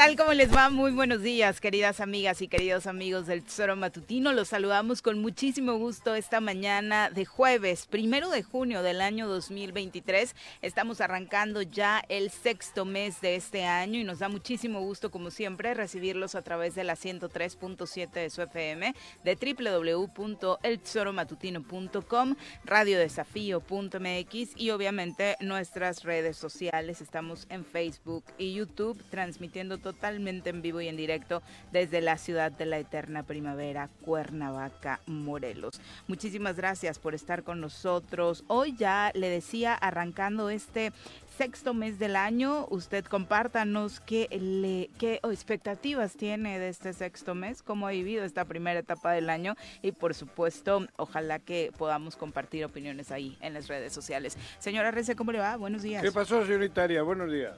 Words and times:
Tal? 0.00 0.16
¿Cómo 0.16 0.32
les 0.32 0.50
va? 0.50 0.70
Muy 0.70 0.92
buenos 0.92 1.20
días, 1.20 1.60
queridas 1.60 2.00
amigas 2.00 2.40
y 2.40 2.48
queridos 2.48 2.86
amigos 2.86 3.26
del 3.26 3.42
Tesoro 3.42 3.76
Matutino. 3.76 4.32
Los 4.32 4.48
saludamos 4.48 5.02
con 5.02 5.18
muchísimo 5.18 5.76
gusto 5.76 6.14
esta 6.14 6.40
mañana 6.40 7.10
de 7.10 7.26
jueves, 7.26 7.84
primero 7.84 8.30
de 8.30 8.42
junio 8.42 8.82
del 8.82 9.02
año 9.02 9.28
2023. 9.28 10.34
Estamos 10.62 11.02
arrancando 11.02 11.60
ya 11.60 12.02
el 12.08 12.30
sexto 12.30 12.86
mes 12.86 13.20
de 13.20 13.36
este 13.36 13.66
año 13.66 14.00
y 14.00 14.04
nos 14.04 14.20
da 14.20 14.30
muchísimo 14.30 14.80
gusto, 14.80 15.10
como 15.10 15.30
siempre, 15.30 15.74
recibirlos 15.74 16.34
a 16.34 16.40
través 16.40 16.74
de 16.74 16.84
la 16.84 16.96
103.7 16.96 18.10
de 18.10 18.30
su 18.30 18.40
FM, 18.40 18.94
de 19.22 20.06
www.eltesoromatutino.com, 20.16 22.36
radiodesafío.mx 22.64 24.50
y 24.56 24.70
obviamente 24.70 25.36
nuestras 25.40 26.04
redes 26.04 26.38
sociales. 26.38 27.02
Estamos 27.02 27.46
en 27.50 27.66
Facebook 27.66 28.24
y 28.38 28.54
YouTube 28.54 28.98
transmitiendo 29.10 29.76
todo 29.76 29.89
totalmente 29.92 30.50
en 30.50 30.62
vivo 30.62 30.80
y 30.80 30.86
en 30.86 30.96
directo 30.96 31.42
desde 31.72 32.00
la 32.00 32.16
ciudad 32.16 32.52
de 32.52 32.64
la 32.64 32.78
eterna 32.78 33.24
primavera, 33.24 33.88
Cuernavaca, 34.02 35.00
Morelos. 35.06 35.80
Muchísimas 36.06 36.56
gracias 36.56 37.00
por 37.00 37.14
estar 37.14 37.42
con 37.42 37.60
nosotros. 37.60 38.44
Hoy 38.46 38.76
ya 38.76 39.10
le 39.14 39.28
decía, 39.28 39.74
arrancando 39.74 40.48
este 40.48 40.92
sexto 41.36 41.74
mes 41.74 41.98
del 41.98 42.14
año, 42.14 42.66
usted 42.70 43.04
compártanos 43.04 43.98
qué, 44.00 44.28
le, 44.40 44.90
qué 44.98 45.20
expectativas 45.24 46.12
tiene 46.12 46.58
de 46.60 46.68
este 46.68 46.92
sexto 46.92 47.34
mes, 47.34 47.62
cómo 47.62 47.88
ha 47.88 47.90
vivido 47.90 48.24
esta 48.24 48.44
primera 48.44 48.78
etapa 48.78 49.12
del 49.12 49.28
año 49.28 49.56
y 49.82 49.92
por 49.92 50.14
supuesto, 50.14 50.86
ojalá 50.96 51.40
que 51.40 51.72
podamos 51.76 52.16
compartir 52.16 52.64
opiniones 52.64 53.10
ahí 53.10 53.36
en 53.40 53.54
las 53.54 53.66
redes 53.66 53.92
sociales. 53.92 54.36
Señora 54.60 54.92
Rece, 54.92 55.16
¿cómo 55.16 55.32
le 55.32 55.40
va? 55.40 55.56
Buenos 55.56 55.82
días. 55.82 56.02
¿Qué 56.02 56.12
pasó, 56.12 56.44
señoritaria? 56.44 57.02
Buenos 57.02 57.32
días. 57.32 57.56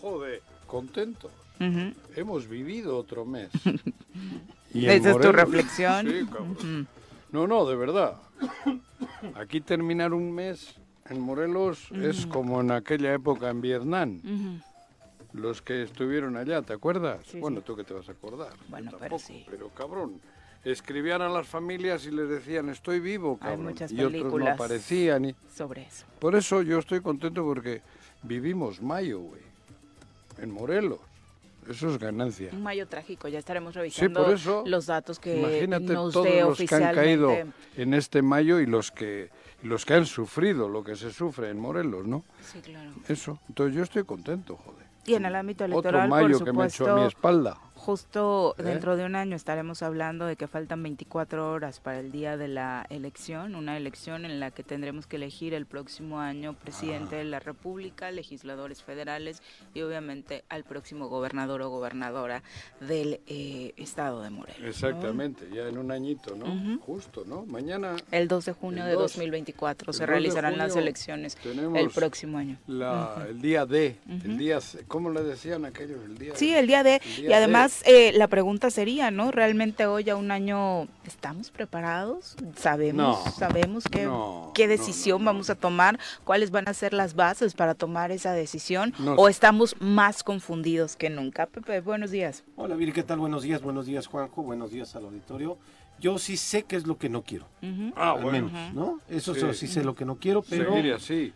Joder, 0.00 0.40
contento. 0.66 1.30
Hemos 2.16 2.48
vivido 2.48 2.96
otro 2.96 3.24
mes. 3.24 3.50
Esa 4.74 5.10
es 5.10 5.20
tu 5.20 5.32
reflexión. 5.32 6.08
Sí, 6.08 6.86
No, 7.30 7.46
no, 7.46 7.66
de 7.66 7.76
verdad. 7.76 8.16
Aquí 9.34 9.60
terminar 9.60 10.12
un 10.12 10.32
mes 10.32 10.74
en 11.08 11.20
Morelos 11.20 11.90
es 11.92 12.26
como 12.26 12.60
en 12.60 12.70
aquella 12.70 13.14
época 13.14 13.50
en 13.50 13.60
Vietnam. 13.60 14.20
Los 15.32 15.62
que 15.62 15.82
estuvieron 15.82 16.36
allá, 16.36 16.62
¿te 16.62 16.72
acuerdas? 16.72 17.20
bueno, 17.40 17.60
tú 17.60 17.74
que 17.74 17.84
te 17.84 17.92
vas 17.92 18.08
a 18.08 18.12
acordar. 18.12 18.52
Bueno, 18.68 18.92
pero 19.00 19.18
sí. 19.18 19.44
Pero 19.50 19.68
cabrón, 19.70 20.20
escribían 20.64 21.22
a 21.22 21.28
las 21.28 21.46
familias 21.48 22.06
y 22.06 22.12
les 22.12 22.28
decían, 22.28 22.68
estoy 22.68 23.00
vivo, 23.00 23.36
cabrón. 23.38 23.60
Hay 23.60 23.72
muchas 23.72 23.92
y 23.92 24.02
otros 24.02 24.32
no 24.32 24.48
aparecían. 24.48 25.24
Y... 25.26 25.34
Sobre 25.52 25.82
eso. 25.82 26.06
Por 26.20 26.36
eso 26.36 26.62
yo 26.62 26.78
estoy 26.78 27.00
contento 27.00 27.44
porque 27.44 27.82
vivimos 28.22 28.80
mayo, 28.80 29.20
güey, 29.20 29.42
en 30.38 30.52
Morelos. 30.52 31.00
Eso 31.68 31.88
es 31.88 31.98
ganancia. 31.98 32.50
Un 32.52 32.62
mayo 32.62 32.86
trágico, 32.86 33.28
ya 33.28 33.38
estaremos 33.38 33.74
revisando 33.74 34.26
los 34.66 34.86
datos 34.86 35.18
que 35.18 35.38
Imagínate 35.38 35.92
nos 35.92 36.12
todos 36.12 36.26
dé 36.26 36.40
los 36.40 36.58
que 36.58 36.74
han 36.74 36.94
caído 36.94 37.30
en 37.76 37.94
este 37.94 38.22
mayo 38.22 38.60
y 38.60 38.66
los 38.66 38.90
que 38.90 39.30
los 39.62 39.86
que 39.86 39.94
han 39.94 40.04
sufrido 40.04 40.68
lo 40.68 40.84
que 40.84 40.94
se 40.94 41.10
sufre 41.10 41.48
en 41.48 41.58
Morelos, 41.58 42.06
¿no? 42.06 42.22
Sí, 42.42 42.60
claro. 42.60 42.90
Eso. 43.08 43.38
Entonces 43.48 43.74
yo 43.74 43.82
estoy 43.82 44.04
contento, 44.04 44.56
joder. 44.56 44.84
Y 45.06 45.14
en 45.14 45.24
el 45.24 45.34
ámbito 45.34 45.64
electoral, 45.64 46.06
Otro 46.06 46.08
mayo 46.08 46.38
por 46.38 46.46
que 46.46 46.52
me 46.52 46.66
echó 46.66 46.90
a 46.90 47.00
mi 47.00 47.06
espalda. 47.06 47.58
Justo 47.84 48.54
¿Eh? 48.58 48.62
dentro 48.62 48.96
de 48.96 49.04
un 49.04 49.14
año 49.14 49.36
estaremos 49.36 49.82
hablando 49.82 50.24
de 50.24 50.36
que 50.36 50.48
faltan 50.48 50.82
24 50.82 51.52
horas 51.52 51.80
para 51.80 52.00
el 52.00 52.12
día 52.12 52.38
de 52.38 52.48
la 52.48 52.86
elección, 52.88 53.54
una 53.54 53.76
elección 53.76 54.24
en 54.24 54.40
la 54.40 54.50
que 54.50 54.62
tendremos 54.62 55.06
que 55.06 55.16
elegir 55.16 55.52
el 55.52 55.66
próximo 55.66 56.18
año 56.18 56.54
presidente 56.54 57.16
de 57.16 57.24
la 57.24 57.40
República, 57.40 58.10
legisladores 58.10 58.82
federales 58.82 59.42
y 59.74 59.82
obviamente 59.82 60.44
al 60.48 60.64
próximo 60.64 61.08
gobernador 61.08 61.60
o 61.60 61.68
gobernadora 61.68 62.42
del 62.80 63.20
eh, 63.26 63.74
estado 63.76 64.22
de 64.22 64.30
Morelos. 64.30 64.66
Exactamente, 64.66 65.46
ya 65.52 65.68
en 65.68 65.76
un 65.76 65.90
añito, 65.90 66.34
¿no? 66.36 66.78
Justo, 66.78 67.24
¿no? 67.26 67.44
Mañana. 67.44 67.96
El 68.10 68.28
2 68.28 68.46
de 68.46 68.52
junio 68.52 68.86
de 68.86 68.94
2024 68.94 69.92
se 69.92 70.06
realizarán 70.06 70.56
las 70.56 70.74
elecciones 70.74 71.36
el 71.44 71.90
próximo 71.90 72.38
año. 72.38 72.56
El 72.66 73.42
día 73.42 73.66
D, 73.66 73.98
el 74.08 74.38
día, 74.38 74.58
¿cómo 74.88 75.10
le 75.10 75.22
decían 75.22 75.66
aquellos? 75.66 76.02
El 76.02 76.16
día 76.16 76.32
sí, 76.34 76.54
el 76.54 76.66
día 76.66 76.82
D. 76.82 77.02
y 77.18 77.30
además 77.30 77.73
eh, 77.84 78.12
la 78.14 78.28
pregunta 78.28 78.70
sería, 78.70 79.10
¿no? 79.10 79.30
¿Realmente 79.30 79.86
hoy 79.86 80.08
a 80.10 80.16
un 80.16 80.30
año 80.30 80.88
estamos 81.06 81.50
preparados? 81.50 82.36
¿Sabemos, 82.56 83.34
sabemos 83.34 83.84
qué, 83.84 84.08
qué 84.54 84.68
decisión 84.68 85.24
vamos 85.24 85.50
a 85.50 85.54
tomar? 85.54 85.98
¿Cuáles 86.24 86.50
van 86.50 86.68
a 86.68 86.74
ser 86.74 86.92
las 86.92 87.14
bases 87.14 87.54
para 87.54 87.74
tomar 87.74 88.10
esa 88.10 88.32
decisión? 88.32 88.92
¿O 89.16 89.28
estamos 89.28 89.76
más 89.80 90.22
confundidos 90.22 90.96
que 90.96 91.10
nunca? 91.10 91.46
Pepe, 91.46 91.80
buenos 91.80 92.10
días. 92.10 92.44
Hola, 92.56 92.76
Viri, 92.76 92.92
¿qué 92.92 93.02
tal? 93.02 93.18
Buenos 93.18 93.42
días, 93.42 93.62
buenos 93.62 93.86
días, 93.86 94.06
Juanjo, 94.06 94.42
buenos 94.42 94.70
días 94.70 94.94
al 94.96 95.04
auditorio 95.04 95.58
yo 96.04 96.18
sí 96.18 96.36
sé 96.36 96.64
qué 96.64 96.76
es 96.76 96.86
lo 96.86 96.98
que 96.98 97.08
no 97.08 97.22
quiero. 97.22 97.46
Ah, 97.96 98.12
bueno. 98.12 98.50
¿no? 98.74 99.00
Eso 99.08 99.34
sí. 99.54 99.66
sé 99.66 99.82
lo 99.82 99.94
que 99.94 100.04
no 100.04 100.16
quiero, 100.16 100.42
pero 100.42 100.74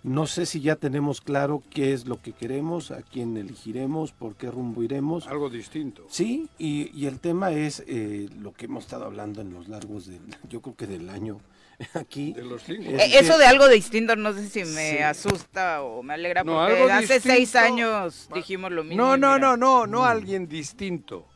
no 0.02 0.26
sé 0.26 0.44
si 0.44 0.60
ya 0.60 0.76
tenemos 0.76 1.22
claro 1.22 1.62
qué 1.70 1.94
es 1.94 2.04
lo 2.04 2.20
que 2.20 2.32
queremos, 2.32 2.90
a 2.90 3.00
quién 3.00 3.38
elegiremos, 3.38 4.12
por 4.12 4.34
qué 4.34 4.50
rumbo 4.50 4.82
iremos. 4.82 5.26
Algo 5.26 5.48
distinto. 5.48 6.04
Sí, 6.10 6.50
y, 6.58 7.06
el 7.06 7.18
tema 7.18 7.50
es 7.52 7.82
eh, 7.86 8.28
lo 8.38 8.52
que 8.52 8.66
hemos 8.66 8.84
estado 8.84 9.06
hablando 9.06 9.40
en 9.40 9.54
los 9.54 9.68
largos 9.68 10.06
del, 10.06 10.20
yo 10.50 10.60
creo 10.60 10.76
que 10.76 10.86
del 10.86 11.08
año 11.08 11.40
aquí. 11.94 12.34
De 12.34 12.44
los 12.44 12.68
eh, 12.68 13.18
Eso 13.18 13.38
de 13.38 13.46
algo 13.46 13.68
distinto 13.68 14.16
no 14.16 14.34
sé 14.34 14.50
si 14.50 14.64
me 14.64 15.02
asusta 15.02 15.82
o 15.82 16.02
me 16.02 16.12
alegra, 16.12 16.44
porque 16.44 16.92
hace 16.92 17.20
seis 17.20 17.56
años 17.56 18.28
dijimos 18.34 18.70
lo 18.70 18.84
mismo. 18.84 19.02
No, 19.02 19.16
no, 19.16 19.38
no, 19.38 19.56
no, 19.56 19.86
no, 19.86 20.02
mm. 20.02 20.04
alguien 20.04 20.46
distinto. 20.46 21.26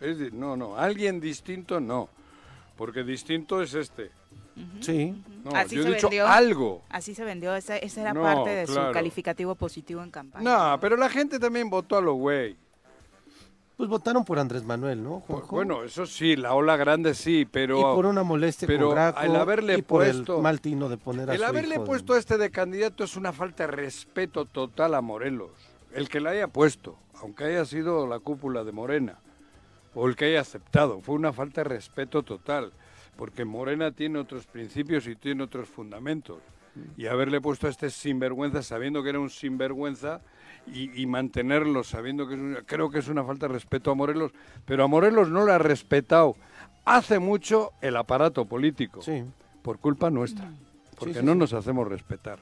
Es 0.00 0.32
no, 0.32 0.56
no, 0.56 0.78
alguien 0.78 1.20
distinto 1.20 1.78
no 1.78 2.08
porque 2.80 3.04
distinto 3.04 3.60
es 3.60 3.74
este. 3.74 4.10
Sí. 4.80 5.14
No, 5.44 5.50
así 5.54 5.76
yo 5.76 5.82
he 5.82 5.92
dicho 5.92 6.08
algo. 6.26 6.82
Así 6.88 7.14
se 7.14 7.22
vendió, 7.24 7.54
esa, 7.54 7.76
era 7.76 8.14
parte 8.14 8.48
de 8.48 8.66
su 8.66 8.80
calificativo 8.94 9.54
positivo 9.54 10.02
en 10.02 10.10
campaña. 10.10 10.72
No, 10.72 10.80
pero 10.80 10.96
la 10.96 11.10
gente 11.10 11.38
también 11.38 11.68
votó 11.68 11.98
a 11.98 12.00
lo 12.00 12.14
güey. 12.14 12.56
Pues 13.76 13.86
votaron 13.86 14.24
por 14.24 14.38
Andrés 14.38 14.64
Manuel, 14.64 15.04
¿no? 15.04 15.22
Pues 15.28 15.46
bueno, 15.48 15.84
eso 15.84 16.06
sí, 16.06 16.36
la 16.36 16.54
ola 16.54 16.78
grande 16.78 17.12
sí, 17.12 17.46
pero... 17.50 17.78
Y 17.80 17.82
por 17.82 18.06
una 18.06 18.22
molestia 18.22 18.66
pero 18.66 18.86
con 18.86 18.94
Graco, 18.94 19.20
el 19.20 19.36
haberle 19.36 19.76
y 19.76 19.82
por 19.82 20.00
puesto, 20.02 20.36
el 20.36 20.42
mal 20.42 20.62
tino 20.62 20.88
de 20.88 20.96
poner 20.96 21.28
a 21.28 21.34
El 21.34 21.44
haberle 21.44 21.80
puesto 21.80 22.14
a 22.14 22.18
este 22.18 22.38
de 22.38 22.50
candidato 22.50 23.04
es 23.04 23.14
una 23.14 23.34
falta 23.34 23.64
de 23.64 23.72
respeto 23.72 24.46
total 24.46 24.94
a 24.94 25.02
Morelos. 25.02 25.50
El 25.92 26.08
que 26.08 26.18
la 26.18 26.30
haya 26.30 26.48
puesto, 26.48 26.96
aunque 27.20 27.44
haya 27.44 27.66
sido 27.66 28.06
la 28.06 28.20
cúpula 28.20 28.64
de 28.64 28.72
Morena, 28.72 29.18
o 29.94 30.08
el 30.08 30.16
que 30.16 30.26
haya 30.26 30.40
aceptado, 30.40 31.00
fue 31.00 31.14
una 31.14 31.32
falta 31.32 31.62
de 31.62 31.70
respeto 31.70 32.22
total, 32.22 32.72
porque 33.16 33.44
Morena 33.44 33.90
tiene 33.90 34.18
otros 34.18 34.46
principios 34.46 35.06
y 35.06 35.16
tiene 35.16 35.42
otros 35.42 35.68
fundamentos. 35.68 36.38
Y 36.96 37.06
haberle 37.06 37.40
puesto 37.40 37.66
a 37.66 37.70
este 37.70 37.90
sinvergüenza, 37.90 38.62
sabiendo 38.62 39.02
que 39.02 39.10
era 39.10 39.18
un 39.18 39.30
sinvergüenza, 39.30 40.20
y, 40.66 41.06
mantenerlo 41.06 41.82
sabiendo 41.82 42.28
que 42.28 42.62
creo 42.66 42.90
que 42.90 43.00
es 43.00 43.08
una 43.08 43.24
falta 43.24 43.48
de 43.48 43.54
respeto 43.54 43.90
a 43.90 43.94
Morelos, 43.94 44.32
pero 44.64 44.84
a 44.84 44.86
Morelos 44.86 45.28
no 45.28 45.44
le 45.44 45.52
ha 45.52 45.58
respetado 45.58 46.36
hace 46.84 47.18
mucho 47.18 47.72
el 47.80 47.96
aparato 47.96 48.44
político, 48.44 49.02
sí. 49.02 49.24
por 49.62 49.78
culpa 49.78 50.10
nuestra, 50.10 50.52
porque 50.98 51.22
no 51.22 51.34
nos 51.34 51.52
hacemos 51.52 51.88
respetar. 51.88 52.38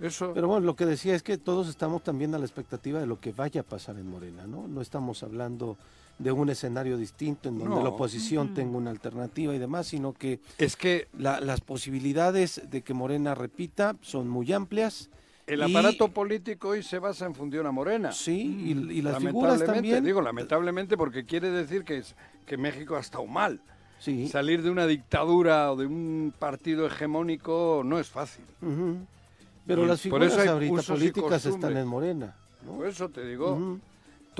Eso. 0.00 0.32
Pero 0.32 0.48
bueno, 0.48 0.64
lo 0.64 0.76
que 0.76 0.86
decía 0.86 1.14
es 1.14 1.22
que 1.22 1.36
todos 1.36 1.68
estamos 1.68 2.02
también 2.02 2.34
a 2.34 2.38
la 2.38 2.44
expectativa 2.44 3.00
de 3.00 3.06
lo 3.06 3.20
que 3.20 3.32
vaya 3.32 3.62
a 3.62 3.64
pasar 3.64 3.98
en 3.98 4.08
Morena, 4.08 4.46
¿no? 4.46 4.68
No 4.68 4.80
estamos 4.80 5.22
hablando 5.22 5.76
de 6.20 6.32
un 6.32 6.50
escenario 6.50 6.96
distinto 6.96 7.48
en 7.48 7.58
donde 7.58 7.82
la 7.82 7.88
oposición 7.88 8.54
tenga 8.54 8.76
una 8.76 8.90
alternativa 8.90 9.54
y 9.54 9.58
demás, 9.58 9.88
sino 9.88 10.12
que 10.12 10.40
es 10.58 10.76
que 10.76 11.08
las 11.18 11.60
posibilidades 11.60 12.62
de 12.70 12.82
que 12.82 12.94
Morena 12.94 13.34
repita 13.34 13.96
son 14.02 14.28
muy 14.28 14.52
amplias 14.52 15.10
el 15.50 15.62
aparato 15.64 16.08
político 16.08 16.68
hoy 16.68 16.82
se 16.82 17.00
basa 17.00 17.26
en 17.26 17.34
función 17.34 17.66
a 17.66 17.72
Morena. 17.72 18.12
Sí, 18.12 18.86
y, 18.90 19.02
las 19.02 19.18
figuras 19.18 19.64
también. 19.64 20.04
Digo, 20.04 20.22
lamentablemente 20.22 20.96
porque 20.96 21.24
quiere 21.24 21.50
decir 21.50 21.82
que, 21.82 21.98
es, 21.98 22.14
que 22.46 22.56
México 22.56 22.94
ha 22.94 23.00
estado 23.00 23.26
mal. 23.26 23.60
Sí. 23.98 24.28
Salir 24.28 24.62
de 24.62 24.70
una 24.70 24.86
dictadura 24.86 25.72
o 25.72 25.76
de 25.76 25.86
un 25.86 26.32
partido 26.38 26.86
hegemónico 26.86 27.82
no 27.84 27.98
es 27.98 28.08
fácil. 28.08 28.44
Pero 29.66 29.86
las 29.86 30.00
figuras 30.00 30.38
ahorita 30.38 30.82
políticas 30.82 31.44
están 31.46 31.76
en 31.76 31.86
Morena. 31.86 32.36
Por 32.64 32.86
eso 32.86 33.08
te 33.08 33.26
digo, 33.26 33.78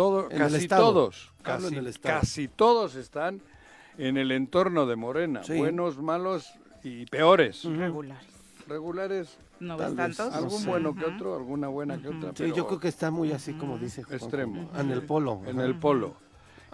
todo, 0.00 0.29
casi 0.29 0.67
todos, 0.67 1.32
casi, 1.43 1.99
casi, 2.00 2.49
todos 2.49 2.94
están 2.94 3.43
en 3.99 4.17
el 4.17 4.32
entorno 4.32 4.87
de 4.87 4.97
Morena, 4.97 5.43
buenos, 5.47 5.99
malos 5.99 6.52
y 6.82 7.05
peores. 7.06 7.64
Regulares. 7.64 8.26
Regulares 8.67 9.38
¿No 9.61 9.76
ves 9.76 9.94
tantos? 9.94 10.32
Algún 10.35 10.64
bueno 10.64 10.94
que 10.94 11.05
otro, 11.05 11.37
alguna 11.37 11.69
buena 11.69 12.00
que 12.00 12.08
otra. 12.08 12.32
Sí, 12.35 12.50
yo 12.56 12.67
creo 12.67 12.81
que 12.81 12.88
está 12.88 13.11
muy 13.11 13.31
así 13.32 13.52
como 13.52 13.76
dice 13.79 14.00
Extremo. 14.00 14.70
En 14.75 14.91
el 14.91 15.02
polo. 15.02 15.43
En 15.47 15.61
el 15.61 15.75
polo. 15.75 16.14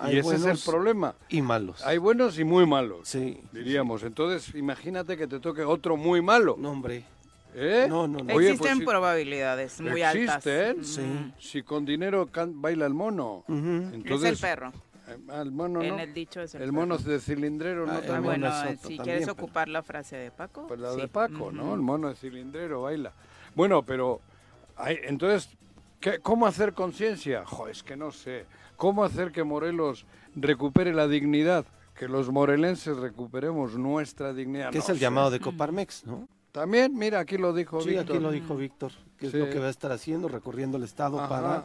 y 0.08 0.19
ese 0.19 0.37
es 0.37 0.44
el 0.44 0.58
problema. 0.58 1.17
Y 1.28 1.43
malos. 1.43 1.84
Hay 1.84 1.99
buenos 1.99 2.38
y 2.38 2.44
muy 2.44 2.64
malos. 2.64 3.08
Sí. 3.08 3.40
Diríamos. 3.50 4.05
Entonces, 4.05 4.55
imagínate 4.55 5.17
que 5.17 5.26
te 5.26 5.40
toque 5.40 5.64
otro 5.64 5.96
muy 5.96 6.23
malo. 6.23 6.55
No, 6.58 6.70
hombre. 6.70 7.05
¿Eh? 7.58 7.87
No, 7.88 8.06
no, 8.06 8.19
no. 8.19 8.38
Existen 8.38 8.79
pues 8.79 8.88
probabilidades 8.88 9.81
muy 9.81 10.03
altas. 10.03 10.47
Existen. 10.47 10.85
Sí. 10.85 11.32
Si 11.38 11.62
con 11.62 11.87
dinero 11.87 12.29
baila 12.32 12.85
el 12.85 12.93
mono. 12.93 13.44
Entonces, 13.49 14.32
es 14.32 14.43
el 14.43 14.49
perro. 14.49 14.73
Eh, 15.08 15.44
mono, 15.50 15.82
en 15.82 16.00
el 16.00 16.12
dicho 16.12 16.43
es 16.43 16.55
el, 16.56 16.73
mono 16.73 16.99
de 16.99 17.20
cilindrero, 17.20 17.87
¿no? 17.87 17.93
Ah, 17.93 18.20
bueno, 18.20 18.50
si 18.85 18.99
quieres 18.99 19.29
ocupar 19.29 19.69
la 19.69 19.82
frase 19.82 20.17
de 20.17 20.31
Paco. 20.32 20.67
Pues 20.67 20.81
la 20.81 20.94
de 20.94 21.08
Paco, 21.08 21.50
¿no? 21.53 21.75
El 21.75 21.81
mono 21.81 22.08
de 22.08 22.17
cilindrero 22.17 22.82
baila. 22.82 23.12
Bueno, 23.55 23.82
pero 23.82 24.20
hay, 24.76 24.99
entonces, 25.05 25.49
¿qué, 26.00 26.19
¿cómo 26.19 26.47
hacer 26.47 26.75
conciencia? 26.75 27.44
es 27.70 27.82
que 27.82 27.97
no 27.97 28.11
sé. 28.11 28.44
¿Cómo 28.76 29.05
hacer 29.05 29.32
que 29.32 29.44
Morelos 29.44 30.05
recupere 30.35 30.93
la 30.93 31.09
dignidad? 31.09 31.64
Que 31.94 32.09
los 32.09 32.31
morelenses 32.31 32.99
recuperemos 32.99 33.79
nuestra 33.79 34.35
dignidad. 34.35 34.70
Que 34.70 34.79
es 34.79 34.88
el 34.91 34.99
llamado 34.99 35.31
de 35.31 35.41
Coparmex, 35.41 36.05
¿no? 36.05 36.29
También, 36.56 36.97
mira, 36.97 37.20
aquí 37.20 37.37
lo 37.37 37.53
dijo 37.53 37.82
sí, 37.82 37.91
Víctor. 37.91 38.17
aquí 38.17 38.19
lo 38.19 38.31
dijo 38.31 38.56
Víctor, 38.56 38.91
que 39.19 39.26
es 39.26 39.35
lo 39.35 39.50
que 39.50 39.58
va 39.58 39.67
a 39.67 39.70
estar 39.70 39.93
haciendo, 39.93 40.26
recorriendo 40.26 40.79
el 40.79 40.85
Estado 40.85 41.19
para 41.29 41.64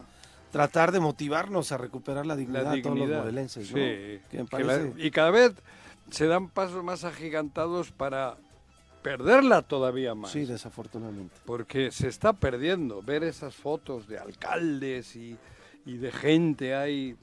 tratar 0.51 0.91
de 0.91 0.99
motivarnos 0.99 1.71
a 1.71 1.77
recuperar 1.77 2.25
la 2.25 2.35
dignidad, 2.35 2.73
de 2.73 2.81
todos 2.81 2.99
los 2.99 3.07
morelenses. 3.07 3.69
Sí, 3.69 4.19
y 4.97 5.11
cada 5.11 5.31
vez 5.31 5.53
se 6.09 6.27
dan 6.27 6.49
pasos 6.49 6.83
más 6.83 7.05
agigantados 7.05 7.93
para 7.93 8.35
perderla 9.01 9.61
todavía 9.61 10.13
más. 10.13 10.31
Sí, 10.31 10.43
desafortunadamente. 10.43 11.37
Porque 11.45 11.89
se 11.91 12.09
está 12.09 12.33
perdiendo. 12.33 13.01
Ver 13.01 13.23
esas 13.23 13.55
fotos 13.55 14.09
de 14.09 14.19
alcaldes 14.19 15.15
y, 15.15 15.37
y 15.85 15.99
de 15.99 16.11
gente 16.11 16.75
ahí. 16.75 17.15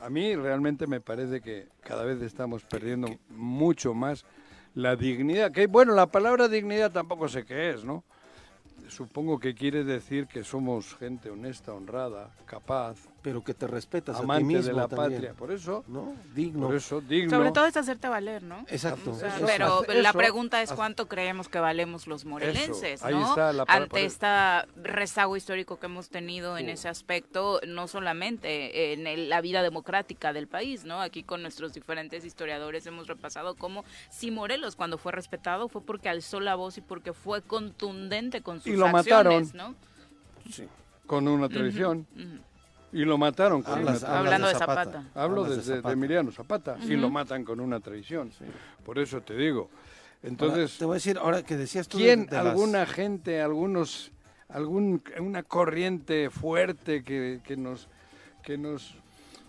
A 0.00 0.10
mí 0.10 0.34
realmente 0.34 0.88
me 0.88 1.00
parece 1.00 1.40
que 1.40 1.68
cada 1.82 2.02
vez 2.04 2.20
estamos 2.20 2.64
perdiendo 2.64 3.06
mucho 3.28 3.94
más 3.94 4.24
la 4.74 4.96
dignidad. 4.96 5.52
Que 5.52 5.66
bueno, 5.66 5.94
la 5.94 6.06
palabra 6.06 6.48
dignidad 6.48 6.90
tampoco 6.90 7.28
sé 7.28 7.44
qué 7.44 7.70
es, 7.70 7.84
¿no? 7.84 8.04
supongo 8.88 9.38
que 9.38 9.54
quiere 9.54 9.84
decir 9.84 10.26
que 10.26 10.44
somos 10.44 10.94
gente 10.96 11.30
honesta, 11.30 11.72
honrada, 11.72 12.30
capaz. 12.44 13.11
Pero 13.22 13.42
que 13.42 13.54
te 13.54 13.66
respetas 13.66 14.16
amante 14.16 14.34
a 14.34 14.38
ti 14.38 14.44
mismo 14.44 14.62
de 14.62 14.72
la 14.72 14.88
patria. 14.88 15.32
Por 15.32 15.52
eso, 15.52 15.84
¿no? 15.86 16.14
Digno. 16.34 16.66
Por 16.66 16.76
eso, 16.76 17.00
digno. 17.00 17.30
Sobre 17.30 17.52
todo 17.52 17.66
es 17.66 17.76
hacerte 17.76 18.08
valer, 18.08 18.42
¿no? 18.42 18.64
Exacto. 18.68 19.16
pero 19.46 19.84
la 19.94 20.12
pregunta 20.12 20.60
es 20.62 20.72
cuánto 20.72 21.08
creemos 21.08 21.48
que 21.48 21.60
valemos 21.60 22.06
los 22.06 22.24
morelenses, 22.24 23.02
¿no? 23.04 23.34
Ante 23.68 24.04
este 24.04 24.26
rezago 24.82 25.36
histórico 25.36 25.78
que 25.78 25.86
hemos 25.86 26.08
tenido 26.08 26.58
en 26.58 26.66
uh. 26.66 26.70
ese 26.70 26.88
aspecto, 26.88 27.60
no 27.66 27.86
solamente 27.88 28.92
en 28.92 29.28
la 29.28 29.40
vida 29.40 29.62
democrática 29.62 30.32
del 30.32 30.48
país, 30.48 30.84
¿no? 30.84 31.00
Aquí 31.00 31.22
con 31.22 31.42
nuestros 31.42 31.72
diferentes 31.72 32.24
historiadores 32.24 32.86
hemos 32.86 33.06
repasado 33.06 33.54
cómo 33.54 33.84
si 34.10 34.30
Morelos 34.30 34.76
cuando 34.76 34.98
fue 34.98 35.12
respetado 35.12 35.68
fue 35.68 35.82
porque 35.82 36.08
alzó 36.08 36.40
la 36.40 36.54
voz 36.54 36.78
y 36.78 36.80
porque 36.80 37.12
fue 37.12 37.42
contundente 37.42 38.42
con 38.42 38.60
sus 38.60 38.68
y 38.68 38.76
lo 38.76 38.88
mataron. 38.88 39.50
¿no? 39.54 39.74
Sí, 40.50 40.64
con 41.06 41.28
una 41.28 41.48
tradición. 41.48 42.06
Y 42.92 43.04
lo 43.04 43.16
mataron 43.16 43.62
con 43.62 43.88
Hablando 44.04 44.48
de 44.48 44.54
Zapata. 44.54 45.10
Hablo 45.14 45.44
de, 45.44 45.90
Emiliano 45.90 46.30
Zapata. 46.30 46.76
Y 46.82 46.96
lo 46.96 47.10
matan 47.10 47.44
con 47.44 47.60
una 47.60 47.80
traición. 47.80 48.30
Por 48.84 48.98
eso 48.98 49.20
te 49.20 49.34
digo. 49.34 49.70
Entonces. 50.22 50.78
te 50.78 50.84
voy 50.84 50.94
a 50.94 50.96
decir, 50.96 51.18
ahora 51.18 51.42
que 51.42 51.56
decías 51.56 51.88
tú. 51.88 51.98
¿Quién, 51.98 52.28
alguna 52.32 52.86
gente, 52.86 53.40
algunos. 53.40 54.12
Algún, 54.48 55.02
una 55.18 55.42
corriente 55.42 56.28
fuerte 56.30 57.02
que, 57.02 57.40
que 57.44 57.56
nos. 57.56 57.88
Que 58.42 58.58
nos 58.58 58.94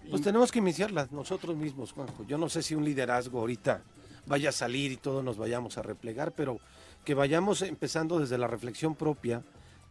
pues 0.09 0.21
tenemos 0.21 0.51
que 0.51 0.59
iniciarla 0.59 1.07
nosotros 1.11 1.55
mismos, 1.55 1.91
Juanjo. 1.91 2.25
Yo 2.25 2.37
no 2.37 2.49
sé 2.49 2.61
si 2.61 2.75
un 2.75 2.83
liderazgo 2.83 3.39
ahorita 3.39 3.81
vaya 4.25 4.49
a 4.49 4.51
salir 4.51 4.91
y 4.91 4.97
todos 4.97 5.23
nos 5.23 5.37
vayamos 5.37 5.77
a 5.77 5.81
replegar, 5.81 6.31
pero 6.33 6.59
que 7.05 7.13
vayamos 7.13 7.61
empezando 7.61 8.19
desde 8.19 8.37
la 8.37 8.47
reflexión 8.47 8.95
propia, 8.95 9.43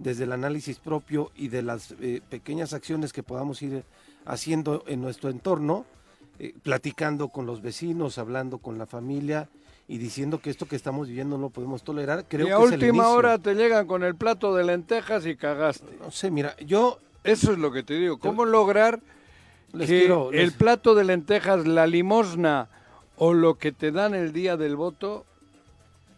desde 0.03 0.25
el 0.25 0.33
análisis 0.33 0.79
propio 0.79 1.31
y 1.37 1.49
de 1.49 1.63
las 1.63 1.95
eh, 2.01 2.21
pequeñas 2.29 2.73
acciones 2.73 3.13
que 3.13 3.23
podamos 3.23 3.63
ir 3.63 3.85
haciendo 4.25 4.85
en 4.87 5.01
nuestro 5.01 5.31
entorno, 5.31 5.85
eh, 6.39 6.55
platicando 6.63 7.29
con 7.29 7.47
los 7.47 7.63
vecinos, 7.63 8.19
hablando 8.19 8.59
con 8.59 8.79
la 8.79 8.87
familia 8.87 9.49
y 9.89 9.99
diciendo 9.99 10.41
que 10.41 10.51
esto 10.51 10.67
que 10.67 10.77
estamos 10.77 11.09
viviendo 11.09 11.37
no 11.37 11.43
lo 11.43 11.51
podemos 11.51 11.83
tolerar. 11.83 12.25
Creo 12.29 12.47
y 12.47 12.51
a 12.51 12.59
última 12.59 13.09
hora 13.09 13.39
te 13.39 13.55
llegan 13.55 13.87
con 13.87 14.03
el 14.03 14.15
plato 14.15 14.55
de 14.55 14.65
lentejas 14.65 15.27
y 15.27 15.37
cagaste. 15.37 15.97
No 16.01 16.11
sé, 16.11 16.31
mira, 16.31 16.57
yo... 16.59 16.99
Eso 17.25 17.53
es 17.53 17.59
lo 17.59 17.71
que 17.71 17.85
te 17.85 17.95
digo. 17.95 18.19
¿Cómo 18.19 18.45
lograr 18.45 19.01
que 19.79 20.13
el 20.33 20.53
plato 20.53 20.97
de 20.97 21.05
lentejas, 21.05 21.69
la 21.69 21.87
limosna 21.87 22.69
o 23.17 23.33
lo 23.33 23.55
que 23.59 23.71
te 23.71 23.93
dan 23.93 24.15
el 24.15 24.33
día 24.33 24.57
del 24.57 24.75
voto 24.75 25.25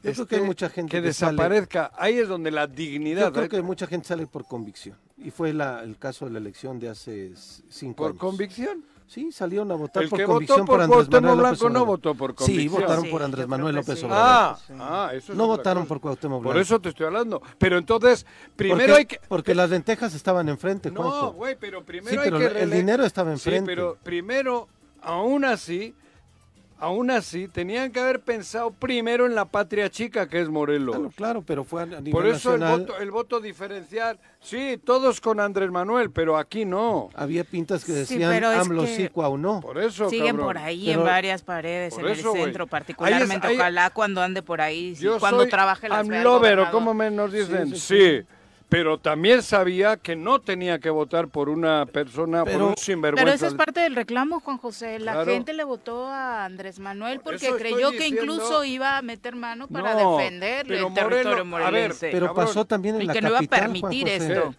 yo 0.04 0.12
creo 0.12 0.26
que 0.26 0.36
hay 0.36 0.42
mucha 0.42 0.68
gente 0.68 0.90
que, 0.90 1.00
desaparezca. 1.00 1.92
Ahí 1.96 2.18
es 2.18 2.28
donde 2.28 2.50
la 2.50 2.66
dignidad. 2.66 3.26
Yo 3.26 3.32
creo 3.32 3.48
que 3.48 3.62
mucha 3.62 3.86
gente 3.86 4.08
sale 4.08 4.26
por 4.26 4.46
convicción. 4.46 4.96
Y 5.16 5.30
fue 5.30 5.50
el 5.50 5.96
caso 5.98 6.26
de 6.26 6.32
la 6.32 6.38
elección 6.38 6.78
de 6.78 6.88
hace 6.90 7.32
cinco 7.68 8.04
años. 8.04 8.18
¿Por 8.18 8.30
convicción? 8.30 8.84
Sí, 9.06 9.30
salieron 9.32 9.70
a 9.70 9.74
votar 9.74 10.08
por 10.08 10.22
convicción 10.24 10.64
por, 10.66 10.80
Andrés 10.80 11.08
Manuel 11.10 11.38
López 11.38 11.60
Obrador. 11.60 11.72
no 11.72 11.84
votó 11.84 12.14
por 12.14 12.34
convicción. 12.34 12.62
Sí, 12.62 12.68
votaron 12.68 13.10
por 13.10 13.22
Andrés 13.22 13.46
Manuel 13.46 13.74
López 13.74 14.02
Obrador. 14.02 14.26
Ah, 14.26 14.58
ah 14.80 15.10
eso 15.12 15.32
es 15.32 15.38
No 15.38 15.46
votaron 15.46 15.86
por 15.86 16.00
Cuauhtémoc 16.00 16.40
Blanco. 16.40 16.52
Por 16.52 16.60
eso 16.60 16.80
te 16.80 16.88
estoy 16.88 17.06
hablando. 17.06 17.42
Pero 17.58 17.76
entonces, 17.76 18.26
primero 18.56 18.94
hay 18.94 19.04
que... 19.04 19.20
Porque 19.28 19.54
las 19.54 19.70
lentejas 19.70 20.14
estaban 20.14 20.48
enfrente, 20.48 20.90
No, 20.90 21.32
güey, 21.32 21.56
pero 21.58 21.84
primero 21.84 22.10
sí, 22.10 22.18
pero 22.22 22.38
hay 22.38 22.48
que... 22.48 22.62
el 22.62 22.70
dinero 22.70 23.04
estaba 23.04 23.30
enfrente. 23.30 23.60
Sí, 23.60 23.66
pero 23.66 23.98
primero, 24.02 24.68
aún 25.02 25.44
así 25.44 25.94
aún 26.84 27.10
así, 27.10 27.48
tenían 27.48 27.90
que 27.90 28.00
haber 28.00 28.20
pensado 28.20 28.70
primero 28.70 29.26
en 29.26 29.34
la 29.34 29.44
patria 29.44 29.88
chica 29.90 30.28
que 30.28 30.40
es 30.40 30.48
Morelos. 30.48 30.94
Claro, 30.96 31.10
claro, 31.16 31.42
pero 31.46 31.64
fue 31.64 31.82
a 31.82 31.86
nivel 31.86 32.10
Por 32.12 32.26
eso 32.26 32.54
el 32.54 32.60
voto, 32.60 32.98
el 32.98 33.10
voto 33.10 33.40
diferencial, 33.40 34.18
sí, 34.40 34.78
todos 34.84 35.20
con 35.20 35.40
Andrés 35.40 35.70
Manuel, 35.70 36.10
pero 36.10 36.36
aquí 36.36 36.64
no. 36.64 37.10
Había 37.14 37.44
pintas 37.44 37.84
que 37.84 37.92
Sí, 37.92 37.98
decían 38.18 38.32
es 38.32 38.44
AMLO 38.44 38.82
que- 38.82 38.96
sí, 38.96 39.08
Cuau 39.08 39.36
no. 39.38 39.60
Por 39.60 39.78
eso, 39.78 40.08
Siguen 40.10 40.36
cabrón. 40.36 40.46
por 40.46 40.58
ahí 40.58 40.86
Pero- 40.86 41.00
en 41.00 41.06
varias 41.06 41.42
paredes, 41.42 41.94
Por 41.94 42.06
en 42.06 42.12
eso, 42.12 42.34
el 42.36 42.42
centro 42.44 42.66
particularmente. 42.66 43.36
es- 43.36 43.44
ahí- 43.44 43.56
Ojalá 43.56 43.90
cuando 43.90 44.20
ande 44.22 44.42
por 44.42 44.60
ahí, 44.60 44.94
sí, 44.94 45.04
Yo 45.04 45.18
cuando 45.18 45.40
soy 45.40 45.50
trabaje 45.50 45.86
el 45.86 45.92
amlover, 45.92 46.58
o 46.60 46.70
como 46.70 46.94
me 46.94 47.10
nos 47.10 47.32
dicen, 47.32 47.68
Sí, 47.68 47.76
sí, 47.76 47.80
sí, 47.80 48.20
sí. 48.20 48.26
Pero 48.74 48.98
también 48.98 49.40
sabía 49.44 49.96
que 49.96 50.16
no 50.16 50.40
tenía 50.40 50.80
que 50.80 50.90
votar 50.90 51.28
por 51.28 51.48
una 51.48 51.86
persona, 51.86 52.42
Pero- 52.44 52.58
por 52.58 52.68
un 52.70 52.76
sinvergüenza. 52.76 53.24
Pero 53.24 53.32
eso 53.36 53.46
es 53.46 53.54
parte 53.54 53.78
del 53.78 53.94
reclamo, 53.94 54.40
Juan 54.40 54.58
José. 54.58 54.98
La 54.98 55.12
Claro. 55.12 55.30
gente 55.30 55.52
le 55.52 55.62
votó 55.62 56.08
a 56.08 56.44
Andrés 56.44 56.80
Manuel 56.80 57.20
Por 57.20 57.34
porque 57.34 57.52
creyó 57.56 57.92
que 57.92 57.98
diciendo- 57.98 58.22
incluso 58.34 58.64
iba 58.64 58.98
a 58.98 59.02
meter 59.02 59.36
mano 59.36 59.68
para 59.68 59.94
No, 59.94 60.16
defender 60.18 60.66
el 60.72 60.92
territorio 60.92 61.04
Moreno- 61.04 61.30
a 61.30 61.34
ver, 61.34 61.44
morelense. 61.44 62.10
Pero 62.10 62.26
cabrón. 62.26 62.46
pasó 62.46 62.64
también 62.64 62.96
en 62.96 63.02
y 63.02 63.06
la 63.06 63.12
que 63.12 63.22
no 63.22 63.28
iba 63.28 63.36
a 63.38 63.40
Juan 63.46 63.48
permitir 63.48 64.08
José. 64.08 64.32
esto. 64.32 64.54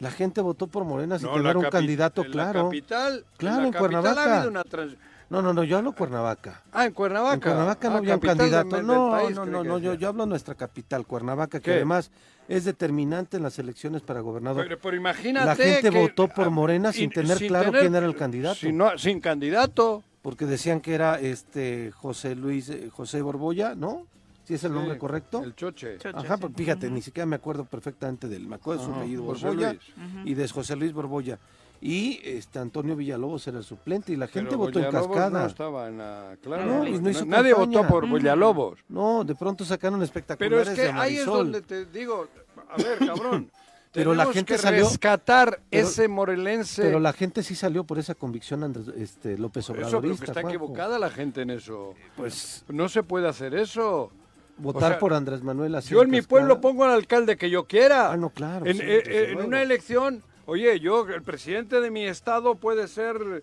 La 0.00 0.10
gente 0.10 0.40
votó 0.40 0.66
por 0.66 0.82
Morena 0.84 1.16
sin 1.20 1.28
No, 1.28 1.34
tener 1.34 1.54
la 1.54 1.58
un 1.60 1.70
candidato 1.70 2.24
en 2.24 2.32
claro. 2.32 2.58
La 2.58 2.64
capital, 2.64 3.24
Claro, 3.36 3.56
la 3.60 3.66
en 3.68 3.72
capital 3.72 3.78
Cuernavaca. 3.78 4.22
ha 4.24 4.34
habido 4.38 4.50
una 4.50 4.64
trans- 4.64 4.96
No, 5.32 5.40
no, 5.40 5.54
no, 5.54 5.64
yo 5.64 5.78
hablo 5.78 5.92
Cuernavaca. 5.94 6.60
Ah, 6.72 6.84
en 6.84 6.92
Cuernavaca. 6.92 7.34
En 7.34 7.40
Cuernavaca 7.40 7.88
no 7.88 7.94
Ah, 7.94 7.98
había 7.98 8.14
un 8.16 8.20
candidato. 8.20 8.68
del- 8.76 8.86
del 8.86 8.86
no, 8.86 9.10
país, 9.12 9.34
no, 9.34 9.46
no, 9.46 9.64
no, 9.64 9.78
yo, 9.78 10.08
hablo 10.08 10.24
de 10.24 10.28
nuestra 10.28 10.54
capital, 10.54 11.06
Cuernavaca, 11.06 11.58
que 11.58 11.72
además 11.72 12.10
es 12.48 12.64
determinante 12.66 13.38
en 13.38 13.42
las 13.42 13.58
elecciones 13.58 14.02
para 14.02 14.20
gobernador. 14.20 14.62
Pero, 14.64 14.78
pero 14.78 14.94
imagínate 14.94 15.46
La 15.46 15.56
gente 15.56 15.90
que- 15.90 15.98
votó 16.02 16.28
por 16.28 16.50
Morena 16.50 16.90
y- 16.90 16.98
sin 16.98 17.10
tener 17.10 17.38
claro 17.38 17.72
quién 17.72 17.94
era 17.94 18.04
el 18.04 18.14
candidato. 18.14 18.56
Sin, 18.56 18.76
no- 18.76 18.98
sin 18.98 19.20
candidato. 19.20 20.02
Porque 20.20 20.44
decían 20.44 20.82
que 20.82 20.92
era 20.94 21.18
este 21.18 21.92
José 21.92 22.34
Luis, 22.36 22.68
eh, 22.68 22.90
José 22.92 23.22
Borbolla, 23.22 23.74
¿no? 23.74 24.06
¿Sí 24.44 24.52
es 24.54 24.64
el 24.64 24.74
nombre 24.74 24.98
correcto? 24.98 25.42
El 25.42 25.54
choche. 25.56 25.96
Choche, 25.96 26.14
Ajá, 26.14 26.34
sí. 26.36 26.40
pues 26.42 26.52
fíjate, 26.56 26.90
ni 26.90 27.00
siquiera 27.00 27.24
me 27.24 27.36
acuerdo 27.36 27.64
perfectamente 27.64 28.28
del, 28.28 28.46
me 28.46 28.56
acuerdo 28.56 28.82
de 28.82 28.86
su 28.86 28.94
apellido 28.94 29.52
Luis. 29.54 29.78
y 30.26 30.34
de 30.34 30.46
José 30.48 30.76
Luis 30.76 30.92
Borbolla. 30.92 31.38
Y 31.84 32.20
este 32.22 32.60
Antonio 32.60 32.94
Villalobos 32.94 33.44
era 33.48 33.58
el 33.58 33.64
suplente 33.64 34.12
y 34.12 34.16
la 34.16 34.28
gente 34.28 34.50
Pero 34.50 34.58
votó 34.58 34.78
en 34.78 34.90
cascada. 34.92 35.40
No 35.40 35.46
estaba 35.46 35.88
en 35.88 35.98
la... 35.98 36.36
Claro, 36.40 36.64
No, 36.64 37.00
pues 37.00 37.26
nadie 37.26 37.52
votó 37.54 37.84
por 37.88 38.08
Villalobos. 38.08 38.78
No, 38.88 39.24
de 39.24 39.34
pronto 39.34 39.64
sacaron 39.64 39.98
Pero 39.98 40.04
espectaculares 40.04 40.68
es 40.68 40.74
que 40.76 40.82
de 40.82 40.90
ahí 40.92 41.16
es 41.16 41.26
donde 41.26 41.60
te 41.60 41.84
digo, 41.86 42.28
a 42.70 42.76
ver, 42.76 42.98
cabrón. 43.04 43.50
Pero 43.92 44.14
la 44.14 44.24
gente 44.26 44.54
que 44.54 44.58
salió- 44.58 44.84
rescatar 44.88 45.60
pero- 45.68 45.86
ese 45.88 46.06
morelense. 46.08 46.82
Pero 46.82 46.98
la 47.00 47.12
gente 47.12 47.42
sí 47.42 47.54
salió 47.54 47.84
por 47.84 47.98
esa 47.98 48.14
convicción 48.14 48.62
Andrés 48.64 48.86
este, 48.96 49.36
López 49.36 49.66
Por 49.66 49.76
eso, 49.76 49.86
pero 49.86 49.98
Obradorista. 49.98 50.24
que 50.24 50.30
está 50.30 50.40
Juanjo. 50.40 50.48
equivocada 50.56 50.98
la 50.98 51.10
gente 51.10 51.42
en 51.42 51.50
eso. 51.50 51.94
Pues 52.16 52.64
No 52.68 52.88
se 52.88 53.02
puede 53.02 53.28
hacer 53.28 53.54
eso. 53.54 54.10
votar 54.56 54.82
O 54.84 54.88
sea, 54.92 54.98
por 54.98 55.12
Andrés 55.12 55.42
Manuel 55.42 55.74
así. 55.74 55.90
Yo 55.90 56.00
en 56.02 56.10
mi 56.10 56.22
pueblo 56.22 56.58
pongo 56.60 56.84
al 56.84 56.92
alcalde 56.92 57.36
que 57.36 57.50
yo 57.50 57.64
quiera. 57.66 58.12
Ah, 58.12 58.16
no, 58.16 58.30
claro. 58.30 58.64
En, 58.64 58.76
sí, 58.78 58.82
eh, 58.82 59.02
eh, 59.04 59.26
en 59.32 59.42
una 59.44 59.60
elección, 59.60 60.22
oye, 60.46 60.80
yo, 60.80 61.06
el 61.08 61.22
presidente 61.22 61.80
de 61.80 61.90
mi 61.90 62.04
estado 62.04 62.54
puede 62.56 62.88
ser 62.88 63.42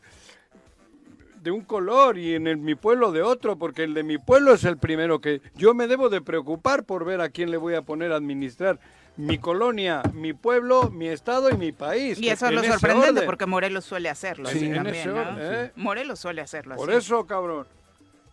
de 1.41 1.51
un 1.51 1.61
color 1.61 2.17
y 2.17 2.35
en 2.35 2.47
el- 2.47 2.57
mi 2.57 2.75
pueblo 2.75 3.11
de 3.11 3.21
otro, 3.21 3.57
porque 3.57 3.83
el 3.83 3.93
de 3.93 4.03
mi 4.03 4.17
pueblo 4.17 4.53
es 4.53 4.65
el 4.65 4.77
primero 4.77 5.19
que 5.21 5.41
yo 5.55 5.73
me 5.73 5.87
debo 5.87 6.09
de 6.09 6.21
preocupar 6.21 6.83
por 6.83 7.05
ver 7.05 7.21
a 7.21 7.29
quién 7.29 7.49
le 7.49 7.57
voy 7.57 7.75
a 7.75 7.81
poner 7.81 8.11
a 8.11 8.17
administrar 8.17 8.77
mi 9.15 9.37
colonia, 9.37 10.01
mi 10.13 10.33
pueblo, 10.33 10.89
mi 10.91 11.07
estado 11.07 11.49
y 11.49 11.55
mi 11.57 11.71
país. 11.71 12.19
Y 12.21 12.29
eso 12.29 12.47
es 12.47 12.53
lo 12.53 12.63
sorprendente 12.63 13.21
porque 13.23 13.45
Morelos 13.45 13.85
suele 13.85 14.09
hacerlo 14.09 14.49
Sí, 14.49 14.57
así 14.57 14.65
en 14.67 14.75
también, 14.75 15.13
¿no? 15.13 15.25
¿eh? 15.39 15.71
Morelos 15.75 16.19
suele 16.19 16.41
hacerlo 16.41 16.75
Por 16.75 16.89
así. 16.89 16.99
eso, 16.99 17.25
cabrón. 17.25 17.67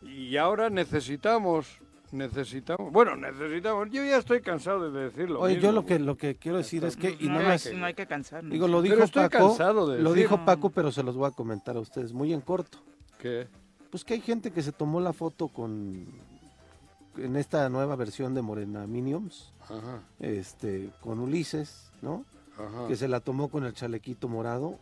Y 0.03 0.37
ahora 0.37 0.69
necesitamos, 0.71 1.79
necesitamos, 2.17 2.93
bueno, 2.93 3.15
necesitamos, 3.17 3.89
yo 3.91 4.03
ya 4.05 4.17
estoy 4.19 4.41
cansado 4.41 4.91
de 4.91 5.05
decirlo. 5.05 5.41
Oye, 5.41 5.61
yo 5.61 5.71
lo 5.73 5.85
que 5.87 5.99
lo 5.99 6.17
que 6.17 6.37
quiero 6.37 6.59
decir 6.59 6.85
es 6.85 6.97
que 6.97 7.17
y 7.21 7.27
no, 7.29 7.35
no 7.35 7.39
hay, 7.41 7.47
más 7.47 7.73
no 7.75 7.87
hay 7.87 7.95
que 7.95 8.07
cansarnos. 8.07 8.51
digo 8.53 8.67
lo 8.69 8.83
dijo 8.83 9.03
estoy 9.03 9.29
Paco, 9.29 9.49
cansado 9.49 9.89
de 9.89 9.99
lo 10.03 10.11
decir. 10.11 10.25
dijo 10.29 10.45
Paco, 10.45 10.71
pero 10.71 10.91
se 10.91 11.03
los 11.03 11.17
voy 11.17 11.29
a 11.29 11.31
comentar 11.33 11.77
a 11.77 11.81
ustedes 11.81 12.13
muy 12.13 12.33
en 12.33 12.41
corto. 12.41 12.79
¿Qué? 13.19 13.47
Pues 13.91 14.05
que 14.05 14.15
hay 14.15 14.21
gente 14.21 14.51
que 14.51 14.63
se 14.63 14.73
tomó 14.73 15.01
la 15.01 15.13
foto 15.13 15.49
con 15.49 16.07
en 17.17 17.37
esta 17.37 17.69
nueva 17.71 17.97
versión 17.97 18.35
de 18.35 18.43
Morena 18.43 18.87
Minions, 18.87 19.55
Ajá, 19.63 20.03
este 20.21 20.91
con 21.01 21.19
Ulises, 21.21 21.91
¿no? 22.03 22.25
ajá. 22.59 22.89
Que 22.89 22.97
se 22.97 23.09
la 23.09 23.21
tomó 23.21 23.49
con 23.49 23.65
el 23.65 23.73
chalequito 23.73 24.29
morado, 24.29 24.79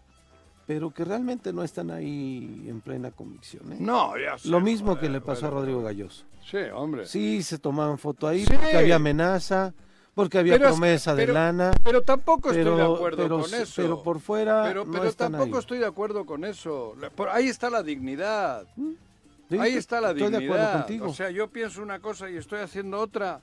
pero 0.66 0.90
que 0.92 1.04
realmente 1.04 1.52
no 1.52 1.62
están 1.62 1.90
ahí 1.90 2.64
en 2.68 2.80
plena 2.80 3.11
convicción, 3.11 3.73
¿eh? 3.73 3.76
No, 3.80 4.16
ya 4.18 4.38
sé, 4.38 4.49
Lo 4.49 4.61
mismo 4.61 4.88
joder, 4.94 5.00
que 5.02 5.09
le 5.11 5.21
pasó 5.21 5.47
a. 5.47 5.50
Rodrigo 5.50 5.83
Galloso. 5.83 6.25
Sí, 6.50 6.59
hombre. 6.75 7.06
Sí, 7.06 7.42
se 7.42 7.59
tomaban 7.59 7.99
foto 7.99 8.26
ahí 8.28 8.44
Sí. 8.44 8.52
porque 8.52 8.76
había 8.76 8.97
amenaza, 8.97 9.73
porque 10.14 10.38
había 10.38 10.54
Pero 10.54 10.68
promesa 10.71 11.14
de 11.14 11.26
lana, 11.26 11.73
Pero 11.83 12.02
tampoco 12.02 12.50
pero, 12.50 12.61
estoy 12.73 12.76
de 12.76 12.94
acuerdo 12.94 13.28
con 13.40 13.54
eso. 13.54 13.73
pero 13.83 14.02
por 14.02 14.21
fuera 14.21 14.64
Pero, 14.64 14.85
no 14.85 15.04
están 15.04 15.33
tampoco 15.33 15.56
ahí. 15.56 15.61
estoy 15.61 15.78
de 15.78 15.87
acuerdo 15.87 16.25
con 16.26 16.44
eso. 16.44 16.94
Por 17.16 17.28
ahí 17.30 17.49
está 17.49 17.68
la 17.71 17.83
dignidad. 17.83 18.66
Sí, 19.50 19.59
ahí 19.59 19.75
está 19.75 20.00
la 20.00 20.11
estoy 20.12 20.30
de 20.30 20.37
acuerdo 20.38 20.54
dignidad. 20.54 20.78
contigo. 20.78 21.06
O 21.09 21.14
sea, 21.14 21.30
yo 21.30 21.49
pienso 21.49 21.83
una 21.83 21.99
cosa 22.00 22.30
y 22.30 22.37
estoy 22.37 22.61
haciendo 22.61 22.99
otra. 23.00 23.40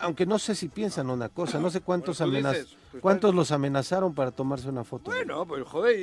Aunque 0.00 0.24
no 0.26 0.38
sé 0.38 0.54
si 0.54 0.68
piensan 0.68 1.10
una 1.10 1.28
cosa, 1.28 1.60
no 1.60 1.70
sé 1.70 1.80
cuántos 1.82 2.18
Bueno, 2.18 2.32
amenaz- 2.38 2.52
dices, 2.58 2.76
pues, 2.90 3.02
cuántos 3.02 3.34
los 3.34 3.52
amenazaron 3.52 4.14
para 4.14 4.30
tomarse 4.30 4.68
una 4.68 4.82
foto. 4.82 5.10
Bueno, 5.10 5.46
pues 5.46 5.62
joder, 5.64 5.98
y, 5.98 6.02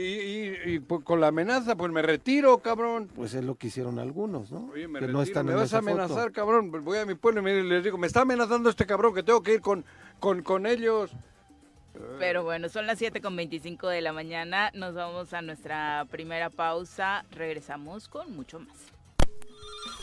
y- 0.69 0.75
y, 0.75 0.79
pues, 0.79 1.03
con 1.03 1.19
la 1.19 1.27
amenaza, 1.27 1.75
pues 1.75 1.91
me 1.91 2.01
retiro, 2.01 2.59
cabrón. 2.59 3.09
Pues 3.15 3.33
es 3.33 3.43
lo 3.43 3.55
que 3.55 3.67
hicieron 3.67 3.97
algunos, 3.99 4.51
¿no? 4.51 4.69
Oye, 4.71 4.87
me 4.87 4.99
que 4.99 5.07
retiro. 5.07 5.13
no 5.17 5.21
están 5.23 5.45
me 5.47 5.53
en 5.53 5.57
vas 5.57 5.73
a 5.73 5.81
foto. 5.81 5.91
amenazar, 5.91 6.31
cabrón. 6.31 6.69
Pues 6.71 6.83
voy 6.83 6.97
a 6.99 7.05
mi 7.05 7.15
pueblo 7.15 7.47
y 7.49 7.63
les 7.63 7.83
digo, 7.83 7.97
me 7.97 8.07
está 8.07 8.21
amenazando 8.21 8.69
este 8.69 8.85
cabrón 8.85 9.13
que 9.15 9.23
tengo 9.23 9.41
que 9.41 9.55
ir 9.55 9.61
con, 9.61 9.83
con, 10.19 10.43
con 10.43 10.65
ellos. 10.67 11.11
Pero 12.19 12.43
bueno, 12.43 12.69
son 12.69 12.85
las 12.85 12.99
7 12.99 13.21
con 13.21 13.35
25 13.35 13.87
de 13.87 14.01
la 14.01 14.13
mañana. 14.13 14.69
Nos 14.75 14.93
vamos 14.93 15.33
a 15.33 15.41
nuestra 15.41 16.05
primera 16.11 16.51
pausa. 16.51 17.25
Regresamos 17.31 18.07
con 18.07 18.35
mucho 18.35 18.59
más. 18.59 18.77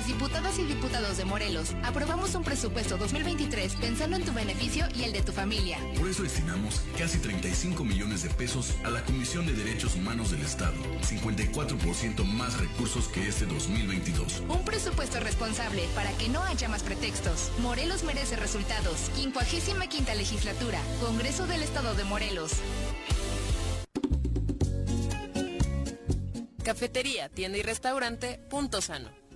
Las 0.00 0.06
diputadas 0.06 0.58
y 0.58 0.62
diputados 0.62 1.18
de 1.18 1.26
Morelos 1.26 1.74
aprobamos 1.84 2.34
un 2.34 2.42
presupuesto 2.42 2.96
2023 2.96 3.76
pensando 3.76 4.16
en 4.16 4.24
tu 4.24 4.32
beneficio 4.32 4.86
y 4.96 5.02
el 5.02 5.12
de 5.12 5.20
tu 5.20 5.30
familia. 5.30 5.76
Por 5.98 6.08
eso 6.08 6.22
destinamos 6.22 6.80
casi 6.96 7.18
35 7.18 7.84
millones 7.84 8.22
de 8.22 8.30
pesos 8.30 8.74
a 8.82 8.88
la 8.88 9.04
Comisión 9.04 9.46
de 9.46 9.52
Derechos 9.52 9.96
Humanos 9.96 10.30
del 10.30 10.40
Estado, 10.40 10.72
54% 11.02 12.24
más 12.24 12.58
recursos 12.58 13.08
que 13.08 13.28
este 13.28 13.44
2022. 13.44 14.42
Un 14.48 14.64
presupuesto 14.64 15.20
responsable 15.20 15.86
para 15.94 16.10
que 16.12 16.30
no 16.30 16.42
haya 16.44 16.70
más 16.70 16.82
pretextos. 16.82 17.52
Morelos 17.58 18.02
merece 18.02 18.36
resultados. 18.36 19.10
55 19.16 20.14
legislatura. 20.16 20.80
Congreso 21.02 21.46
del 21.46 21.62
Estado 21.62 21.94
de 21.94 22.04
Morelos. 22.04 22.52
Cafetería, 26.64 27.28
tienda 27.28 27.58
y 27.58 27.62
restaurante 27.62 28.40
Punto 28.48 28.80
Sano. 28.80 29.19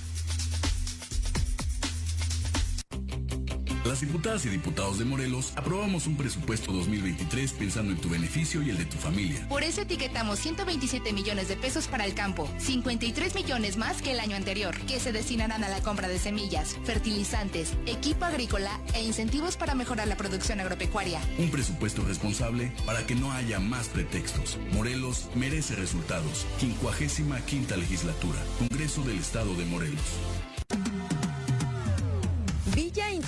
Las 3.83 3.99
diputadas 3.99 4.45
y 4.45 4.49
diputados 4.49 4.99
de 4.99 5.05
Morelos 5.05 5.53
aprobamos 5.55 6.05
un 6.05 6.15
presupuesto 6.15 6.71
2023 6.71 7.53
pensando 7.53 7.91
en 7.91 7.97
tu 7.97 8.09
beneficio 8.09 8.61
y 8.61 8.69
el 8.69 8.77
de 8.77 8.85
tu 8.85 8.95
familia. 8.97 9.47
Por 9.49 9.63
eso 9.63 9.81
etiquetamos 9.81 10.37
127 10.37 11.11
millones 11.13 11.47
de 11.47 11.55
pesos 11.55 11.87
para 11.87 12.05
el 12.05 12.13
campo, 12.13 12.47
53 12.59 13.33
millones 13.33 13.77
más 13.77 14.03
que 14.03 14.11
el 14.11 14.19
año 14.19 14.35
anterior, 14.35 14.77
que 14.81 14.99
se 14.99 15.11
destinarán 15.11 15.63
a 15.63 15.69
la 15.69 15.81
compra 15.81 16.07
de 16.07 16.19
semillas, 16.19 16.77
fertilizantes, 16.83 17.73
equipo 17.87 18.25
agrícola 18.25 18.79
e 18.93 19.01
incentivos 19.03 19.57
para 19.57 19.73
mejorar 19.73 20.07
la 20.07 20.15
producción 20.15 20.59
agropecuaria. 20.59 21.19
Un 21.39 21.49
presupuesto 21.49 22.03
responsable 22.03 22.71
para 22.85 23.07
que 23.07 23.15
no 23.15 23.31
haya 23.31 23.59
más 23.59 23.87
pretextos. 23.87 24.59
Morelos 24.73 25.27
merece 25.33 25.75
resultados. 25.75 26.45
55 26.59 27.35
quinta 27.47 27.77
legislatura. 27.77 28.37
Congreso 28.59 29.01
del 29.01 29.17
Estado 29.17 29.55
de 29.55 29.65
Morelos. 29.65 30.01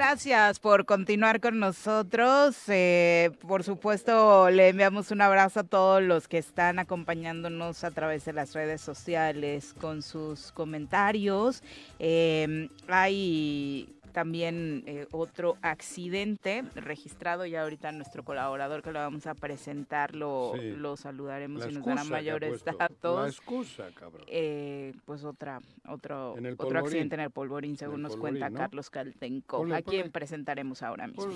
Gracias 0.00 0.60
por 0.60 0.86
continuar 0.86 1.40
con 1.40 1.58
nosotros. 1.58 2.56
Eh, 2.68 3.32
por 3.46 3.64
supuesto, 3.64 4.48
le 4.48 4.68
enviamos 4.70 5.10
un 5.10 5.20
abrazo 5.20 5.60
a 5.60 5.64
todos 5.64 6.02
los 6.02 6.26
que 6.26 6.38
están 6.38 6.78
acompañándonos 6.78 7.84
a 7.84 7.90
través 7.90 8.24
de 8.24 8.32
las 8.32 8.54
redes 8.54 8.80
sociales 8.80 9.74
con 9.78 10.00
sus 10.00 10.52
comentarios. 10.52 11.62
Eh, 11.98 12.70
hay 12.88 13.99
también 14.10 14.82
eh, 14.86 15.06
otro 15.12 15.56
accidente 15.62 16.64
registrado 16.74 17.46
ya 17.46 17.62
ahorita 17.62 17.92
nuestro 17.92 18.24
colaborador 18.24 18.82
que 18.82 18.92
lo 18.92 18.98
vamos 18.98 19.26
a 19.26 19.34
presentar 19.34 20.14
lo, 20.14 20.52
Sí. 20.56 20.70
lo 20.76 20.96
saludaremos 20.96 21.66
y 21.68 21.72
nos 21.72 21.84
dará 21.84 22.04
mayores 22.04 22.64
datos. 22.64 23.22
La 23.22 23.28
excusa, 23.28 23.88
cabrón. 23.94 24.22
Eh, 24.28 24.92
pues 25.04 25.24
otra, 25.24 25.60
otro, 25.88 26.34
otro 26.58 26.78
accidente 26.78 27.14
en 27.14 27.20
el 27.22 27.30
polvorín, 27.30 27.76
según 27.76 27.96
el 27.96 28.02
nos 28.02 28.12
polvorín, 28.12 28.38
cuenta 28.40 28.50
¿no? 28.50 28.58
Carlos 28.58 28.90
Caltenco, 28.90 29.58
Ponle, 29.58 29.76
a 29.76 29.82
quien 29.82 30.02
ponle. 30.02 30.12
presentaremos 30.12 30.82
ahora 30.82 31.06
mismo. 31.06 31.32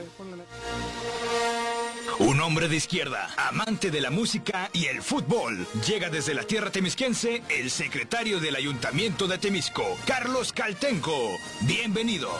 Un 2.18 2.40
hombre 2.40 2.68
de 2.68 2.76
izquierda, 2.76 3.28
amante 3.36 3.90
de 3.90 4.00
la 4.00 4.10
música 4.10 4.68
y 4.72 4.86
el 4.86 5.02
fútbol. 5.02 5.66
Llega 5.86 6.10
desde 6.10 6.34
la 6.34 6.42
tierra 6.44 6.70
temisquense 6.70 7.42
el 7.48 7.70
secretario 7.70 8.40
del 8.40 8.56
Ayuntamiento 8.56 9.26
de 9.26 9.38
Temisco, 9.38 9.82
Carlos 10.06 10.52
Caltenco. 10.52 11.16
Bienvenido. 11.62 12.30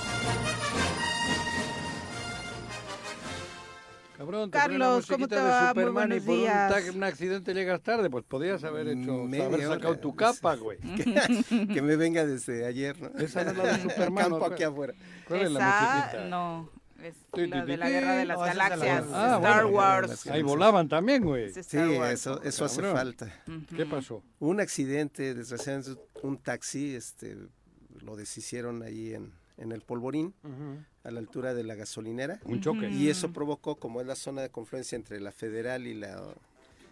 Cabrón, 4.16 4.50
te 4.50 4.59
Carlos, 4.59 5.07
¿cómo 5.07 5.27
la 5.27 5.29
te 5.29 5.35
musiquita 5.37 5.44
de 5.44 5.50
va? 5.50 5.61
Muy 5.61 5.68
Superman 5.68 5.94
buenos 6.09 6.18
y 6.18 6.20
por 6.27 6.38
un, 6.38 6.44
tag- 6.44 6.94
un 6.94 7.03
accidente 7.05 7.53
llegas 7.55 7.81
tarde, 7.83 8.11
pues 8.11 8.24
podías 8.24 8.62
haber 8.64 8.88
hecho, 8.88 9.12
Media 9.24 9.46
haber 9.46 9.62
sacado 9.62 9.90
hora. 9.92 10.00
tu 10.00 10.14
capa, 10.14 10.55
güey. 10.55 10.79
que, 10.96 11.66
que 11.72 11.83
me 11.83 11.96
venga 11.96 12.24
desde 12.24 12.64
ayer, 12.66 12.96
¿no? 13.00 13.09
Esa 13.18 13.44
no 13.44 13.50
es 13.50 13.57
la 13.57 13.64
de 13.77 13.83
Superman, 13.83 14.24
Campo 14.31 14.38
¿no? 14.48 14.55
aquí 14.55 14.62
afuera. 14.62 14.94
¿Cuál 15.27 15.40
es 15.42 15.50
la 15.50 15.61
musiquita? 15.61 16.24
no, 16.29 16.70
es 17.09 17.49
la 17.51 17.64
de 17.64 17.77
la. 17.77 17.88
Guerra 17.88 18.14
de 18.17 18.25
las 18.25 18.38
la 18.38 18.47
Galaxias, 18.47 19.05
Ah, 19.12 19.37
Star 19.37 19.64
bueno, 19.64 19.77
Wars. 19.77 20.27
Ahí 20.27 20.43
volaban 20.43 20.88
también, 20.88 21.23
güey. 21.25 21.45
Es 21.47 21.67
Sí, 21.67 21.77
Wars. 21.79 22.12
eso, 22.12 22.43
eso 22.43 22.64
hace 22.64 22.83
falta. 22.83 23.33
¿Qué 23.77 23.87
pasó? 23.87 24.23
Un 24.40 24.61
accidente, 24.61 25.35
desgraciadamente, 25.35 26.01
un 26.23 26.38
taxi, 26.38 26.95
este, 26.95 27.37
lo 28.01 28.17
deshicieron 28.17 28.83
ahí 28.83 29.14
en, 29.14 29.33
en 29.59 29.73
el 29.73 29.83
Polvorín, 29.83 30.35
a 31.05 31.11
la 31.11 31.19
altura 31.21 31.55
de 31.55 31.64
la 31.64 31.75
gasolinera. 31.75 32.40
Un 32.45 32.61
choque. 32.61 32.88
Y 32.90 33.09
eso 33.09 33.33
provocó, 33.33 33.77
como 33.77 34.01
es 34.01 34.07
la 34.07 34.17
zona 34.17 34.43
de 34.43 34.51
confluencia 34.51 34.97
entre 34.97 35.21
la 35.21 35.33
federal 35.33 35.87
y 35.87 35.95
la... 35.95 36.23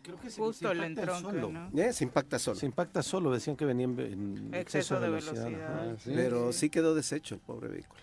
Creo 0.03 0.19
que 0.21 0.31
Justo 0.33 0.69
el 0.73 0.79
impacta 0.79 1.01
entronque, 1.17 1.41
solo. 1.41 1.53
¿no? 1.53 1.81
Eh, 1.81 1.93
se 1.93 2.03
impacta 2.03 2.39
solo. 2.41 2.59
Se 2.59 2.67
impacta 2.67 3.05
solo, 3.05 3.31
decían 3.31 3.57
que 3.57 3.65
venía 3.65 3.85
en, 3.85 3.99
en 4.01 4.55
Exceso 4.55 4.99
de 4.99 5.09
velocidad. 5.09 5.45
velocidad. 5.45 5.91
ajá. 5.91 5.97
sí. 6.03 6.11
Pero 6.13 6.53
sí 6.53 6.71
quedó 6.71 6.97
deshecho 6.97 7.37
el 7.37 7.41
pobre 7.41 7.69
vehículo. 7.69 8.01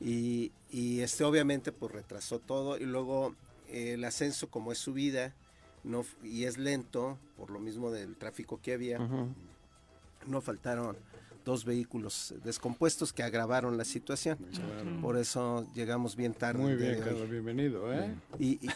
Y, 0.00 0.52
y 0.70 1.00
este 1.00 1.24
obviamente 1.24 1.72
pues 1.72 1.92
retrasó 1.92 2.38
todo 2.38 2.76
y 2.78 2.84
luego 2.84 3.34
eh, 3.68 3.92
el 3.94 4.04
ascenso 4.04 4.48
como 4.48 4.72
es 4.72 4.78
subida 4.78 5.34
no, 5.84 6.04
y 6.22 6.44
es 6.44 6.58
lento 6.58 7.18
por 7.36 7.50
lo 7.50 7.58
mismo 7.60 7.90
del 7.90 8.16
tráfico 8.16 8.60
que 8.60 8.74
había, 8.74 8.98
no 10.26 10.40
faltaron 10.40 10.96
dos 11.44 11.64
vehículos 11.64 12.34
descompuestos 12.42 13.12
que 13.12 13.22
agravaron 13.22 13.76
la 13.78 13.84
situación. 13.84 14.36
Por 15.00 15.16
eso 15.16 15.64
llegamos 15.74 16.16
bien 16.16 16.34
tarde. 16.34 16.60
Muy 16.60 16.74
bien. 16.74 16.98
Carlos, 16.98 17.30
bienvenido, 17.30 17.92
¿eh? 17.94 18.12
Y, 18.40 18.66
y- 18.66 18.70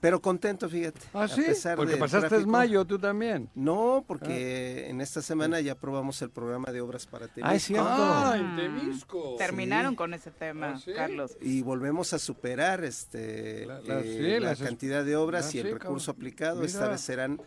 pero 0.00 0.20
contento, 0.20 0.68
fíjate. 0.68 1.00
Ah, 1.12 1.24
a 1.24 1.28
sí, 1.28 1.42
pesar 1.42 1.76
porque 1.76 1.92
del 1.92 2.00
pasaste 2.00 2.28
tráfico. 2.28 2.50
mayo 2.50 2.84
tú 2.84 2.98
también. 2.98 3.48
No, 3.54 4.04
porque 4.06 4.88
en 4.88 5.00
esta 5.00 5.22
semana 5.22 5.60
ya 5.60 5.72
aprobamos 5.72 6.20
el 6.22 6.30
programa 6.30 6.70
de 6.72 6.80
obras 6.80 7.06
para 7.06 7.26
Temisco. 7.28 7.48
Ah, 7.50 7.54
es 7.56 7.62
cierto. 7.64 7.88
Ah, 7.90 8.34
en 8.38 8.56
Temisco. 8.56 9.34
Terminaron 9.38 9.94
con 9.94 10.14
ese 10.14 10.30
tema, 10.30 10.74
¿Ah, 10.76 10.80
sí? 10.84 10.92
Carlos. 10.92 11.36
y 11.40 11.62
volvemos 11.62 12.12
a 12.12 12.18
superar 12.18 12.84
este 12.84 13.66
La- 13.66 13.80
la- 13.80 14.00
eh, 14.00 14.36
sí, 14.38 14.40
la 14.44 14.56
cantidad 14.56 15.04
de 15.04 15.16
obras 15.16 15.46
Ah, 15.46 15.50
y 15.54 15.58
el 15.60 15.66
sí, 15.66 15.72
recurso 15.72 16.12
cabrón. 16.12 16.16
aplicado. 16.20 16.62
Esta 16.64 16.88
vez 16.88 17.00
serán 17.00 17.40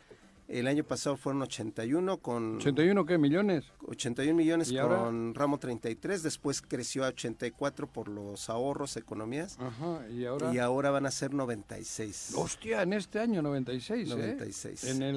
El 0.52 0.68
año 0.68 0.84
pasado 0.84 1.16
fueron 1.16 1.42
81 1.44 2.18
con... 2.18 2.60
¿81 2.60 3.06
qué? 3.06 3.18
¿Millones? 3.18 3.66
81 3.88 4.36
millones 4.36 4.70
¿Y 4.70 4.78
ahora? 4.78 4.98
con 5.00 5.34
ramo 5.34 5.58
33, 5.60 6.24
después 6.24 6.62
creció 6.62 7.06
a 7.06 7.08
84 7.08 7.88
por 7.88 8.10
los 8.10 8.50
ahorros, 8.50 8.98
economías. 8.98 9.58
Ajá, 9.60 10.08
¿y 10.10 10.26
ahora? 10.26 10.54
Y 10.54 10.60
ahora 10.60 10.92
van 10.92 11.06
a 11.06 11.12
ser 11.12 11.34
96. 11.34 12.34
Hostia, 12.36 12.82
en 12.84 12.94
este 12.94 13.20
año 13.20 13.42
96, 13.42 14.10
¿eh? 14.10 14.16
96. 14.16 14.84
En 14.84 15.02
el, 15.02 15.16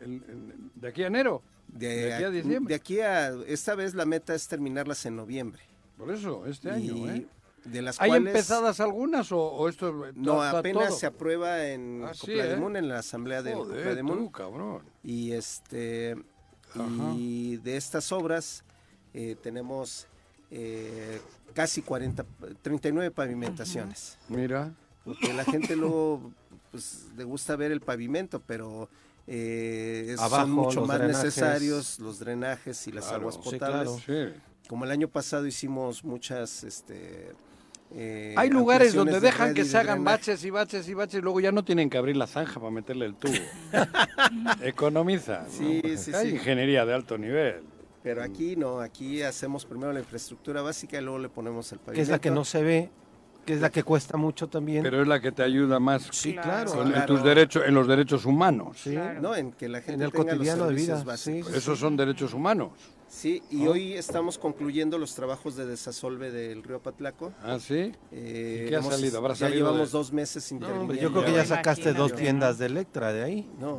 el- 0.00 0.12
en- 0.28 0.70
de 0.74 0.88
aquí 0.88 1.02
a 1.02 1.06
enero. 1.08 1.42
De, 1.68 2.14
aquí 2.14 2.24
a 2.24 2.30
diciembre. 2.30 2.72
de 2.72 2.74
aquí 2.74 3.00
a... 3.00 3.28
Esta 3.46 3.74
vez 3.74 3.94
la 3.94 4.06
meta 4.06 4.34
es 4.34 4.48
terminarlas 4.48 5.04
en 5.06 5.16
noviembre. 5.16 5.62
Por 5.98 6.10
eso, 6.10 6.46
este 6.46 6.68
Y 6.68 6.72
año, 6.90 7.10
¿eh? 7.10 7.26
De 7.64 7.80
las 7.82 8.00
¿Hay 8.00 8.08
cuales- 8.10 8.26
empezadas 8.34 8.78
algunas 8.80 9.32
o, 9.32 9.38
o 9.40 9.68
esto 9.68 10.06
es- 10.06 10.16
No, 10.16 10.42
apenas 10.42 10.88
todo? 10.88 10.98
se 10.98 11.06
aprueba 11.06 11.66
en 11.66 12.04
Ah, 12.04 12.12
sí, 12.14 12.20
Coplademun, 12.20 12.76
¿eh? 12.76 12.78
en 12.80 12.88
la 12.88 12.98
asamblea 12.98 13.42
del 13.42 13.54
Joder, 13.54 13.76
Coplademun. 13.78 14.18
tú, 14.18 14.30
cabrón. 14.32 14.82
Y 15.02 15.32
este 15.32 16.16
y 17.16 17.56
de 17.58 17.76
estas 17.76 18.10
obras 18.12 18.64
eh, 19.14 19.36
tenemos 19.42 20.06
eh, 20.50 21.20
casi 21.54 21.82
40, 21.82 22.24
39 22.62 23.10
pavimentaciones. 23.12 24.18
Mira. 24.28 24.72
Porque 25.04 25.32
la 25.32 25.44
gente 25.44 25.76
luego 25.76 26.32
pues, 26.70 27.06
le 27.16 27.24
gusta 27.24 27.54
ver 27.56 27.70
el 27.72 27.80
pavimento, 27.80 28.40
pero 28.40 28.88
eh, 29.26 30.14
Abajo, 30.18 30.42
son 30.42 30.50
mucho 30.50 30.80
más 30.86 30.98
drenajes. 30.98 31.24
necesarios 31.24 31.98
los 32.00 32.18
drenajes 32.18 32.86
y 32.88 32.92
las 32.92 33.04
Claro, 33.06 33.20
aguas 33.20 33.34
sí, 33.36 33.40
potables. 33.58 34.02
claro. 34.04 34.32
Como 34.68 34.84
el 34.84 34.90
año 34.90 35.08
pasado 35.08 35.46
hicimos 35.46 36.02
muchas 36.04 36.64
este, 36.64 37.32
eh, 37.96 38.34
Hay 38.36 38.50
lugares 38.50 38.92
donde 38.94 39.14
de 39.14 39.20
dejan 39.20 39.54
que 39.54 39.64
se 39.64 39.76
hagan 39.76 39.98
drenaje. 39.98 40.16
baches 40.18 40.44
y 40.44 40.50
baches 40.50 40.88
y 40.88 40.94
baches 40.94 41.18
y 41.18 41.22
luego 41.22 41.40
ya 41.40 41.52
no 41.52 41.64
tienen 41.64 41.88
que 41.88 41.96
abrir 41.98 42.16
la 42.16 42.26
zanja 42.26 42.58
para 42.60 42.70
meterle 42.72 43.06
el 43.06 43.14
tubo. 43.14 43.32
Economiza. 44.62 45.46
Sí, 45.48 45.80
¿no? 45.84 45.96
sí, 45.96 46.12
Hay 46.14 46.28
sí. 46.30 46.34
ingeniería 46.36 46.84
de 46.84 46.94
alto 46.94 47.18
nivel. 47.18 47.62
Pero 48.02 48.22
aquí 48.22 48.54
no, 48.56 48.80
aquí 48.80 49.22
hacemos 49.22 49.64
primero 49.64 49.92
la 49.92 50.00
infraestructura 50.00 50.60
básica 50.60 50.98
y 50.98 51.02
luego 51.02 51.18
le 51.18 51.28
ponemos 51.28 51.72
el 51.72 51.78
Que 51.78 51.84
pavimento. 51.86 52.02
es 52.02 52.08
la 52.10 52.18
que 52.20 52.30
no 52.30 52.44
se 52.44 52.62
ve, 52.62 52.90
que 53.44 53.54
es 53.54 53.60
la 53.60 53.70
que 53.70 53.82
cuesta 53.82 54.16
mucho 54.16 54.48
también. 54.48 54.82
Pero 54.82 55.02
es 55.02 55.08
la 55.08 55.20
que 55.20 55.30
te 55.32 55.42
ayuda 55.42 55.78
más 55.80 56.08
Sí, 56.12 56.34
claro. 56.34 56.72
con- 56.72 56.94
en, 56.94 57.06
tus 57.06 57.22
derechos, 57.22 57.62
en 57.66 57.74
los 57.74 57.86
derechos 57.86 58.24
humanos. 58.24 58.78
Sí. 58.82 58.96
No, 59.20 59.34
en 59.36 59.52
que 59.52 59.68
la 59.68 59.78
gente 59.80 59.94
En 59.94 60.02
el 60.02 60.10
tenga 60.12 60.24
los 60.24 60.34
cotidiano 60.34 60.66
de 60.66 60.74
vida, 60.74 61.04
básicos. 61.04 61.50
sí. 61.50 61.56
Esos 61.58 61.78
son 61.78 61.96
derechos 61.96 62.32
humanos. 62.34 62.72
Sí, 63.08 63.42
y 63.50 63.58
¿No? 63.64 63.70
hoy 63.72 63.92
estamos 63.92 64.38
concluyendo 64.38 64.98
los 64.98 65.14
trabajos 65.14 65.54
de 65.54 65.66
desasolve 65.66 66.32
del 66.32 66.64
río 66.64 66.80
Patlaco. 66.80 67.32
¿Ah, 67.44 67.58
sí? 67.60 67.92
Eh, 68.10 68.64
¿Y 68.66 68.68
qué 68.70 68.74
ha 68.74 68.78
hemos- 68.80 68.92
salido? 68.94 69.18
¿Habrá 69.18 69.34
ya 69.34 69.40
salido 69.46 69.66
llevamos 69.68 69.92
de- 69.92 69.98
dos 69.98 70.12
meses 70.12 70.50
No, 70.50 70.56
interviniendo. 70.56 70.82
hombre, 70.82 71.00
yo 71.00 71.12
creo 71.12 71.24
que 71.24 71.32
ya 71.32 71.44
sacaste 71.44 71.92
dos 71.92 72.12
tiendas 72.14 72.58
de 72.58 72.66
Electra 72.66 73.12
de 73.12 73.22
ahí. 73.22 73.48
No, 73.60 73.72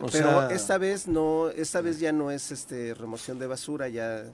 O 0.00 0.06
pero 0.06 0.08
sea- 0.10 0.48
esta 0.50 0.78
vez 0.78 1.06
no, 1.06 1.48
esta 1.50 1.82
vez 1.82 2.00
ya 2.00 2.10
no 2.12 2.30
es 2.30 2.50
este 2.50 2.94
remoción 2.94 3.38
de 3.38 3.46
basura, 3.46 3.88
ya 3.88 4.24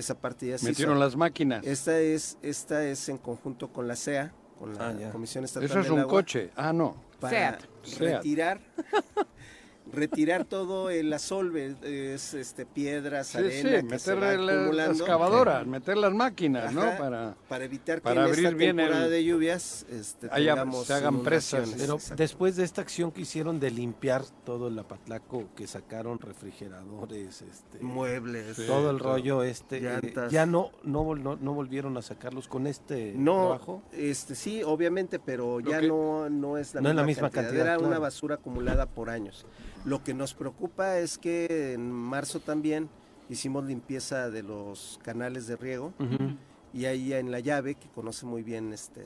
esa 0.00 0.18
parte 0.20 0.46
ya 0.48 0.58
se 0.58 0.66
Metieron 0.66 0.96
hizo. 0.96 1.04
las 1.04 1.16
máquinas. 1.16 1.64
Esta 1.66 1.98
es, 1.98 2.36
esta 2.42 2.84
es 2.84 3.08
en 3.08 3.18
conjunto 3.18 3.68
con 3.72 3.86
la 3.88 3.96
CEA, 3.96 4.32
con 4.58 4.74
la 4.76 4.88
Ah. 4.88 5.10
Comisión 5.12 5.44
Estatal 5.44 5.68
Eso 5.68 5.78
es 5.78 5.84
del 5.84 5.92
un 5.92 6.00
Agua, 6.00 6.10
coche. 6.10 6.50
Ah, 6.56 6.72
no. 6.72 6.96
para 7.20 7.58
Seat. 7.58 7.68
Seat. 7.82 8.00
retirar 8.16 8.60
retirar 9.92 10.44
todo 10.44 10.90
el 10.90 11.12
asolve, 11.12 11.74
es 11.82 12.34
este 12.34 12.66
piedras, 12.66 13.28
Sí, 13.28 13.38
arena 13.38 13.80
sí, 13.80 13.86
meter 13.86 14.18
las 14.18 14.56
acumulando. 14.56 14.92
excavadoras, 14.92 15.66
meter 15.66 15.96
las 15.96 16.12
máquinas, 16.12 16.72
¿no? 16.72 16.82
Para... 16.98 17.34
para 17.48 17.64
evitar 17.64 17.98
que 17.98 18.02
para 18.02 18.22
en 18.22 18.28
abrir 18.28 18.44
esta 18.46 18.56
bien 18.56 18.76
temporada 18.76 19.04
el- 19.06 19.10
de 19.10 19.24
lluvias 19.24 19.86
este, 19.90 20.28
Haya- 20.30 20.64
se 20.84 20.92
hagan 20.94 21.22
presas. 21.22 21.74
Pero 21.76 21.94
Exacto. 21.94 22.16
después 22.22 22.56
de 22.56 22.64
esta 22.64 22.80
acción 22.82 23.10
que 23.12 23.22
hicieron 23.22 23.58
de 23.60 23.70
limpiar 23.70 24.22
todo 24.44 24.68
el 24.68 24.78
Apatlaco, 24.78 25.48
que 25.56 25.66
sacaron 25.66 26.18
refrigeradores, 26.18 27.42
este, 27.42 27.78
muebles, 27.80 28.56
Sí, 28.56 28.66
todo 28.66 28.90
el 28.90 28.98
todo. 28.98 29.10
rollo, 29.14 29.42
este, 29.42 29.78
eh, 29.86 30.14
ya 30.30 30.46
no, 30.46 30.70
no, 30.82 31.04
vol- 31.04 31.20
no, 31.22 31.36
no 31.36 31.54
volvieron 31.54 31.96
a 31.96 32.02
sacarlos 32.02 32.48
con 32.48 32.66
este 32.66 33.12
No, 33.16 33.40
trabajo. 33.48 33.82
este 33.92 34.34
sí, 34.34 34.62
obviamente, 34.62 35.18
pero 35.18 35.60
Lo 35.60 35.70
ya 35.70 35.80
que- 35.80 35.88
no, 35.88 36.28
no 36.30 36.56
es 36.58 36.74
la 36.74 36.80
No 36.80 36.88
es 36.88 36.94
misma, 36.94 37.02
la 37.02 37.06
misma 37.06 37.30
cantidad, 37.30 37.66
Era 37.66 37.78
una 37.78 37.98
basura 37.98 38.36
acumulada 38.36 38.86
por 38.86 39.10
años. 39.10 39.46
Lo 39.84 40.04
que 40.04 40.14
nos 40.14 40.34
preocupa 40.34 40.98
es 40.98 41.16
que 41.18 41.72
en 41.74 41.90
marzo 41.90 42.40
también 42.40 42.88
hicimos 43.28 43.64
limpieza 43.64 44.30
de 44.30 44.42
los 44.42 44.98
canales 45.02 45.46
de 45.46 45.56
riego 45.56 45.92
y 46.74 46.84
ahí 46.84 47.12
en 47.14 47.30
la 47.30 47.40
llave, 47.40 47.74
que 47.76 47.88
conoce 47.88 48.26
muy 48.26 48.42
bien 48.42 48.72
este 48.72 49.00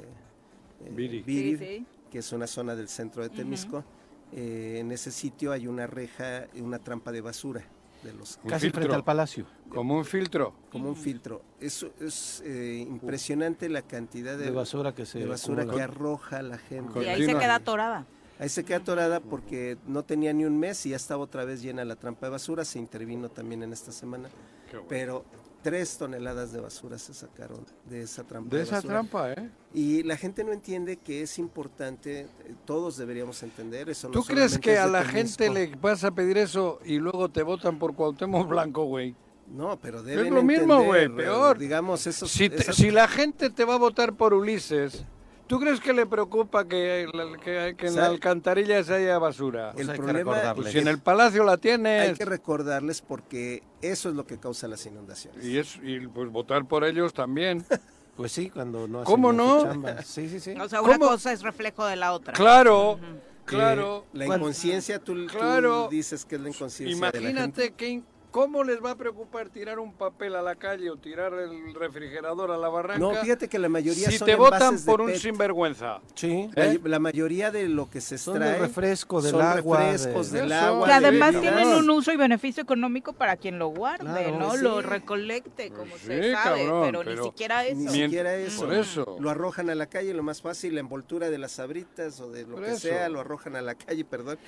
eh, 0.84 1.22
Sí, 1.24 1.56
sí. 1.56 1.86
que 2.10 2.18
es 2.18 2.32
una 2.32 2.46
zona 2.46 2.74
del 2.74 2.88
centro 2.88 3.22
de 3.22 3.28
Temisco, 3.30 3.84
eh, 4.32 4.78
en 4.80 4.90
ese 4.90 5.10
sitio 5.12 5.52
hay 5.52 5.66
una 5.66 5.86
reja, 5.86 6.46
una 6.56 6.78
trampa 6.78 7.12
de 7.12 7.20
basura 7.20 7.62
de 8.02 8.12
los 8.12 8.38
Casi 8.46 8.70
frente 8.70 8.94
al 8.94 9.04
palacio. 9.04 9.46
Como 9.68 9.96
un 9.96 10.04
filtro. 10.04 10.54
como 10.70 10.88
un 10.88 10.96
filtro. 10.96 11.42
Eso 11.60 11.90
es 12.00 12.42
eh, 12.44 12.84
impresionante 12.86 13.68
la 13.68 13.82
cantidad 13.82 14.36
de, 14.36 14.44
De 14.46 14.50
basura 14.50 14.94
que 14.94 15.06
se 15.06 15.20
de 15.20 15.26
basura 15.26 15.62
acumula. 15.62 15.86
que 15.86 15.92
arroja 15.92 16.42
la 16.42 16.58
gente. 16.58 17.02
Y 17.02 17.06
ahí 17.06 17.24
se 17.24 17.32
queda 17.32 17.56
atorada. 17.56 18.06
Ahí 18.38 18.48
se 18.48 18.64
queda 18.64 18.78
atorada 18.78 19.20
porque 19.20 19.76
no 19.86 20.02
tenía 20.04 20.32
ni 20.32 20.44
un 20.44 20.58
mes 20.58 20.84
y 20.86 20.90
ya 20.90 20.96
estaba 20.96 21.22
otra 21.22 21.44
vez 21.44 21.62
llena 21.62 21.84
la 21.84 21.96
trampa 21.96 22.26
de 22.26 22.30
basura. 22.32 22.64
Se 22.64 22.78
intervino 22.78 23.28
también 23.30 23.62
en 23.62 23.72
esta 23.72 23.92
semana. 23.92 24.28
Bueno. 24.70 24.86
Pero 24.88 25.24
tres 25.62 25.96
toneladas 25.96 26.52
de 26.52 26.60
basura 26.60 26.98
se 26.98 27.14
sacaron 27.14 27.64
de 27.88 28.02
esa 28.02 28.24
trampa. 28.24 28.54
De 28.56 28.62
esa 28.62 28.76
basura. 28.76 28.92
trampa, 28.94 29.32
¿eh? 29.32 29.50
Y 29.72 30.02
la 30.02 30.16
gente 30.16 30.42
no 30.44 30.52
entiende 30.52 30.96
que 30.96 31.22
es 31.22 31.38
importante, 31.38 32.22
eh, 32.22 32.28
todos 32.64 32.96
deberíamos 32.96 33.42
entender 33.44 33.88
eso. 33.88 34.08
no 34.08 34.12
¿Tú 34.12 34.24
crees 34.24 34.58
que 34.58 34.74
es 34.74 34.78
a 34.80 34.86
la 34.88 35.04
gente 35.04 35.48
le 35.48 35.74
vas 35.76 36.02
a 36.04 36.10
pedir 36.10 36.36
eso 36.36 36.80
y 36.84 36.98
luego 36.98 37.30
te 37.30 37.42
votan 37.42 37.78
por 37.78 37.94
Cuauhtémoc 37.94 38.48
Blanco, 38.48 38.84
güey? 38.84 39.14
No, 39.46 39.78
pero 39.78 40.02
deben 40.02 40.34
lo 40.34 40.42
mismo, 40.42 40.82
güey, 40.82 41.02
entender, 41.04 41.26
peor. 41.26 41.58
Digamos, 41.58 42.06
esos, 42.06 42.30
Si, 42.30 42.48
te- 42.50 42.72
si 42.72 42.90
la 42.90 43.06
gente 43.06 43.48
te 43.50 43.64
va 43.64 43.74
a 43.74 43.78
votar 43.78 44.14
por 44.14 44.34
Ulises, 44.34 45.04
¿tú 45.46 45.60
crees 45.60 45.80
que 45.80 45.92
le 45.92 46.06
preocupa 46.06 46.66
que, 46.66 47.06
la- 47.12 47.36
que- 47.38 47.74
que 47.76 47.86
en 47.88 47.96
la 47.96 48.06
alcantarilla 48.06 48.82
se 48.84 48.94
haya 48.94 49.18
basura? 49.18 49.72
el 49.76 49.88
hay 49.90 49.96
que 49.96 50.02
problema 50.02 50.18
recordarles. 50.32 50.62
Pues 50.62 50.72
si 50.72 50.78
en 50.78 50.88
el 50.88 50.98
palacio 50.98 51.44
la 51.44 51.52
hay 51.52 51.58
tienes. 51.58 52.18
que 52.18 52.24
recordarles 52.24 53.00
porque 53.02 53.62
eso 53.82 54.08
es 54.08 54.14
lo 54.14 54.26
que 54.26 54.38
causa 54.38 54.68
las 54.68 54.84
inundaciones. 54.86 55.44
Y, 55.44 55.58
es, 55.58 55.78
y 55.82 56.06
pues 56.06 56.30
votar 56.30 56.64
por 56.66 56.84
ellos 56.84 57.12
también. 57.14 57.64
Pues 58.16 58.30
sí, 58.30 58.48
cuando 58.48 58.86
no 58.86 59.00
hacen 59.00 59.12
¿Cómo 59.12 59.32
no? 59.32 59.64
chamba. 59.64 60.00
Sí, 60.02 60.28
sí, 60.28 60.38
sí. 60.38 60.52
O 60.52 60.68
sea, 60.68 60.80
una 60.82 60.98
¿Cómo? 60.98 61.08
cosa 61.10 61.32
es 61.32 61.42
reflejo 61.42 61.84
de 61.84 61.96
la 61.96 62.12
otra. 62.12 62.32
Claro, 62.32 63.00
claro. 63.44 64.04
La 64.12 64.26
¿Cuál? 64.26 64.38
inconsciencia, 64.38 65.00
tú, 65.00 65.26
tú 65.26 65.36
Claro. 65.36 65.88
dices 65.90 66.24
que 66.24 66.36
es 66.36 66.40
la 66.40 66.48
inconsciencia 66.50 66.94
de 66.94 67.00
la 67.00 67.06
gente. 67.10 67.28
Imagínate 67.30 67.72
que, 67.72 67.88
in- 67.88 68.04
cómo 68.34 68.64
les 68.64 68.82
va 68.84 68.90
a 68.90 68.96
preocupar 68.96 69.48
tirar 69.48 69.78
un 69.78 69.92
papel 69.92 70.34
a 70.34 70.42
la 70.42 70.56
calle 70.56 70.90
o 70.90 70.96
tirar 70.96 71.32
el 71.34 71.72
refrigerador 71.72 72.50
a 72.50 72.56
la 72.56 72.68
barranca. 72.68 72.98
No, 72.98 73.14
fíjate 73.14 73.46
que 73.46 73.60
la 73.60 73.68
mayoría 73.68 74.10
si 74.10 74.18
son 74.18 74.26
te 74.26 74.34
votan 74.34 74.76
por 74.84 75.02
un 75.02 75.06
PET. 75.06 75.18
sinvergüenza. 75.18 76.00
Sí. 76.16 76.50
La, 76.56 76.72
¿Eh? 76.72 76.80
la 76.82 76.98
mayoría 76.98 77.52
de 77.52 77.68
lo 77.68 77.88
que 77.88 78.00
se 78.00 78.18
Son 78.18 78.34
extrae 78.34 78.54
del 78.54 78.60
refresco, 78.62 79.22
del 79.22 79.30
son 79.30 79.40
agua, 79.42 79.78
refrescos, 79.78 80.32
de- 80.32 80.40
del 80.40 80.50
Eso. 80.50 80.60
agua. 80.64 80.86
Que 80.88 80.92
además 80.94 81.40
tienen 81.40 81.68
un 81.68 81.88
uso 81.90 82.12
y 82.12 82.16
beneficio 82.16 82.60
económico 82.64 83.12
para 83.12 83.36
quien 83.36 83.60
lo 83.60 83.68
guarde, 83.68 84.02
Claro, 84.04 84.36
¿no? 84.36 84.50
sí. 84.56 84.62
Lo 84.62 84.82
recolecte, 84.82 85.70
como 85.70 85.92
Pues 85.92 86.02
se 86.02 86.22
sí, 86.24 86.32
sabe, 86.32 86.64
cabrón, 86.64 86.82
pero, 86.86 86.98
pero 87.04 87.20
ni 87.22 87.28
siquiera 87.28 87.64
eso. 87.64 87.76
Ni 87.76 87.88
siquiera 87.88 88.34
eso. 88.34 88.64
Por 88.64 88.74
eso. 88.74 89.16
Lo 89.20 89.30
arrojan 89.30 89.70
a 89.70 89.76
la 89.76 89.86
calle, 89.86 90.12
lo 90.12 90.24
más 90.24 90.42
fácil, 90.42 90.74
la 90.74 90.80
envoltura 90.80 91.30
de 91.30 91.38
las 91.38 91.52
sabritas 91.52 92.18
o 92.18 92.32
de 92.32 92.42
lo 92.42 92.56
Por 92.56 92.64
que 92.64 92.70
eso. 92.72 92.80
sea, 92.80 93.08
lo 93.08 93.20
arrojan 93.20 93.54
a 93.54 93.62
la 93.62 93.76
calle, 93.76 94.04
perdón. 94.04 94.38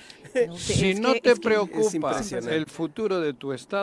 No 0.45 0.57
Si 0.57 0.89
es 0.91 0.99
no 0.99 1.13
que- 1.13 1.21
te 1.21 1.35
preocupa 1.37 2.19
el 2.49 2.65
futuro 2.65 3.21
de 3.21 3.33
tu 3.33 3.53
estado, 3.53 3.76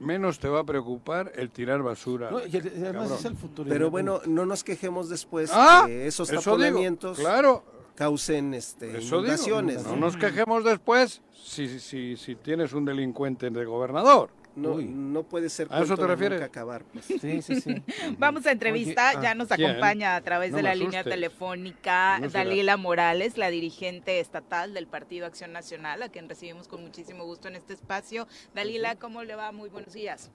menos 0.00 0.38
te 0.38 0.48
va 0.48 0.60
a 0.60 0.64
preocupar 0.64 1.32
el 1.36 1.50
tirar 1.50 1.82
basura. 1.82 2.30
No, 2.30 2.40
y 2.46 2.56
además 2.56 2.92
cabrón. 3.08 3.18
es 3.18 3.24
el 3.24 3.36
futuro. 3.36 3.68
Pero 3.68 3.90
bueno, 3.90 4.20
no 4.26 4.44
nos 4.46 4.64
quejemos 4.64 5.08
después 5.08 5.50
Ah, 5.52 5.84
que 5.86 6.06
esos 6.06 6.30
eso 6.30 6.56
digo, 6.58 7.12
claro, 7.14 7.64
causen 7.94 8.54
este, 8.54 8.98
eso 8.98 8.98
digo. 9.00 9.18
inundaciones. 9.20 9.84
No 9.84 9.90
¿no? 9.90 9.96
nos 9.96 10.16
quejemos 10.16 10.64
después 10.64 11.22
si, 11.32 11.78
si, 11.78 12.16
si 12.16 12.34
tienes 12.36 12.72
un 12.72 12.84
delincuente 12.84 13.48
de 13.50 13.64
gobernador. 13.64 14.30
No, 14.56 14.74
Uy. 14.74 14.84
no 14.84 15.24
puede 15.24 15.48
ser 15.50 15.66
¿A 15.70 15.80
eso 15.82 15.96
te 15.96 16.06
refieres? 16.06 16.38
nunca 16.38 16.46
acabar. 16.46 16.84
pues. 16.84 17.04
Sí, 17.06 17.42
sí, 17.42 17.60
sí. 17.60 17.82
Vamos 18.18 18.46
a 18.46 18.52
entrevista, 18.52 19.10
Oye, 19.10 19.22
ya 19.22 19.30
ah, 19.32 19.34
nos 19.34 19.48
¿quién? 19.48 19.70
acompaña 19.70 20.16
a 20.16 20.20
través 20.20 20.50
No 20.50 20.58
de 20.58 20.62
la 20.62 20.74
línea 20.74 21.02
telefónica 21.02 22.18
No. 22.20 22.28
Dalila 22.30 22.76
Morales, 22.76 23.36
la 23.36 23.50
dirigente 23.50 24.20
estatal 24.20 24.72
del 24.74 24.86
Partido 24.86 25.26
Acción 25.26 25.52
Nacional, 25.52 26.02
a 26.02 26.08
quien 26.08 26.28
recibimos 26.28 26.68
con 26.68 26.82
muchísimo 26.82 27.24
gusto 27.24 27.48
en 27.48 27.56
este 27.56 27.72
espacio. 27.72 28.28
Dalila, 28.54 28.96
¿cómo 28.96 29.22
le 29.24 29.34
va? 29.34 29.50
Muy 29.52 29.68
buenos 29.70 29.92
días. 29.92 30.30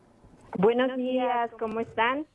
Buenos 0.57 0.95
días, 0.97 1.51
¿cómo 1.59 1.79
están? 1.79 2.25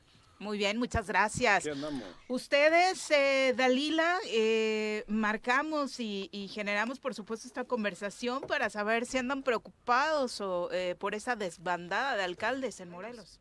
Muy 0.44 0.58
bien, 0.58 0.78
muchas 0.78 1.08
gracias. 1.08 1.66
Aquí 1.66 1.70
andamos. 1.70 2.04
Ustedes, 2.28 3.10
eh, 3.10 3.54
Dalila, 3.56 4.18
eh, 4.30 5.02
marcamos 5.08 5.98
y, 6.00 6.28
y 6.32 6.48
generamos, 6.48 7.00
por 7.00 7.14
supuesto, 7.14 7.48
esta 7.48 7.64
conversación 7.64 8.42
para 8.42 8.68
saber 8.68 9.06
si 9.06 9.16
andan 9.16 9.42
preocupados 9.42 10.42
o, 10.42 10.70
eh, 10.70 10.96
por 10.98 11.14
esa 11.14 11.34
desbandada 11.34 12.14
de 12.14 12.24
alcaldes 12.24 12.78
en 12.80 12.90
Morelos. 12.90 13.40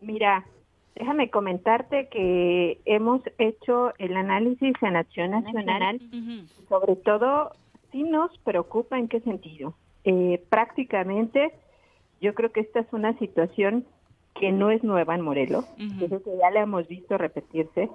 Mira, 0.00 0.46
déjame 0.94 1.28
comentarte 1.28 2.08
que 2.08 2.80
hemos 2.86 3.20
hecho 3.36 3.92
el 3.98 4.16
análisis 4.16 4.72
en 4.80 4.96
Acción 4.96 5.32
Nacional, 5.32 6.00
sobre 6.70 6.96
todo 6.96 7.52
sí 7.92 8.04
nos 8.04 8.36
preocupa 8.38 8.98
en 8.98 9.08
qué 9.08 9.20
sentido. 9.20 9.74
Eh, 10.04 10.42
prácticamente, 10.48 11.52
yo 12.22 12.34
creo 12.34 12.52
que 12.52 12.60
esta 12.60 12.80
es 12.80 12.86
una 12.92 13.18
situación 13.18 13.84
que 14.40 14.50
no 14.50 14.70
es 14.70 14.82
nueva 14.82 15.14
en 15.14 15.20
Morelos, 15.20 15.64
Ujú. 15.78 16.06
creo 16.08 16.22
que 16.24 16.30
ya 16.40 16.50
la 16.50 16.62
hemos 16.62 16.88
visto 16.88 17.16
repetirse 17.18 17.88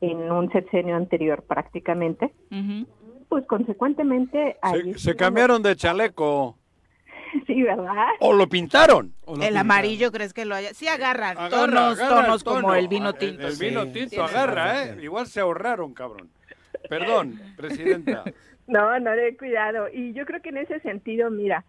en 0.00 0.30
un 0.30 0.50
sexenio 0.52 0.96
anterior 0.96 1.42
prácticamente. 1.44 2.32
Pues 3.28 3.46
consecuentemente 3.46 4.56
Se, 4.92 4.98
se 4.98 5.16
cambiaron 5.16 5.62
de 5.62 5.76
chaleco. 5.76 6.58
Sí, 7.48 7.64
¿verdad? 7.64 8.06
O 8.20 8.32
lo 8.32 8.48
pintaron. 8.48 9.12
El 9.42 9.56
amarillo, 9.56 10.12
¿crees 10.12 10.32
que 10.32 10.44
lo 10.44 10.54
haya? 10.54 10.72
Sí, 10.72 10.86
agarran 10.86 11.36
Agarra, 11.36 11.50
tonos, 11.50 11.98
agarra 11.98 12.18
el 12.20 12.24
tonos 12.26 12.44
como 12.44 12.60
tono. 12.60 12.74
el 12.76 12.86
vino 12.86 13.08
Ah, 13.08 13.18
tinto. 13.18 13.48
El, 13.48 13.56
vino 13.56 13.82
Sí. 13.86 13.90
tinto 13.92 14.10
Tienes 14.10 14.30
agarra. 14.30 14.84
¿eh? 14.84 14.98
Igual 15.02 15.26
se 15.26 15.40
ahorraron, 15.40 15.94
cabrón. 15.94 16.28
Perdón, 16.88 17.40
presidenta. 17.56 18.22
No, 18.68 19.00
no 19.00 19.10
de 19.10 19.36
cuidado. 19.36 19.88
Y 19.92 20.12
yo 20.12 20.26
creo 20.26 20.42
que 20.42 20.50
en 20.50 20.58
ese 20.58 20.78
sentido, 20.78 21.28
mira, 21.28 21.64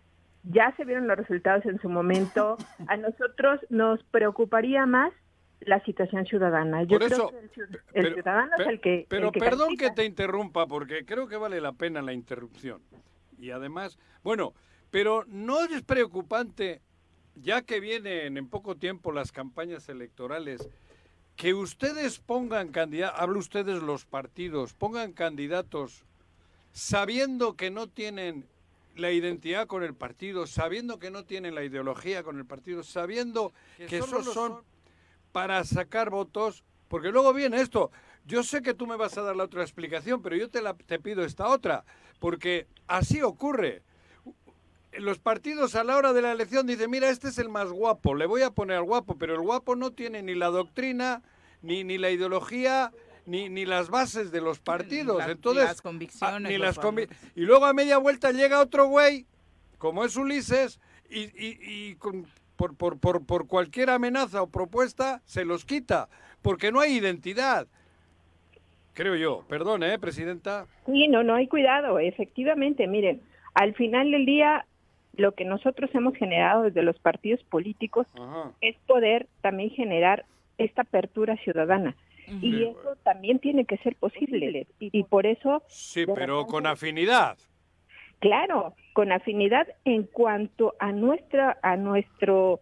ya 0.51 0.73
se 0.77 0.85
vieron 0.85 1.07
los 1.07 1.17
resultados 1.17 1.65
en 1.65 1.79
su 1.81 1.89
momento. 1.89 2.57
A 2.87 2.97
nosotros 2.97 3.59
nos 3.69 4.03
preocuparía 4.05 4.85
más 4.85 5.11
la 5.61 5.83
situación 5.83 6.25
ciudadana. 6.25 6.83
Yo 6.83 6.99
Por 6.99 7.07
creo 7.07 7.17
eso, 7.17 7.29
que 7.29 7.37
el, 7.37 7.43
el 7.45 7.81
pero- 7.93 8.13
ciudadano 8.15 8.51
es 8.59 8.67
el 8.67 8.81
que. 8.81 9.05
Pero 9.09 9.27
el 9.27 9.31
que 9.33 9.39
perdón 9.39 9.67
califica. 9.75 9.89
que 9.89 9.95
te 9.95 10.05
interrumpa, 10.05 10.67
porque 10.67 11.05
creo 11.05 11.27
que 11.27 11.37
vale 11.37 11.59
la 11.61 11.71
pena 11.73 12.01
la 12.01 12.13
interrupción. 12.13 12.81
Y 13.37 13.51
además, 13.51 13.97
bueno, 14.23 14.53
pero 14.91 15.23
no 15.27 15.61
es 15.63 15.81
preocupante, 15.81 16.81
ya 17.35 17.63
que 17.63 17.79
vienen 17.79 18.37
en 18.37 18.47
poco 18.47 18.75
tiempo 18.75 19.11
las 19.11 19.31
campañas 19.31 19.89
electorales, 19.89 20.69
que 21.35 21.53
ustedes 21.53 22.19
pongan 22.19 22.69
candidatos, 22.69 23.19
hablo 23.19 23.39
ustedes 23.39 23.81
los 23.83 24.05
partidos, 24.05 24.73
pongan 24.73 25.11
candidatos 25.11 26.05
sabiendo 26.71 27.55
que 27.55 27.71
no 27.71 27.87
tienen 27.87 28.45
la 28.95 29.11
identidad 29.11 29.67
con 29.67 29.83
el 29.83 29.93
partido, 29.93 30.47
sabiendo 30.47 30.99
que 30.99 31.11
no 31.11 31.25
tienen 31.25 31.55
la 31.55 31.63
ideología 31.63 32.23
con 32.23 32.37
el 32.37 32.45
partido, 32.45 32.83
sabiendo 32.83 33.53
que, 33.77 34.01
solo 34.01 34.23
son 34.23 34.63
para 35.31 35.63
sacar 35.63 36.09
votos, 36.09 36.63
porque 36.87 37.11
luego 37.11 37.33
viene 37.33 37.59
esto. 37.59 37.91
Yo 38.25 38.41
sé 38.41 38.61
que 38.61 38.73
tú 38.73 38.87
me 38.87 38.95
vas 38.95 39.17
a 39.17 39.21
dar 39.21 39.35
la 39.35 39.43
otra 39.43 39.61
explicación, 39.61 40.21
pero 40.21 40.35
yo 40.35 40.49
te, 40.49 40.61
la, 40.61 40.73
te 40.73 40.99
pido 40.99 41.23
esta 41.23 41.47
otra, 41.47 41.85
porque 42.19 42.67
así 42.87 43.21
ocurre. 43.21 43.83
Los 44.93 45.19
partidos 45.19 45.75
a 45.75 45.83
la 45.83 45.97
hora 45.97 46.13
de 46.13 46.21
la 46.21 46.31
elección 46.31 46.65
dicen, 46.65 46.89
mira, 46.89 47.09
este 47.09 47.27
es 47.27 47.37
el 47.37 47.49
más 47.49 47.69
guapo, 47.69 48.15
le 48.15 48.25
voy 48.25 48.43
a 48.43 48.51
poner 48.51 48.77
al 48.77 48.85
guapo, 48.85 49.17
pero 49.17 49.33
el 49.33 49.41
guapo 49.41 49.75
no 49.75 49.91
tiene 49.91 50.23
ni 50.23 50.35
la 50.35 50.47
doctrina, 50.47 51.21
ni, 51.61 51.83
ni 51.83 51.97
la 51.97 52.11
ideología, 52.11 52.93
ni, 53.25 53.49
ni 53.49 53.65
las 53.65 53.89
bases 53.89 54.31
de 54.31 54.41
los 54.41 54.59
partidos. 54.59 55.25
Entonces, 55.27 55.63
las 55.63 55.81
convicciones, 55.81 56.35
ah, 56.35 56.39
ni 56.39 56.57
las 56.57 56.79
convi- 56.79 57.09
y 57.35 57.41
luego 57.41 57.65
a 57.65 57.73
media 57.73 57.97
vuelta 57.97 58.31
llega 58.31 58.59
otro 58.61 58.87
güey, 58.87 59.25
como 59.77 60.05
es 60.05 60.15
Ulises, 60.15 60.79
y, 61.09 61.21
y- 61.23 61.59
y 61.61 61.95
con- 61.95 62.25
por, 62.55 62.75
por, 62.75 62.97
por, 62.99 63.25
por 63.25 63.47
cualquier 63.47 63.89
amenaza 63.89 64.41
o 64.41 64.47
propuesta 64.47 65.21
se 65.25 65.43
los 65.45 65.65
quita, 65.65 66.07
porque 66.41 66.71
no 66.71 66.79
hay 66.79 66.93
identidad. 66.93 67.67
Creo 68.93 69.15
yo. 69.15 69.43
Perdón, 69.49 69.83
¿eh, 69.83 69.99
presidenta? 69.99 70.67
Sí, 70.85 71.07
no, 71.09 71.21
no 71.23 71.35
hay 71.35 71.47
cuidado. 71.47 71.99
Efectivamente, 71.99 72.87
miren, 72.87 73.21
al 73.53 73.73
final 73.75 74.09
del 74.11 74.25
día, 74.25 74.65
lo 75.17 75.33
que 75.33 75.43
nosotros 75.43 75.89
hemos 75.93 76.15
generado 76.15 76.63
desde 76.63 76.81
los 76.81 76.97
partidos 76.99 77.43
políticos 77.43 78.07
Ajá. 78.17 78.51
es 78.61 78.77
poder 78.87 79.27
también 79.41 79.69
generar 79.71 80.25
esta 80.57 80.83
apertura 80.83 81.35
ciudadana. 81.43 81.95
Y 82.41 82.63
eso 82.63 82.95
también 83.03 83.39
tiene 83.39 83.65
que 83.65 83.77
ser 83.77 83.95
posible. 83.95 84.67
Y 84.79 85.03
por 85.03 85.25
eso, 85.25 85.63
Sí, 85.67 86.05
pero 86.13 86.45
con 86.47 86.65
afinidad. 86.67 87.37
claro, 88.19 88.73
con 88.93 89.11
afinidad 89.11 89.67
en 89.83 90.03
cuanto 90.03 90.73
a 90.79 90.91
nuestra, 90.91 91.57
a 91.61 91.75
nuestro 91.77 92.61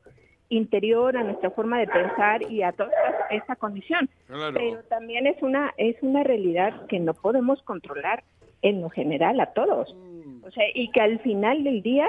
interior, 0.49 1.15
a 1.17 1.23
nuestra 1.23 1.49
forma 1.51 1.79
de 1.79 1.87
pensar 1.87 2.43
y 2.51 2.61
a 2.63 2.71
toda 2.71 2.91
esa 3.31 3.55
condición. 3.55 4.09
Claro. 4.27 4.53
Pero 4.53 4.83
también 4.83 5.25
es 5.27 5.41
una, 5.41 5.73
es 5.77 5.95
una 6.01 6.23
realidad 6.23 6.85
que 6.87 6.99
no 6.99 7.13
podemos 7.13 7.61
controlar 7.63 8.23
en 8.61 8.81
lo 8.81 8.89
general 8.89 9.39
a 9.39 9.47
todos. 9.53 9.93
Mm. 9.95 10.43
O 10.43 10.51
sea, 10.51 10.63
y 10.73 10.89
que 10.91 11.01
al 11.01 11.19
final 11.19 11.63
del 11.63 11.81
día, 11.81 12.05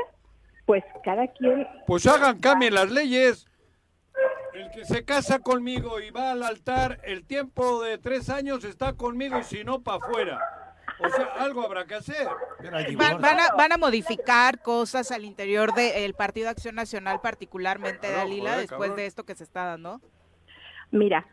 pues 0.67 0.85
cada 1.05 1.29
quien 1.29 1.67
Pues 1.87 2.07
hagan, 2.07 2.39
cambien 2.41 2.75
las 2.75 2.91
leyes. 2.91 3.47
El 4.55 4.71
que 4.71 4.85
se 4.85 5.05
casa 5.05 5.41
conmigo 5.41 6.01
y 6.01 6.11
va 6.11 6.31
al 6.33 6.43
altar, 6.43 7.01
el 7.05 7.25
tiempo 7.27 7.83
de 7.83 7.99
tres 7.99 8.31
años 8.31 8.65
está 8.65 8.93
conmigo 8.95 9.39
y 9.39 9.43
si 9.45 9.65
no, 9.65 9.83
para 9.83 9.99
afuera. 9.99 10.39
O 11.01 11.09
sea, 11.09 11.25
algo 11.41 11.63
habrá 11.65 11.87
que 11.87 11.97
hacer. 11.97 12.29
Van, 12.97 13.21
van 13.21 13.41
a, 13.41 13.55
van 13.57 13.73
a 13.73 13.79
modificar 13.79 14.63
cosas 14.63 15.11
al 15.11 15.25
interior 15.25 15.75
del 15.75 16.15
Partido 16.15 16.49
Acción 16.49 16.77
Nacional, 16.77 17.21
particularmente, 17.21 17.99
Claro, 18.07 18.17
Dalila, 18.17 18.51
joder, 18.51 18.61
después 18.61 18.79
cabrón. 18.91 18.97
de 18.97 19.07
esto 19.07 19.25
que 19.25 19.35
se 19.35 19.43
está 19.43 19.65
dando. 19.65 20.01
Mira, 20.93 21.27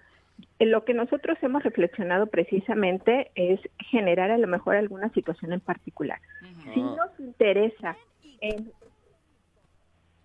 en 0.57 0.71
lo 0.71 0.83
que 0.83 0.95
nosotros 0.95 1.37
hemos 1.43 1.61
reflexionado 1.61 2.25
precisamente 2.25 3.29
es 3.35 3.59
generar 3.91 4.31
a 4.31 4.39
lo 4.39 4.47
mejor 4.47 4.75
alguna 4.77 5.09
situación 5.13 5.53
en 5.53 5.59
particular. 5.59 6.19
Si 6.73 6.81
nos 6.81 7.19
interesa, 7.19 7.95
en- 8.39 8.71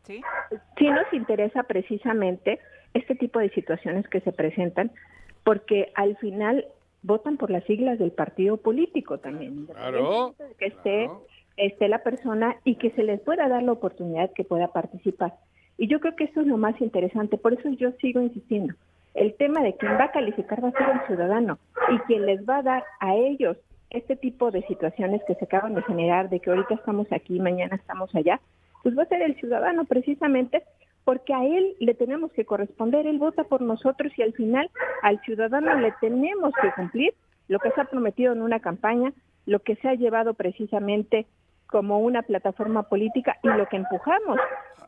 ¿Sí? 0.05 0.23
sí 0.79 0.89
nos 0.89 1.13
interesa 1.13 1.65
precisamente 1.65 2.59
este 2.97 3.15
tipo 3.15 3.39
de 3.39 3.51
situaciones 3.51 4.09
que 4.09 4.21
se 4.21 4.33
presentan, 4.33 4.91
porque 5.45 5.93
al 5.95 6.17
final 6.17 6.67
votan 7.03 7.37
por 7.37 7.51
las 7.51 7.65
siglas 7.65 7.99
del 7.99 8.11
partido 8.11 8.57
político 8.57 9.19
también, 9.19 9.67
Claro. 9.67 10.35
de 10.39 10.55
que 10.59 10.67
esté, 10.67 11.11
esté 11.57 11.89
la 11.89 12.03
persona 12.03 12.57
y 12.65 12.77
que 12.77 12.91
se 12.91 13.03
les 13.05 13.21
pueda 13.21 13.49
dar 13.49 13.63
la 13.63 13.73
oportunidad 13.73 14.33
que 14.33 14.45
pueda 14.45 14.69
participar. 14.69 15.35
Y 15.79 15.89
yo 15.89 16.01
creo 16.01 16.17
que 16.17 16.25
eso 16.25 16.41
es 16.41 16.47
lo 16.47 16.57
más 16.57 16.81
interesante, 16.81 17.37
por 17.39 17.53
eso 17.53 17.69
yo 17.71 17.93
sigo 18.01 18.21
insistiendo. 18.21 18.75
El 19.15 19.35
tema 19.35 19.63
de 19.63 19.75
quien 19.77 19.93
va 19.93 20.05
a 20.05 20.11
calificar 20.13 20.63
va 20.63 20.69
a 20.69 20.73
ser 20.73 20.89
el 20.91 21.07
ciudadano 21.07 21.59
y 21.91 21.99
quien 22.01 22.27
les 22.27 22.47
va 22.49 22.59
a 22.59 22.63
dar 22.63 22.85
a 23.01 23.15
ellos 23.15 23.57
este 23.91 24.17
tipo 24.17 24.51
de 24.51 24.63
situaciones 24.67 25.23
que 25.27 25.35
se 25.37 25.45
acaban 25.45 25.75
de 25.75 25.83
generar, 25.83 26.29
de 26.29 26.41
que 26.41 26.51
ahorita 26.51 26.75
estamos 26.75 27.07
aquí, 27.13 27.39
mañana 27.39 27.77
estamos 27.77 28.15
allá, 28.15 28.41
pues 28.83 28.97
va 28.99 29.03
a 29.05 29.07
ser 29.07 29.23
el 29.23 29.37
ciudadano 29.37 29.85
precisamente 29.85 30.65
porque 31.07 31.33
a 31.33 31.45
él 31.45 31.77
le 31.79 31.95
tenemos 31.95 32.33
que 32.33 32.45
corresponder, 32.45 33.07
él 33.07 33.19
vota 33.19 33.45
por 33.45 33.63
nosotros 33.63 34.13
y 34.19 34.23
al 34.23 34.33
final 34.33 34.69
al 35.03 35.21
ciudadano 35.23 35.77
le 35.81 35.93
tenemos 36.01 36.53
que 36.61 36.73
cumplir 36.73 37.15
lo 37.47 37.61
que 37.61 37.71
se 37.71 37.81
ha 37.81 37.85
prometido 37.85 38.33
en 38.33 38.43
una 38.43 38.59
campaña, 38.59 39.13
lo 39.47 39.61
que 39.61 39.77
se 39.77 39.89
ha 39.89 39.95
llevado 39.95 40.35
precisamente 40.35 41.27
como 41.69 42.01
una 42.01 42.23
plataforma 42.23 42.83
política 42.83 43.37
y 43.45 43.49
lo 43.49 43.69
que 43.69 43.77
empujamos, 43.77 44.39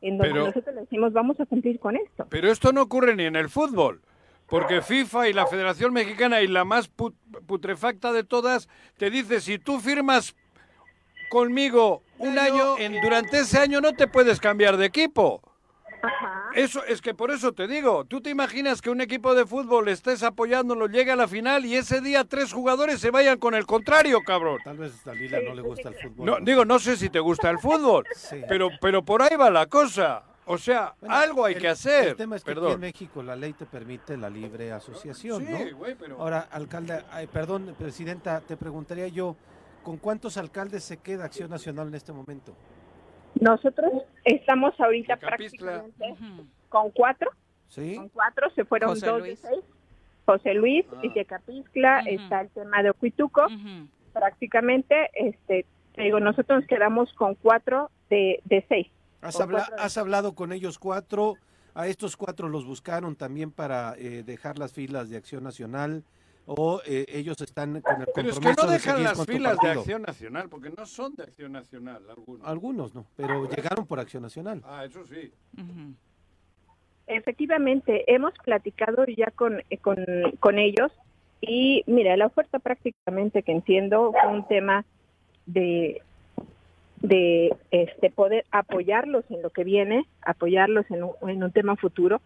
en 0.01 0.19
donde 0.19 0.33
Pero- 0.33 0.47
nosotros 0.49 0.75
le 0.75 0.81
decimos 0.81 1.13
vamos 1.13 1.39
a 1.39 1.47
cumplir 1.47 1.79
con 1.79 1.95
esto. 1.97 2.27
Pero 2.29 2.51
esto 2.51 2.73
no 2.73 2.83
ocurre 2.83 3.15
ni 3.15 3.23
en 3.25 3.37
el 3.37 3.49
fútbol. 3.49 4.01
Porque 4.49 4.83
FIFA 4.83 5.29
y 5.29 5.33
la 5.35 5.47
Federación 5.47 5.93
Mexicana 5.93 6.41
y 6.41 6.49
la 6.49 6.65
más 6.65 6.89
put- 6.91 7.15
putrefacta 7.47 8.13
de 8.13 8.25
todas 8.25 8.69
te 8.97 9.09
dice 9.11 9.41
si 9.41 9.59
tú 9.61 9.79
firmas 9.79 10.35
conmigo 11.31 12.03
un 12.19 12.39
año, 12.39 12.77
en, 12.79 13.01
durante 13.03 13.39
ese 13.41 13.59
año 13.59 13.81
no 13.81 13.93
te 13.93 14.09
puedes 14.09 14.41
cambiar 14.41 14.77
de 14.79 14.87
equipo. 14.87 15.43
Eso 16.55 16.85
es 16.85 17.01
que 17.01 17.15
por 17.15 17.31
eso 17.31 17.53
te 17.53 17.67
digo, 17.69 18.05
tú 18.05 18.21
te 18.21 18.31
imaginas 18.31 18.81
que 18.83 18.91
un 18.91 19.01
equipo 19.01 19.35
de 19.35 19.47
fútbol 19.47 19.89
estés 19.89 20.23
apoyándolo, 20.23 20.87
llegue 20.87 21.11
a 21.13 21.17
la 21.17 21.29
final 21.29 21.65
y 21.67 21.77
ese 21.77 22.01
día 22.01 22.25
tres 22.25 22.53
jugadores 22.53 23.01
se 23.01 23.11
vayan 23.11 23.39
con 23.39 23.55
el 23.55 23.67
contrario, 23.67 24.21
cabrón. 24.23 24.59
Tal 24.65 24.79
vez 24.79 24.93
a 25.07 25.11
Dalila 25.11 25.41
no 25.41 25.55
le 25.55 25.63
gusta 25.63 25.89
el 25.91 25.95
fútbol. 25.95 26.27
No, 26.27 26.37
digo, 26.41 26.65
no 26.65 26.79
sé 26.79 26.97
si 26.97 27.11
te 27.11 27.21
gusta 27.21 27.51
el 27.51 27.59
fútbol, 27.59 28.05
pero, 28.49 28.69
pero 28.81 29.05
por 29.05 29.23
ahí 29.23 29.37
va 29.37 29.51
la 29.51 29.67
cosa. 29.67 30.25
O 30.51 30.57
sea, 30.57 30.95
Bueno, 31.01 31.15
algo 31.15 31.45
hay 31.45 31.55
el- 31.55 31.61
que 31.61 31.69
hacer. 31.69 32.09
El 32.09 32.17
tema 32.17 32.37
es 32.37 32.43
que 32.45 32.53
aquí 32.53 32.67
en 32.67 32.81
México 32.81 33.23
la 33.23 33.37
ley 33.37 33.53
te 33.53 33.67
permite 33.67 34.17
la 34.17 34.31
libre 34.31 34.73
asociación, 34.73 35.45
Sí, 35.47 35.53
¿no? 35.53 35.77
güey, 35.77 35.95
pero- 35.95 36.19
Ahora, 36.19 36.49
alcalde, 36.51 37.05
ay, 37.13 37.27
perdón, 37.27 37.75
presidenta, 37.79 38.41
te 38.41 38.57
preguntaría 38.57 39.09
yo, 39.09 39.37
¿con 39.83 39.99
cuántos 39.99 40.39
alcaldes 40.39 40.85
se 40.85 40.97
queda 40.97 41.27
Acción 41.27 41.51
Nacional 41.51 41.89
en 41.89 41.95
este 41.97 42.13
momento? 42.15 42.55
Nosotros 43.41 43.93
estamos 44.25 44.79
ahorita 44.81 45.17
prácticamente 45.17 46.15
con 46.69 46.91
cuatro, 46.91 47.31
¿Sí? 47.69 47.97
con 47.97 48.09
cuatro, 48.09 48.51
se 48.55 48.65
fueron 48.65 48.91
José 48.91 49.07
dos 49.07 49.21
Luis. 49.21 49.43
de 49.43 49.49
seis. 49.49 49.65
José 50.27 50.55
Luis, 50.55 50.85
Ah. 50.93 51.01
y 51.03 51.25
Capizcla, 51.25 52.01
está 52.01 52.43
el 52.43 52.51
tema 52.51 52.83
de 52.83 52.91
Ocuituco, 52.91 53.47
prácticamente, 54.13 55.11
este, 55.15 55.65
te 55.95 56.03
digo, 56.03 56.21
nosotros 56.21 56.61
nos 56.61 56.69
quedamos 56.69 57.13
con 57.15 57.35
cuatro 57.37 57.91
de, 58.11 58.41
de 58.45 58.65
seis. 58.69 58.89
¿Has, 59.23 59.41
habla- 59.41 59.65
cuatro- 59.67 59.77
has 59.85 59.97
hablado 59.97 60.35
con 60.35 60.53
ellos 60.53 60.79
cuatro? 60.79 61.35
¿A 61.75 61.87
estos 61.87 62.17
cuatro 62.17 62.49
los 62.49 62.67
buscaron 62.67 63.15
también 63.15 63.53
para 63.53 63.95
eh, 63.99 64.23
dejar 64.25 64.59
las 64.59 64.73
filas 64.73 65.09
de 65.11 65.17
Acción 65.17 65.45
Nacional? 65.45 66.03
¿O 66.51 66.81
eh, 66.87 67.05
ellos 67.09 67.39
están 67.43 67.81
con 67.83 68.01
el 68.01 68.09
Pero 68.15 68.29
es 68.31 68.35
compromiso 68.35 68.57
que 68.57 68.63
no 68.63 68.69
de 68.69 68.79
dejan 68.79 68.97
seguir 68.97 69.09
las 69.11 69.27
filas 69.27 69.59
de? 69.63 69.71
Acción 69.71 70.03
Nacional, 70.03 70.49
porque 70.49 70.71
no 70.71 70.87
son 70.87 71.15
de 71.15 71.25
Acción 71.25 71.53
Nacional 71.53 72.03
algunos. 72.09 72.47
Algunos 72.47 72.95
no, 72.95 73.05
pero 73.17 73.47
llegaron 73.49 73.87
por 73.87 74.01
Acción 74.01 74.23
Nacional. 74.23 74.63
Ah, 74.65 74.85
eso 74.87 75.05
sí. 75.05 75.31
Efectivamente, 77.07 78.05
hemos 78.13 78.33
platicado 78.43 79.05
ya 79.05 79.31
con, 79.31 79.63
eh, 79.69 79.77
con, 79.79 79.97
con 80.41 80.59
ellos 80.59 80.91
y 81.41 81.85
mira, 81.87 82.17
la 82.17 82.27
oferta 82.27 82.59
prácticamente 82.59 83.43
que 83.43 83.53
entiendo 83.53 84.13
fue 84.13 84.33
un 84.33 84.49
tema 84.49 84.85
de 85.45 86.03
de 87.01 87.55
este 87.71 88.11
poder 88.11 88.45
apoyarlos 88.51 89.25
en 89.31 89.43
lo 89.43 89.51
que 89.51 89.63
viene, 89.63 90.07
apoyarlos 90.23 90.91
en 90.91 91.05
un, 91.05 91.13
en 91.29 91.45
un 91.45 91.53
tema 91.53 91.77
futuro 91.77 92.21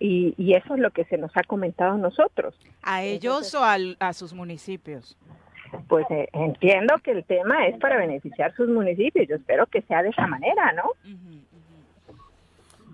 y, 0.00 0.34
y, 0.36 0.54
eso 0.54 0.74
es 0.74 0.80
lo 0.80 0.90
que 0.90 1.04
se 1.04 1.18
nos 1.18 1.30
ha 1.36 1.42
comentado 1.42 1.94
a 1.94 1.98
nosotros. 1.98 2.54
¿A 2.82 3.02
ellos 3.02 3.54
o 3.54 3.64
al, 3.64 3.96
a 4.00 4.12
sus 4.12 4.32
municipios? 4.32 5.16
Pues 5.88 6.06
eh, 6.10 6.28
entiendo 6.32 6.94
que 7.02 7.12
el 7.12 7.24
tema 7.24 7.66
es 7.66 7.78
para 7.78 7.96
beneficiar 7.96 8.54
sus 8.54 8.68
municipios. 8.68 9.28
Yo 9.28 9.36
espero 9.36 9.66
que 9.66 9.82
sea 9.82 10.02
de 10.02 10.10
esa 10.10 10.26
manera, 10.26 10.72
¿no? 10.72 10.92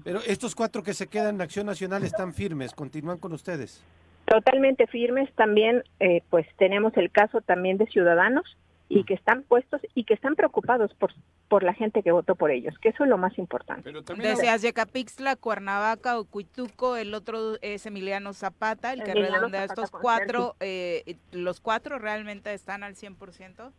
Pero 0.02 0.20
estos 0.26 0.54
cuatro 0.54 0.82
que 0.82 0.92
se 0.92 1.06
quedan 1.06 1.36
en 1.36 1.40
Acción 1.40 1.66
Nacional 1.66 2.04
están 2.04 2.34
firmes, 2.34 2.74
continúan 2.74 3.18
con 3.18 3.32
ustedes. 3.32 3.82
Totalmente 4.26 4.86
firmes. 4.86 5.32
También, 5.34 5.82
eh, 6.00 6.22
pues 6.30 6.46
tenemos 6.56 6.96
el 6.96 7.10
caso 7.10 7.40
también 7.40 7.78
de 7.78 7.86
ciudadanos 7.86 8.56
y 8.88 9.04
que 9.04 9.14
están 9.14 9.42
puestos 9.42 9.80
y 9.94 10.04
que 10.04 10.14
están 10.14 10.34
preocupados 10.34 10.92
por, 10.94 11.12
por 11.48 11.62
la 11.62 11.74
gente 11.74 12.02
que 12.02 12.12
votó 12.12 12.34
por 12.34 12.50
ellos, 12.50 12.78
que 12.78 12.90
eso 12.90 13.04
es 13.04 13.10
lo 13.10 13.18
más 13.18 13.38
importante. 13.38 13.92
Deseas 14.16 14.62
Yecapixtla, 14.62 15.36
Cuernavaca, 15.36 16.18
Ocuituco, 16.18 16.96
el 16.96 17.14
otro 17.14 17.54
es 17.62 17.86
Emiliano 17.86 18.32
Zapata, 18.34 18.92
el 18.92 19.02
que 19.02 19.12
Emiliano 19.12 19.36
redondea 19.36 19.62
Zapata 19.62 19.82
estos 19.82 20.00
cuatro, 20.00 20.56
eh, 20.60 21.16
¿los 21.32 21.60
cuatro 21.60 21.98
realmente 21.98 22.52
están 22.52 22.82
al 22.82 22.94
100%? 22.94 23.72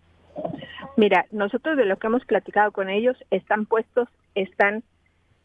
Mira, 0.97 1.25
nosotros 1.31 1.77
de 1.77 1.85
lo 1.85 1.97
que 1.97 2.07
hemos 2.07 2.25
platicado 2.25 2.71
con 2.71 2.89
ellos, 2.89 3.17
están 3.29 3.65
puestos, 3.65 4.09
están 4.33 4.83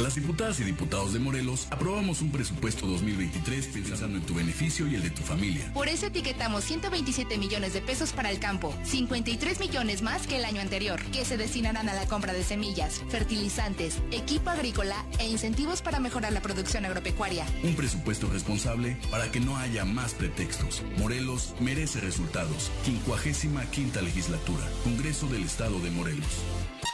Las 0.00 0.14
diputadas 0.14 0.58
y 0.60 0.64
diputados 0.64 1.12
de 1.12 1.18
Morelos 1.18 1.66
aprobamos 1.70 2.22
un 2.22 2.32
presupuesto 2.32 2.86
2023 2.86 3.66
pensando 3.66 4.16
en 4.16 4.24
tu 4.24 4.32
beneficio 4.34 4.88
y 4.88 4.94
el 4.94 5.02
de 5.02 5.10
tu 5.10 5.20
familia. 5.20 5.70
Por 5.74 5.88
eso 5.88 6.06
etiquetamos 6.06 6.64
127 6.64 7.36
millones 7.36 7.74
de 7.74 7.82
pesos 7.82 8.12
para 8.12 8.30
el 8.30 8.40
campo, 8.40 8.74
53 8.84 9.60
millones 9.60 10.00
más 10.00 10.26
que 10.26 10.38
el 10.38 10.46
año 10.46 10.62
anterior, 10.62 11.02
que 11.12 11.26
se 11.26 11.36
destinarán 11.36 11.90
a 11.90 11.94
la 11.94 12.06
compra 12.06 12.32
de 12.32 12.42
semillas, 12.42 13.02
fertilizantes, 13.10 13.98
equipo 14.10 14.48
agrícola 14.48 15.04
e 15.18 15.28
incentivos 15.28 15.82
para 15.82 16.00
mejorar 16.00 16.32
la 16.32 16.40
producción 16.40 16.86
agropecuaria. 16.86 17.44
Un 17.62 17.76
presupuesto 17.76 18.26
responsable 18.30 18.96
para 19.10 19.30
que 19.30 19.40
no 19.40 19.58
haya 19.58 19.84
más 19.84 20.14
pretextos. 20.14 20.82
Morelos 20.96 21.54
merece 21.60 22.00
resultados. 22.00 22.70
55 22.84 23.60
quinta 23.70 24.00
legislatura. 24.00 24.66
Congreso 24.82 25.26
del 25.26 25.42
Estado 25.42 25.78
de 25.80 25.90
Morelos. 25.90 26.42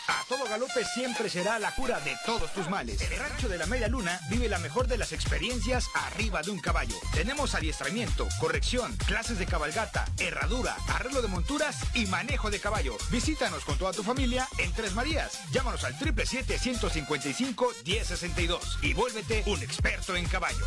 A 0.08 0.24
todo 0.28 0.44
galope 0.44 0.84
siempre 0.84 1.28
será 1.28 1.58
la 1.58 1.74
cura 1.74 1.98
de 2.00 2.16
todos 2.24 2.52
tus 2.52 2.68
males. 2.68 3.00
El 3.00 3.18
rancho 3.18 3.48
de 3.48 3.58
la 3.58 3.66
Media 3.66 3.88
Luna 3.88 4.20
vive 4.30 4.48
la 4.48 4.58
mejor 4.58 4.86
de 4.86 4.98
las 4.98 5.12
experiencias 5.12 5.88
arriba 5.94 6.42
de 6.42 6.50
un 6.50 6.60
caballo. 6.60 6.94
Tenemos 7.12 7.54
adiestramiento, 7.54 8.28
corrección, 8.38 8.94
clases 9.06 9.38
de 9.38 9.46
cabalgata, 9.46 10.04
herradura, 10.18 10.76
arreglo 10.88 11.22
de 11.22 11.28
monturas 11.28 11.78
y 11.94 12.04
manejo 12.06 12.50
de 12.50 12.60
caballo. 12.60 12.96
Visítanos 13.10 13.64
con 13.64 13.78
toda 13.78 13.92
tu 13.92 14.04
familia 14.04 14.46
en 14.58 14.72
Tres 14.72 14.94
Marías. 14.94 15.40
Llámanos 15.50 15.82
al 15.84 15.98
777-155-1062 15.98 18.60
y 18.82 18.94
vuélvete 18.94 19.42
un 19.46 19.62
experto 19.62 20.14
en 20.14 20.26
caballos. 20.26 20.66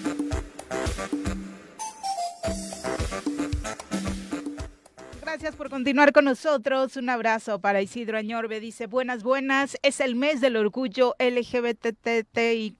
Gracias 5.31 5.55
por 5.55 5.69
continuar 5.69 6.11
con 6.11 6.25
nosotros. 6.25 6.97
Un 6.97 7.09
abrazo 7.09 7.59
para 7.59 7.81
Isidro 7.81 8.17
Añorbe. 8.17 8.59
Dice, 8.59 8.87
buenas, 8.87 9.23
buenas. 9.23 9.77
Es 9.81 10.01
el 10.01 10.15
mes 10.15 10.41
del 10.41 10.57
orgullo 10.57 11.15
LGBTTIQ+, 11.19 12.75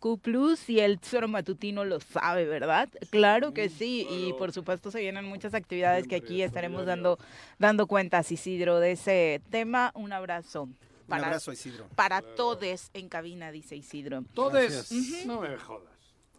y 0.67 0.79
el 0.81 0.99
Tesoro 0.99 1.29
Matutino 1.29 1.85
lo 1.85 2.01
sabe, 2.01 2.43
¿verdad? 2.43 2.89
Claro 3.09 3.53
que 3.53 3.69
sí. 3.69 4.05
Y 4.09 4.33
por 4.33 4.51
supuesto 4.51 4.91
se 4.91 4.99
vienen 4.99 5.23
muchas 5.23 5.53
actividades 5.53 6.09
que 6.09 6.17
aquí 6.17 6.41
estaremos 6.41 6.85
dando, 6.85 7.17
dando 7.57 7.87
cuentas, 7.87 8.29
Isidro, 8.33 8.81
de 8.81 8.91
ese 8.91 9.41
tema. 9.49 9.93
Un 9.95 10.11
abrazo. 10.11 10.67
Un 11.07 11.13
abrazo, 11.13 11.53
Isidro. 11.53 11.87
Para 11.95 12.21
todos 12.21 12.89
en 12.93 13.07
cabina, 13.07 13.53
dice 13.53 13.77
Isidro. 13.77 14.25
Todes, 14.33 14.91
no 15.25 15.39
me 15.39 15.55
jodas. 15.55 15.90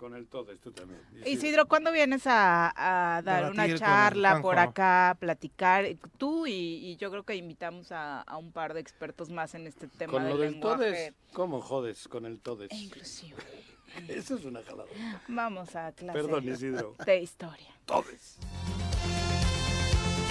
Con 0.03 0.17
el 0.17 0.27
todes, 0.27 0.59
tú 0.61 0.73
también. 0.73 1.01
Isidro, 1.25 1.69
¿cuándo 1.69 1.93
vienes 1.93 2.27
a, 2.27 2.73
a 3.17 3.23
dar 3.23 3.53
una 3.53 3.73
charla 3.77 4.43
por 4.43 4.59
acá, 4.59 5.17
platicar? 5.21 5.85
Tú 6.19 6.45
y, 6.49 6.53
y 6.53 6.97
yo 6.97 7.09
creo 7.13 7.23
que 7.23 7.37
invitamos 7.37 7.93
a, 7.93 8.21
a 8.23 8.37
un 8.37 8.51
par 8.51 8.75
de 8.75 8.81
expertos 8.81 9.31
más 9.31 9.55
en 9.55 9.69
este 9.69 9.87
tema 9.87 10.11
Con 10.11 10.25
del 10.25 10.33
lo 10.33 10.39
del 10.41 10.53
lenguaje. 10.55 10.77
todes, 10.77 11.15
¿cómo 11.33 11.61
jodes 11.61 12.09
con 12.09 12.27
el 12.27 12.41
todes? 12.41 12.73
inclusivo. 12.73 13.39
Eso 14.09 14.35
es 14.39 14.45
una 14.45 14.61
jalada. 14.65 14.89
Vamos 15.29 15.77
a 15.77 15.93
clase 15.93 16.19
Perdón, 16.21 16.49
Isidro. 16.53 16.97
de 17.07 17.21
historia. 17.21 17.69
Todes. 17.87 18.39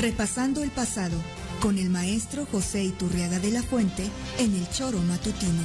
Repasando 0.01 0.63
el 0.63 0.71
pasado 0.71 1.15
con 1.62 1.77
el 1.77 1.89
maestro 1.89 2.45
José 2.45 2.84
Iturriaga 2.84 3.39
de 3.39 3.51
la 3.51 3.62
Fuente 3.62 4.03
en 4.38 4.53
el 4.53 4.69
Choro 4.71 4.97
Matutino. 4.97 5.62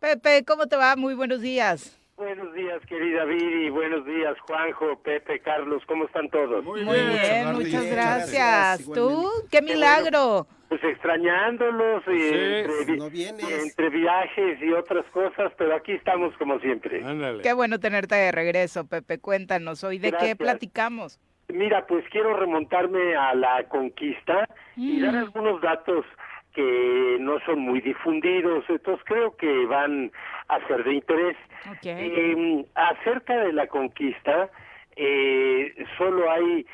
Pepe, 0.00 0.44
¿cómo 0.46 0.66
te 0.66 0.76
va? 0.76 0.94
Muy 0.96 1.14
buenos 1.14 1.40
días. 1.40 1.98
Buenos 2.16 2.52
días, 2.54 2.80
querida 2.86 3.24
Viri. 3.24 3.68
Buenos 3.70 4.04
días, 4.06 4.38
Juanjo, 4.40 4.98
Pepe, 5.02 5.40
Carlos. 5.40 5.82
¿Cómo 5.86 6.04
están 6.06 6.28
todos? 6.30 6.64
Muy 6.64 6.80
bien, 6.82 7.52
muchas 7.52 7.84
gracias. 7.90 8.84
¿Tú? 8.94 9.28
¡Qué 9.50 9.60
milagro! 9.60 10.46
Pues 10.68 10.82
extrañándolos 10.82 12.02
y 12.08 12.10
entre, 12.10 12.96
no 12.96 13.90
viajes 13.90 14.58
y 14.62 14.72
otras 14.72 15.04
cosas, 15.12 15.52
pero 15.56 15.76
aquí 15.76 15.92
estamos 15.92 16.34
como 16.38 16.58
siempre. 16.60 17.02
Qué 17.42 17.52
bueno 17.52 17.78
tenerte 17.78 18.16
de 18.16 18.32
regreso, 18.32 18.86
Pepe. 18.86 19.18
Cuéntanos 19.18 19.84
hoy 19.84 19.98
de 19.98 20.08
qué 20.10 20.16
Gracias. 20.16 20.38
platicamos. 20.38 21.20
Mira, 21.48 21.86
pues 21.86 22.04
quiero 22.10 22.36
remontarme 22.36 23.14
a 23.14 23.34
la 23.34 23.62
conquista 23.68 24.48
y 24.74 24.98
Mm. 24.98 25.02
dar 25.04 25.16
algunos 25.16 25.60
datos 25.60 26.04
que 26.56 27.18
no 27.20 27.38
son 27.40 27.58
muy 27.58 27.82
difundidos, 27.82 28.64
entonces 28.70 29.04
creo 29.04 29.36
que 29.36 29.66
van 29.66 30.10
a 30.48 30.66
ser 30.66 30.84
de 30.84 30.94
interés. 30.94 31.36
Eh, 31.84 32.64
acerca 32.74 33.36
de 33.36 33.52
la 33.52 33.66
conquista, 33.66 34.48
eh, 34.96 35.74
solo 35.98 36.30
hay 36.30 36.66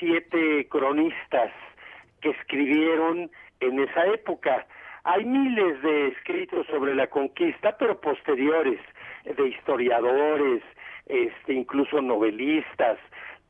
siete 0.00 0.66
cronistas 0.68 1.52
que 2.20 2.30
escribieron 2.30 3.30
en 3.60 3.78
esa 3.78 4.04
época. 4.06 4.66
Hay 5.04 5.24
miles 5.24 5.80
de 5.80 6.08
escritos 6.08 6.66
sobre 6.66 6.96
la 6.96 7.06
conquista, 7.06 7.76
pero 7.78 8.00
posteriores. 8.00 8.80
de 9.24 9.48
historiadores, 9.48 10.62
este, 11.06 11.52
incluso 11.52 12.00
novelistas, 12.00 12.98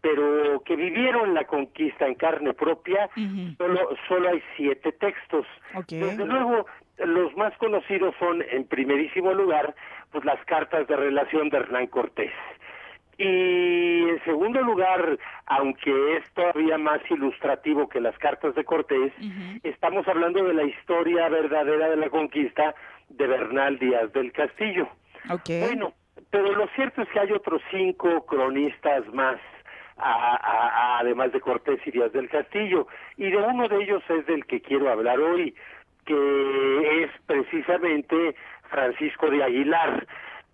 pero 0.00 0.62
que 0.64 0.76
vivieron 0.76 1.34
la 1.34 1.44
conquista 1.44 2.06
en 2.06 2.14
carne 2.14 2.54
propia, 2.54 3.10
solo, 3.58 3.96
solo 4.08 4.30
hay 4.30 4.42
siete 4.56 4.92
textos. 4.92 5.46
Desde 5.88 6.24
luego, 6.24 6.66
los 6.98 7.36
más 7.36 7.56
conocidos 7.58 8.14
son, 8.18 8.42
en 8.50 8.64
primerísimo 8.64 9.32
lugar, 9.34 9.74
pues 10.10 10.24
las 10.24 10.42
cartas 10.46 10.86
de 10.86 10.96
relación 10.96 11.50
de 11.50 11.58
Hernán 11.58 11.86
Cortés. 11.88 12.32
Y 13.18 14.08
en 14.08 14.24
segundo 14.24 14.62
lugar, 14.62 15.18
aunque 15.44 16.16
es 16.16 16.32
todavía 16.32 16.78
más 16.78 17.02
ilustrativo 17.10 17.86
que 17.86 18.00
las 18.00 18.16
cartas 18.16 18.54
de 18.54 18.64
Cortés, 18.64 19.12
estamos 19.62 20.08
hablando 20.08 20.42
de 20.42 20.54
la 20.54 20.64
historia 20.64 21.28
verdadera 21.28 21.90
de 21.90 21.96
la 21.96 22.08
conquista 22.08 22.74
de 23.10 23.26
Bernal 23.26 23.78
Díaz 23.78 24.10
del 24.14 24.32
Castillo. 24.32 24.88
Bueno, 25.66 25.92
pero 26.30 26.54
lo 26.54 26.66
cierto 26.68 27.02
es 27.02 27.08
que 27.10 27.20
hay 27.20 27.32
otros 27.32 27.60
cinco 27.70 28.24
cronistas 28.24 29.06
más, 29.12 29.38
además 30.02 31.32
de 31.32 31.40
Cortés 31.40 31.80
y 31.86 31.90
Díaz 31.90 32.12
del 32.12 32.28
Castillo, 32.28 32.86
y 33.16 33.30
de 33.30 33.36
uno 33.36 33.68
de 33.68 33.82
ellos 33.82 34.02
es 34.08 34.26
del 34.26 34.44
que 34.46 34.60
quiero 34.60 34.90
hablar 34.90 35.20
hoy, 35.20 35.54
que 36.04 37.02
es 37.04 37.10
precisamente 37.26 38.34
Francisco 38.70 39.30
de 39.30 39.42
Aguilar. 39.42 40.06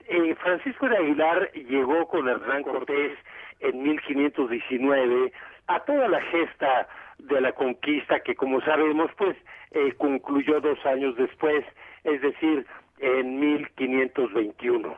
Eh, 0.09 0.35
Francisco 0.37 0.89
de 0.89 0.97
Aguilar 0.97 1.51
llegó 1.53 2.07
con 2.09 2.29
Hernán 2.29 2.63
Cortés 2.63 3.19
en 3.61 3.83
1519 3.83 5.33
a 5.69 5.81
toda 5.81 6.09
la 6.09 6.21
gesta 6.23 6.89
de 7.19 7.41
la 7.41 7.53
conquista 7.53 8.21
que 8.21 8.35
como 8.35 8.61
sabemos 8.61 9.11
pues 9.17 9.37
eh, 9.73 9.95
concluyó 9.99 10.61
dos 10.61 10.85
años 10.87 11.17
después, 11.17 11.65
es 12.05 12.21
decir, 12.21 12.67
en 12.99 13.41
1521. 13.41 14.97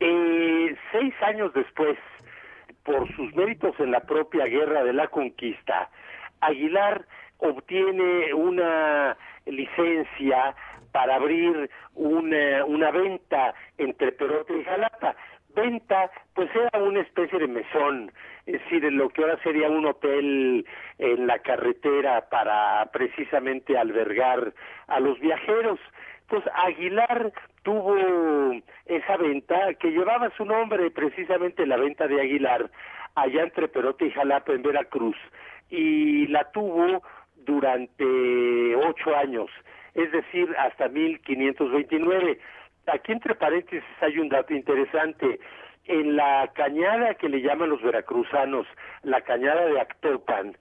Eh, 0.00 0.76
seis 0.92 1.14
años 1.22 1.52
después, 1.54 1.98
por 2.88 3.06
sus 3.14 3.34
méritos 3.34 3.78
en 3.80 3.90
la 3.90 4.00
propia 4.00 4.46
guerra 4.46 4.82
de 4.82 4.94
la 4.94 5.08
conquista, 5.08 5.90
Aguilar 6.40 7.04
obtiene 7.36 8.32
una 8.32 9.14
licencia 9.44 10.54
para 10.90 11.16
abrir 11.16 11.68
una, 11.94 12.64
una 12.64 12.90
venta 12.90 13.54
entre 13.76 14.12
Perote 14.12 14.56
y 14.56 14.64
Jalapa. 14.64 15.14
Venta, 15.54 16.10
pues 16.32 16.48
era 16.54 16.82
una 16.82 17.00
especie 17.00 17.38
de 17.38 17.48
mesón, 17.48 18.10
es 18.46 18.62
decir, 18.62 18.84
lo 18.90 19.10
que 19.10 19.22
ahora 19.22 19.38
sería 19.42 19.68
un 19.68 19.84
hotel 19.84 20.64
en 20.98 21.26
la 21.26 21.40
carretera 21.40 22.26
para 22.30 22.88
precisamente 22.90 23.76
albergar 23.76 24.54
a 24.86 25.00
los 25.00 25.20
viajeros. 25.20 25.78
Pues 26.28 26.44
Aguilar 26.54 27.32
tuvo 27.62 27.96
esa 28.86 29.16
venta 29.16 29.74
que 29.74 29.90
llevaba 29.90 30.30
su 30.36 30.44
nombre, 30.44 30.90
precisamente 30.90 31.66
la 31.66 31.78
venta 31.78 32.06
de 32.06 32.20
Aguilar, 32.20 32.70
allá 33.14 33.42
entre 33.42 33.68
Perote 33.68 34.06
y 34.06 34.10
Jalapa 34.10 34.52
en 34.52 34.62
Veracruz, 34.62 35.16
y 35.70 36.26
la 36.28 36.50
tuvo 36.50 37.02
durante 37.36 38.76
ocho 38.76 39.16
años, 39.16 39.50
es 39.94 40.12
decir, 40.12 40.54
hasta 40.58 40.88
1529. 40.88 42.38
Aquí 42.86 43.12
entre 43.12 43.34
paréntesis 43.34 43.84
hay 44.00 44.18
un 44.18 44.28
dato 44.28 44.54
interesante. 44.54 45.40
En 45.84 46.16
la 46.16 46.50
cañada 46.54 47.14
que 47.14 47.30
le 47.30 47.40
llaman 47.40 47.70
los 47.70 47.82
veracruzanos, 47.82 48.66
la 49.02 49.22
cañada 49.22 49.64
de 49.64 49.80
Actopan, 49.80 50.54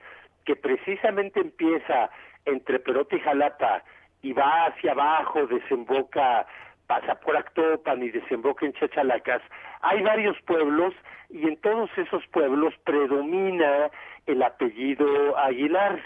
que 0.45 0.55
precisamente 0.55 1.41
empieza 1.41 2.09
entre 2.45 2.80
Perote 2.80 3.18
y 3.18 3.20
Jalapa 3.20 3.84
y 4.28 4.34
va 4.34 4.65
hacia 4.65 4.91
abajo, 4.91 5.47
desemboca, 5.47 6.45
pasa 6.86 7.15
por 7.15 7.38
Actopan 7.38 8.03
y 8.03 8.09
desemboca 8.09 8.65
en 8.65 8.73
Chachalacas, 8.73 9.41
hay 9.82 10.03
varios 10.03 10.36
pueblos 10.41 10.93
y 11.30 11.47
en 11.47 11.55
todos 11.57 11.89
esos 11.97 12.28
pueblos 12.28 12.73
predomina 12.84 13.89
el 14.25 14.43
apellido 14.43 15.38
Aguilar. 15.38 16.01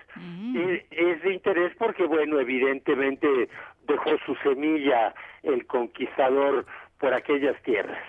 es 0.91 1.23
de 1.23 1.33
interés 1.33 1.73
porque, 1.79 2.03
bueno, 2.03 2.39
evidentemente 2.39 3.49
dejó 3.87 4.11
su 4.25 4.35
semilla 4.43 5.15
el 5.41 5.65
conquistador 5.65 6.67
por 6.99 7.15
aquellas 7.15 7.59
tierras. 7.63 8.05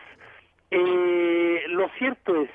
Eh, 0.70 1.64
lo 1.68 1.88
cierto 1.98 2.42
es 2.42 2.50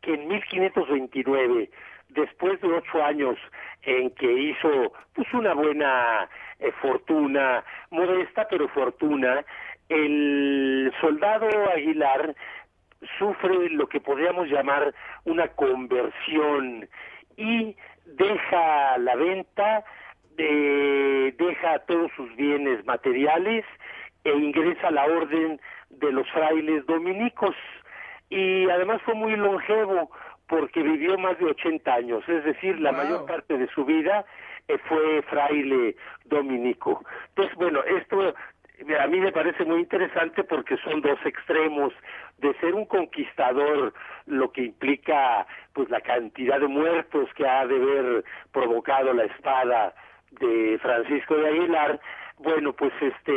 que 0.00 0.14
en 0.14 0.26
1529, 0.28 1.70
después 2.08 2.58
de 2.62 2.68
ocho 2.68 3.04
años 3.04 3.36
en 3.82 4.10
que 4.10 4.32
hizo 4.32 4.92
pues 5.14 5.32
una 5.34 5.54
buena 5.54 6.28
eh, 6.58 6.72
fortuna, 6.80 7.64
modesta 7.90 8.46
pero 8.48 8.68
fortuna, 8.68 9.44
el 9.88 10.92
soldado 11.00 11.48
Aguilar 11.70 12.34
sufre 13.18 13.70
lo 13.70 13.88
que 13.88 14.00
podríamos 14.00 14.48
llamar 14.48 14.94
una 15.24 15.48
conversión 15.48 16.88
y 17.36 17.76
deja 18.06 18.98
la 18.98 19.16
venta, 19.16 19.84
eh, 20.38 21.34
deja 21.36 21.78
todos 21.80 22.10
sus 22.16 22.34
bienes 22.36 22.84
materiales 22.86 23.64
e 24.24 24.30
ingresa 24.30 24.88
a 24.88 24.92
la 24.92 25.04
orden 25.04 25.60
de 25.90 26.12
los 26.12 26.28
frailes 26.30 26.84
dominicos. 26.86 27.54
Y 28.28 28.68
además 28.70 29.00
fue 29.02 29.14
muy 29.14 29.36
longevo 29.36 30.10
porque 30.48 30.82
vivió 30.82 31.18
más 31.18 31.38
de 31.38 31.46
80 31.46 31.92
años, 31.92 32.28
es 32.28 32.44
decir, 32.44 32.80
la 32.80 32.92
mayor 32.92 33.26
parte 33.26 33.58
de 33.58 33.68
su 33.68 33.84
vida 33.84 34.24
fue 34.88 35.22
fraile 35.22 35.96
dominico. 36.24 37.04
Entonces, 37.28 37.54
bueno, 37.56 37.82
esto 37.84 38.34
a 39.00 39.06
mí 39.06 39.20
me 39.20 39.32
parece 39.32 39.64
muy 39.64 39.80
interesante 39.80 40.44
porque 40.44 40.76
son 40.78 41.00
dos 41.00 41.18
extremos 41.24 41.92
de 42.38 42.52
ser 42.54 42.74
un 42.74 42.84
conquistador, 42.84 43.94
lo 44.26 44.52
que 44.52 44.64
implica 44.64 45.46
pues 45.72 45.88
la 45.88 46.00
cantidad 46.00 46.60
de 46.60 46.68
muertos 46.68 47.28
que 47.34 47.46
ha 47.46 47.66
de 47.66 47.76
haber 47.76 48.24
provocado 48.52 49.12
la 49.14 49.24
espada 49.24 49.94
de 50.32 50.78
Francisco 50.82 51.36
de 51.36 51.48
Aguilar, 51.48 52.00
bueno, 52.38 52.74
pues 52.74 52.92
este 53.00 53.32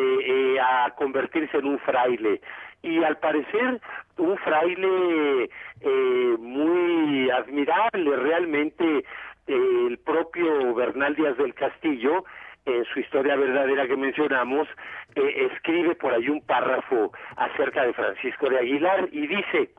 eh, 0.55 0.59
a 0.59 0.93
convertirse 0.97 1.57
en 1.57 1.67
un 1.67 1.79
fraile 1.79 2.41
y 2.81 3.01
al 3.03 3.17
parecer 3.17 3.79
un 4.17 4.37
fraile 4.37 5.49
eh, 5.81 6.35
muy 6.39 7.29
admirable 7.29 8.15
realmente 8.17 9.05
el 9.49 9.97
propio 9.97 10.73
Bernal 10.75 11.15
Díaz 11.15 11.37
del 11.37 11.53
Castillo 11.53 12.23
en 12.65 12.85
su 12.85 12.99
historia 12.99 13.35
verdadera 13.35 13.87
que 13.87 13.95
mencionamos, 13.95 14.67
eh, 15.15 15.49
escribe 15.51 15.95
por 15.95 16.13
ahí 16.13 16.29
un 16.29 16.41
párrafo 16.41 17.11
acerca 17.35 17.83
de 17.83 17.93
Francisco 17.93 18.49
de 18.49 18.59
Aguilar 18.59 19.09
y 19.11 19.27
dice, 19.27 19.71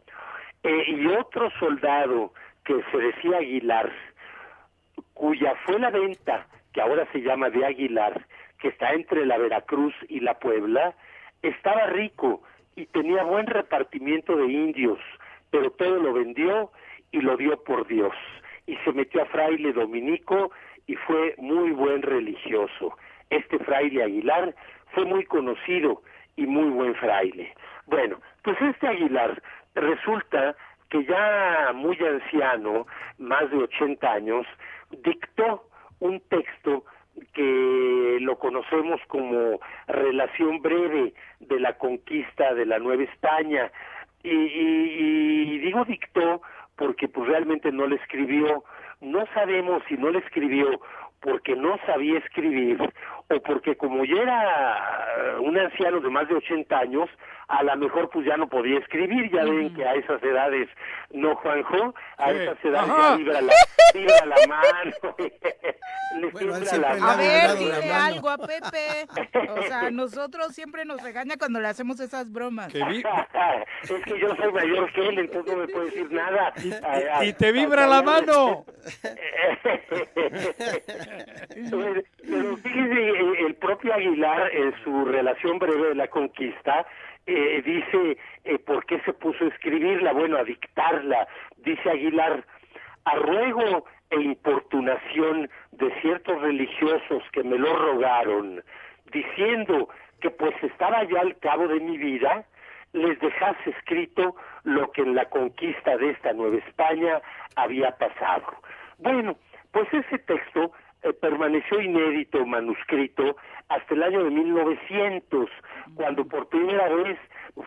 eh, 0.65 0.85
y 0.89 1.07
otro 1.07 1.51
soldado 1.59 2.33
que 2.65 2.83
se 2.91 2.99
decía 2.99 3.39
Aguilar, 3.39 3.93
cuya 5.15 5.55
fue 5.65 5.79
la 5.79 5.91
venta, 5.91 6.47
que 6.73 6.81
ahora 6.81 7.07
se 7.13 7.21
llama 7.21 7.51
de 7.51 7.65
Aguilar, 7.65 8.27
que 8.59 8.69
está 8.69 8.93
entre 8.93 9.25
la 9.25 9.39
Veracruz 9.39 9.95
y 10.09 10.21
la 10.21 10.39
Puebla, 10.39 10.95
estaba 11.43 11.87
rico 11.87 12.43
y 12.77 12.87
tenía 12.87 13.23
buen 13.23 13.47
repartimiento 13.47 14.37
de 14.37 14.47
indios, 14.47 14.99
pero 15.51 15.71
todo 15.71 15.97
lo 15.97 16.13
vendió 16.13 16.71
y 17.13 17.21
lo 17.21 17.37
dio 17.37 17.63
por 17.63 17.87
Dios. 17.87 18.15
Y 18.71 18.77
se 18.85 18.93
metió 18.93 19.23
a 19.23 19.27
fraile 19.27 19.73
dominico 19.73 20.53
y 20.87 20.95
fue 20.95 21.35
muy 21.39 21.73
buen 21.73 22.03
religioso. 22.03 22.97
Este 23.29 23.59
fraile 23.59 24.05
Aguilar 24.05 24.55
fue 24.93 25.05
muy 25.05 25.25
conocido 25.25 26.03
y 26.37 26.47
muy 26.47 26.71
buen 26.71 26.95
fraile. 26.95 27.53
Bueno, 27.87 28.21
pues 28.45 28.57
este 28.63 28.87
Aguilar 28.87 29.43
resulta 29.75 30.55
que 30.89 31.05
ya 31.05 31.73
muy 31.75 31.99
anciano, 31.99 32.87
más 33.19 33.51
de 33.51 33.57
80 33.57 34.13
años, 34.13 34.47
dictó 35.03 35.65
un 35.99 36.21
texto 36.29 36.85
que 37.33 38.19
lo 38.21 38.39
conocemos 38.39 39.01
como 39.09 39.59
relación 39.89 40.63
breve 40.63 41.13
de 41.41 41.59
la 41.59 41.77
conquista 41.77 42.55
de 42.55 42.67
la 42.67 42.79
Nueva 42.79 43.03
España. 43.03 43.73
Y, 44.23 44.31
y, 44.31 45.55
y 45.55 45.59
digo 45.59 45.85
dictó 45.85 46.41
porque 46.81 47.09
pues 47.09 47.29
realmente 47.29 47.71
no 47.71 47.87
le 47.87 47.97
escribió, 47.97 48.65
no 49.03 49.27
sabemos 49.35 49.83
si 49.87 49.99
no 49.99 50.11
le 50.11 50.21
escribió 50.21 50.81
porque 51.21 51.55
no 51.55 51.77
sabía 51.85 52.19
escribir 52.19 52.79
porque 53.39 53.77
como 53.77 54.05
ya 54.05 54.23
era 54.23 55.39
un 55.41 55.57
anciano 55.57 56.01
de 56.01 56.11
más 56.11 56.29
de 56.29 56.35
80 56.35 56.79
años, 56.79 57.09
a 57.51 57.63
lo 57.65 57.77
mejor 57.77 58.09
pues 58.11 58.25
ya 58.27 58.37
no 58.37 58.49
podía 58.49 58.79
escribir, 58.79 59.31
ya 59.33 59.45
ven 59.45 59.75
que 59.75 59.85
a 59.85 59.95
esas 59.95 60.23
edades, 60.23 60.69
no 61.11 61.35
Juanjo, 61.37 61.95
a 62.17 62.31
esas 62.31 62.65
edades 62.65 62.93
ya 62.97 63.17
vibra 63.17 63.41
la, 63.41 63.53
vibra 63.93 64.27
la 64.27 64.37
mano, 64.47 65.17
le 66.21 66.31
bueno, 66.31 66.59
la 66.61 66.89
mano. 66.91 67.11
A 67.11 67.17
ver, 67.17 67.59
dile 67.59 67.93
algo 67.93 68.31
a 68.31 68.39
Pepe, 68.39 69.09
o 69.51 69.63
sea, 69.63 69.91
nosotros 69.93 70.55
siempre 70.55 70.85
nos 70.85 71.03
regaña 71.03 71.37
cuando 71.39 71.61
le 71.61 71.67
hacemos 71.67 71.99
esas 71.99 72.31
bromas. 72.31 72.73
es 72.75 72.83
que 74.05 74.21
yo 74.21 74.37
soy 74.37 74.53
mayor 74.53 74.93
que 74.93 75.09
él, 75.09 75.19
entonces 75.19 75.53
no 75.53 75.61
me 75.61 75.69
puede 75.69 75.87
decir 75.87 76.13
nada. 76.13 76.53
Y, 77.23 77.29
y 77.29 77.33
te 77.33 77.51
vibra 77.51 77.87
la 77.89 78.03
mano. 78.03 78.65
Pero 82.23 82.57
fíjese, 82.59 83.20
el 83.21 83.55
propio 83.57 83.95
Aguilar, 83.95 84.51
en 84.55 84.75
su 84.83 85.05
relación 85.05 85.59
breve 85.59 85.89
de 85.89 85.95
la 85.95 86.09
conquista, 86.09 86.87
eh, 87.27 87.63
dice, 87.65 88.19
eh, 88.45 88.59
¿por 88.59 88.85
qué 88.87 89.01
se 89.01 89.13
puso 89.13 89.45
a 89.45 89.49
escribirla? 89.49 90.13
Bueno, 90.13 90.39
a 90.39 90.45
dictarla. 90.45 91.29
Dice 91.59 91.91
Aguilar, 91.91 92.45
a 93.05 93.15
ruego 93.17 93.85
e 94.11 94.21
importunación 94.21 95.49
de 95.73 96.01
ciertos 96.01 96.41
religiosos 96.41 97.23
que 97.33 97.45
me 97.45 97.59
lo 97.59 97.77
rogaron, 97.77 98.63
diciendo 99.13 99.89
que 100.21 100.31
pues 100.31 100.55
estaba 100.63 101.05
ya 101.05 101.21
al 101.21 101.39
cabo 101.39 101.69
de 101.69 101.81
mi 101.81 101.97
vida, 101.97 102.45
les 102.93 103.19
dejase 103.21 103.71
escrito 103.71 104.35
lo 104.65 104.91
que 104.91 105.03
en 105.03 105.15
la 105.15 105.27
conquista 105.27 105.97
de 105.97 106.11
esta 106.11 106.33
Nueva 106.33 106.57
España 106.57 107.21
había 107.57 107.93
pasado. 107.93 108.47
Bueno, 108.99 109.37
pues 109.71 109.87
ese 109.93 110.19
texto 110.19 110.73
eh, 111.03 111.13
permaneció 111.13 111.81
inédito, 111.81 112.45
manuscrito, 112.45 113.37
hasta 113.69 113.95
el 113.95 114.03
año 114.03 114.25
de 114.25 114.31
1900, 114.31 115.49
cuando 115.95 116.27
por 116.27 116.49
primera 116.49 116.89
vez 116.89 117.19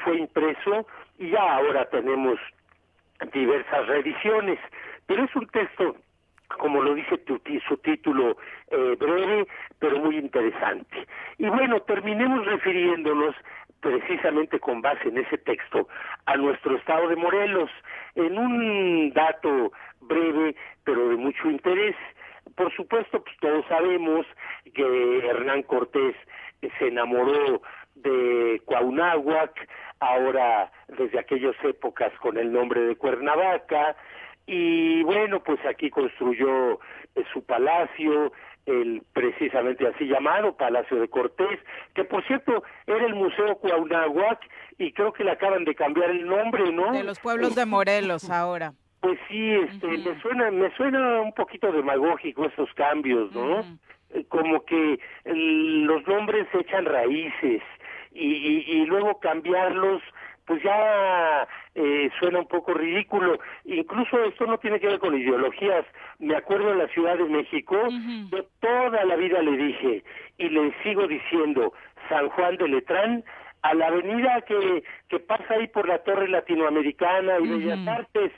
fue 0.04 0.18
impreso 0.18 0.86
y 1.18 1.30
ya 1.32 1.56
ahora 1.56 1.86
tenemos 1.90 2.40
diversas 3.34 3.88
reediciones. 3.88 4.60
Pero 5.08 5.24
es 5.24 5.36
un 5.36 5.48
texto, 5.48 5.96
como 6.60 6.82
lo 6.82 6.94
dice 6.94 7.20
su 7.68 7.78
título, 7.78 8.38
eh, 8.70 8.96
breve, 9.00 9.48
pero 9.80 10.00
muy 10.00 10.18
interesante. 10.18 11.08
Y 11.38 11.48
bueno, 11.48 11.82
terminemos 11.82 12.46
refiriéndonos 12.46 13.36
precisamente 13.84 14.60
con 14.60 14.82
base 14.82 15.10
en 15.10 15.18
ese 15.18 15.38
texto 15.38 15.88
a 16.26 16.38
nuestro 16.38 16.78
estado 16.78 17.10
de 17.10 17.18
Morelos, 17.18 17.70
en 18.16 18.38
un 18.38 19.12
dato 19.14 19.74
breve, 20.02 20.56
pero 20.86 21.10
de 21.10 21.18
mucho 21.18 21.50
interés. 21.50 21.96
Por 22.56 22.74
supuesto, 22.76 23.24
pues 23.24 23.36
todos 23.40 23.66
sabemos 23.68 24.26
que 24.74 25.28
Hernán 25.28 25.64
Cortés 25.64 26.16
se 26.80 26.88
enamoró 26.88 27.62
de 27.96 28.62
Cuauhnáhuac, 28.66 29.68
ahora 30.00 30.72
desde 30.88 31.20
aquellas 31.20 31.56
épocas 31.64 32.12
con 32.20 32.38
el 32.38 32.52
nombre 32.52 32.82
de 32.82 32.96
Cuernavaca, 32.96 33.96
y 34.46 35.04
bueno, 35.04 35.42
pues 35.42 35.60
aquí 35.66 35.90
construyó 35.90 36.74
eh, 37.16 37.24
su 37.32 37.44
palacio, 37.46 38.34
el 38.66 39.04
precisamente 39.14 39.88
así 39.88 40.06
llamado 40.06 40.56
Palacio 40.56 41.00
de 41.00 41.10
Cortés, 41.10 41.60
que 41.94 42.04
por 42.04 42.26
cierto 42.26 42.64
era 42.88 43.06
el 43.06 43.16
Museo 43.16 43.58
Cuauhnáhuac 43.58 44.40
y 44.78 44.92
creo 44.94 45.14
que 45.14 45.24
le 45.24 45.32
acaban 45.32 45.66
de 45.66 45.76
cambiar 45.76 46.10
el 46.10 46.26
nombre, 46.26 46.72
¿no? 46.72 46.92
De 46.92 47.04
los 47.04 47.20
pueblos 47.20 47.56
de 47.56 47.66
Morelos 47.66 48.30
ahora. 48.30 48.74
Pues 49.04 49.20
sí, 49.28 49.52
este, 49.52 49.98
me 49.98 50.18
suena, 50.22 50.50
me 50.50 50.74
suena 50.78 51.20
un 51.20 51.34
poquito 51.34 51.70
demagógico 51.74 52.46
esos 52.46 52.74
cambios, 52.74 53.34
¿no? 53.34 53.60
Eh, 54.12 54.24
como 54.30 54.64
que 54.64 54.98
los 55.26 56.08
nombres 56.08 56.48
echan 56.54 56.86
raíces 56.86 57.62
y, 58.14 58.64
y 58.66 58.86
luego 58.86 59.20
cambiarlos 59.20 60.02
pues 60.46 60.64
ya 60.64 61.46
eh, 61.76 62.10
suena 62.18 62.40
un 62.40 62.48
poco 62.48 62.74
ridículo. 62.74 63.40
Incluso 63.66 64.24
esto 64.24 64.46
no 64.46 64.58
tiene 64.58 64.80
que 64.80 64.88
ver 64.88 65.00
con 65.00 65.20
ideologías. 65.20 65.86
Me 66.20 66.38
acuerdo 66.38 66.72
en 66.72 66.78
la 66.78 66.88
Ciudad 66.88 67.18
de 67.18 67.26
México, 67.26 67.78
yo 68.32 68.46
toda 68.62 69.04
la 69.04 69.18
vida 69.18 69.42
le 69.42 69.58
dije 69.58 70.04
y 70.38 70.48
le 70.48 70.74
sigo 70.82 71.08
diciendo 71.08 71.74
San 72.08 72.30
Juan 72.30 72.56
de 72.56 72.70
Letrán 72.70 73.26
a 73.64 73.74
la 73.74 73.88
avenida 73.88 74.42
que, 74.48 74.82
que 75.10 75.20
pasa 75.20 75.56
ahí 75.56 75.68
por 75.68 75.90
la 75.90 76.00
Torre 76.00 76.30
Latinoamericana 76.30 77.40
y 77.42 77.48
Bellas 77.48 77.86
Artes 77.86 78.32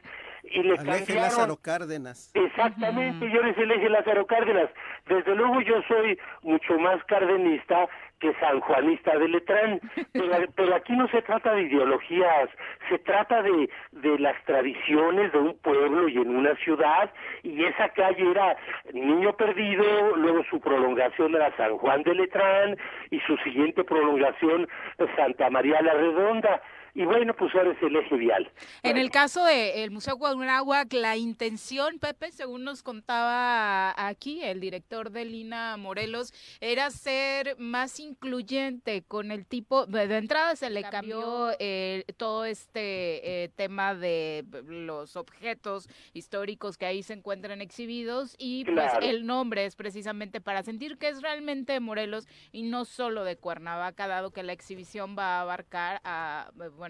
y 0.51 0.63
le 0.63 0.77
Al 0.77 0.89
eje 0.89 1.15
Lázaro 1.15 1.57
Cárdenas. 1.57 2.31
Exactamente, 2.33 3.29
yo 3.29 3.41
les 3.41 3.57
elegí 3.57 3.89
Lázaro 3.89 4.25
Cárdenas. 4.25 4.69
Desde 5.07 5.35
luego 5.35 5.61
yo 5.61 5.81
soy 5.87 6.17
mucho 6.41 6.77
más 6.79 7.03
cardenista 7.05 7.87
que 8.19 8.33
sanjuanista 8.39 9.17
de 9.17 9.27
Letrán, 9.27 9.81
pero, 10.55 10.75
aquí 10.75 10.93
no 10.93 11.07
se 11.09 11.21
trata 11.21 11.53
de 11.53 11.63
ideologías, 11.63 12.49
se 12.89 12.97
trata 12.99 13.41
de, 13.41 13.69
de 13.91 14.19
las 14.19 14.41
tradiciones 14.45 15.31
de 15.33 15.39
un 15.39 15.57
pueblo 15.59 16.07
y 16.07 16.17
en 16.17 16.35
una 16.35 16.55
ciudad, 16.55 17.11
y 17.43 17.65
esa 17.65 17.89
calle 17.89 18.31
era 18.31 18.55
Niño 18.93 19.35
Perdido, 19.35 20.15
luego 20.15 20.43
su 20.49 20.59
prolongación 20.59 21.35
era 21.35 21.55
San 21.57 21.77
Juan 21.77 22.03
de 22.03 22.15
Letrán, 22.15 22.77
y 23.11 23.19
su 23.21 23.35
siguiente 23.37 23.83
prolongación 23.83 24.67
Santa 25.15 25.49
María 25.49 25.81
la 25.81 25.93
Redonda 25.93 26.61
y 26.95 27.03
bueno, 27.03 27.33
pues 27.35 27.53
ahora 27.53 27.73
es 27.73 27.83
el 27.83 27.93
eje 27.97 28.15
vial. 28.15 28.49
En 28.81 28.95
el 28.95 29.11
caso 29.11 29.43
del 29.43 29.91
Museo 29.91 30.17
Cuauhnáhuac, 30.17 30.93
la 30.93 31.17
intención, 31.17 31.99
Pepe, 31.99 32.31
según 32.31 32.63
nos 32.63 32.83
contaba 32.83 33.93
aquí 34.07 34.41
el 34.41 34.61
director 34.61 35.11
de 35.11 35.25
Lina 35.25 35.75
Morelos, 35.75 36.33
era 36.61 36.89
ser 36.91 37.57
más 37.59 37.99
incluyente 37.99 39.03
con 39.03 39.31
el 39.31 39.45
tipo, 39.45 39.85
de, 39.85 40.03
entrada 40.03 40.55
se 40.55 40.69
le 40.69 40.83
cambió 40.83 41.51
eh, 41.59 42.05
todo 42.15 42.45
este 42.45 43.43
eh, 43.43 43.49
tema 43.49 43.93
de 43.93 44.45
los 44.65 45.17
objetos 45.17 45.89
históricos 46.13 46.77
que 46.77 46.85
ahí 46.85 47.03
se 47.03 47.11
encuentran 47.11 47.59
exhibidos 47.61 48.35
y 48.37 48.63
pues 48.63 48.93
el 49.01 49.25
nombre 49.25 49.65
es 49.65 49.75
precisamente 49.75 50.39
para 50.39 50.63
sentir 50.63 50.97
que 50.97 51.09
es 51.09 51.21
realmente 51.21 51.77
Morelos 51.81 52.25
y 52.53 52.63
no 52.63 52.85
solo 52.85 53.25
de 53.25 53.35
Cuernavaca, 53.35 54.07
dado 54.07 54.31
que 54.31 54.43
la 54.43 54.53
exhibición 54.53 55.17
va 55.17 55.39
a 55.39 55.41
abarcar 55.41 55.99
a 56.05 56.51
bueno, 56.77 56.84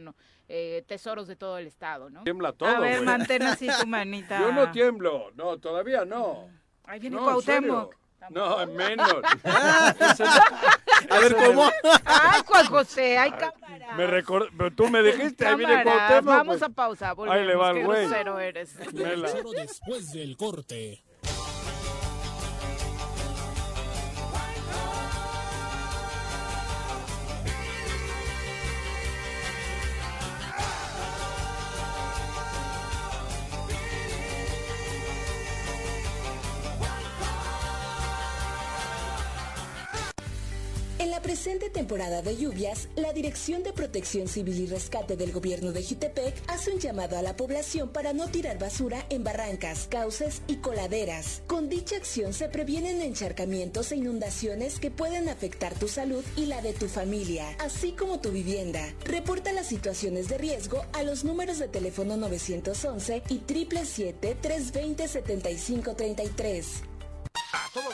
eh, 0.48 0.84
tesoros 0.88 1.28
de 1.28 1.36
todo 1.36 1.58
el 1.58 1.68
estado, 1.68 2.10
¿no? 2.10 2.24
Tiembla 2.24 2.54
todo. 2.54 2.70
A 2.70 2.80
ver, 2.80 3.02
mantén 3.02 3.42
así 3.44 3.68
tu 3.80 3.88
manita. 3.88 4.40
Yo 4.40 4.52
no 4.52 4.72
tiemblo, 4.72 5.32
no, 5.36 5.58
todavía 5.58 6.06
no. 6.06 6.50
Ahí 6.84 7.00
viene 7.00 7.18
Cuauhtémoc. 7.18 7.96
No, 8.30 8.66
menos. 8.68 9.08
a 9.44 11.20
ver, 11.20 11.36
¿cómo? 11.36 11.70
Ay, 12.06 12.42
Juan 12.46 12.66
José, 12.68 13.18
hay 13.18 13.32
cámara. 13.32 13.96
Me 13.96 14.08
record... 14.08 14.50
Tú 14.76 14.90
me 14.90 15.04
dijiste, 15.04 15.46
ahí 15.46 15.56
viene 15.56 15.84
Cuauhtémoc. 15.84 16.26
Vamos 16.26 16.58
pues. 16.58 16.64
a 16.64 16.70
pausa, 16.70 17.14
volvemos. 17.14 17.40
Ahí 17.40 17.48
le 17.48 17.56
va 17.56 17.72
el 17.72 17.86
güey. 17.86 18.08
grosero 18.08 18.40
eres. 18.40 18.76
después 19.56 20.12
del 20.12 20.38
corte. 20.38 21.05
temporada 41.86 42.24
de 42.24 42.36
lluvias, 42.36 42.90
la 42.96 43.14
Dirección 43.14 43.62
de 43.62 43.72
Protección 43.72 44.28
Civil 44.28 44.60
y 44.60 44.66
Rescate 44.66 45.16
del 45.16 45.32
Gobierno 45.32 45.72
de 45.72 45.84
Jutepec 45.84 46.34
hace 46.48 46.72
un 46.72 46.80
llamado 46.80 47.16
a 47.16 47.22
la 47.22 47.36
población 47.36 47.90
para 47.90 48.12
no 48.12 48.28
tirar 48.28 48.58
basura 48.58 49.06
en 49.12 49.24
barrancas, 49.24 49.86
cauces 49.88 50.42
y 50.48 50.56
coladeras. 50.56 51.44
Con 51.46 51.70
dicha 51.70 51.96
acción 51.96 52.34
se 52.34 52.50
previenen 52.50 53.04
encharcamientos 53.04 53.92
e 53.92 53.98
inundaciones 53.98 54.80
que 54.80 54.90
pueden 54.90 55.30
afectar 55.30 55.76
tu 55.76 55.88
salud 55.88 56.24
y 56.36 56.48
la 56.48 56.60
de 56.64 56.74
tu 56.74 56.88
familia, 56.88 57.56
así 57.60 57.92
como 57.92 58.20
tu 58.20 58.32
vivienda. 58.32 58.82
Reporta 59.04 59.54
las 59.54 59.68
situaciones 59.68 60.28
de 60.28 60.40
riesgo 60.40 60.84
a 60.94 61.04
los 61.04 61.24
números 61.24 61.60
de 61.60 61.68
teléfono 61.68 62.18
911 62.18 63.22
y 63.30 63.44
777 63.46 64.38
320 64.42 65.08
7533. 65.08 66.95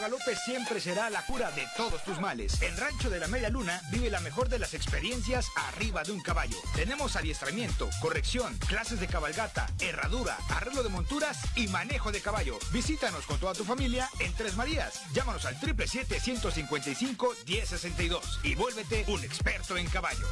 Guadalupe 0.01 0.35
siempre 0.35 0.81
será 0.81 1.11
la 1.11 1.23
cura 1.27 1.51
de 1.51 1.67
todos 1.77 2.03
tus 2.03 2.19
males. 2.19 2.59
En 2.63 2.75
Rancho 2.75 3.11
de 3.11 3.19
la 3.19 3.27
Media 3.27 3.51
Luna 3.51 3.79
vive 3.91 4.09
la 4.09 4.19
mejor 4.19 4.49
de 4.49 4.57
las 4.57 4.73
experiencias 4.73 5.51
arriba 5.55 6.01
de 6.01 6.11
un 6.11 6.21
caballo. 6.21 6.57
Tenemos 6.73 7.15
adiestramiento, 7.15 7.87
corrección, 8.01 8.57
clases 8.67 8.99
de 8.99 9.05
cabalgata, 9.05 9.69
herradura, 9.79 10.39
arreglo 10.49 10.81
de 10.81 10.89
monturas 10.89 11.37
y 11.55 11.67
manejo 11.67 12.11
de 12.11 12.19
caballo. 12.19 12.57
Visítanos 12.73 13.27
con 13.27 13.39
toda 13.39 13.53
tu 13.53 13.63
familia 13.63 14.09
en 14.17 14.33
Tres 14.33 14.55
Marías. 14.55 15.03
Llámanos 15.13 15.45
al 15.45 15.55
777-155-1062 15.59 18.39
y 18.41 18.55
vuélvete 18.55 19.05
un 19.07 19.23
experto 19.23 19.77
en 19.77 19.85
caballos. 19.85 20.27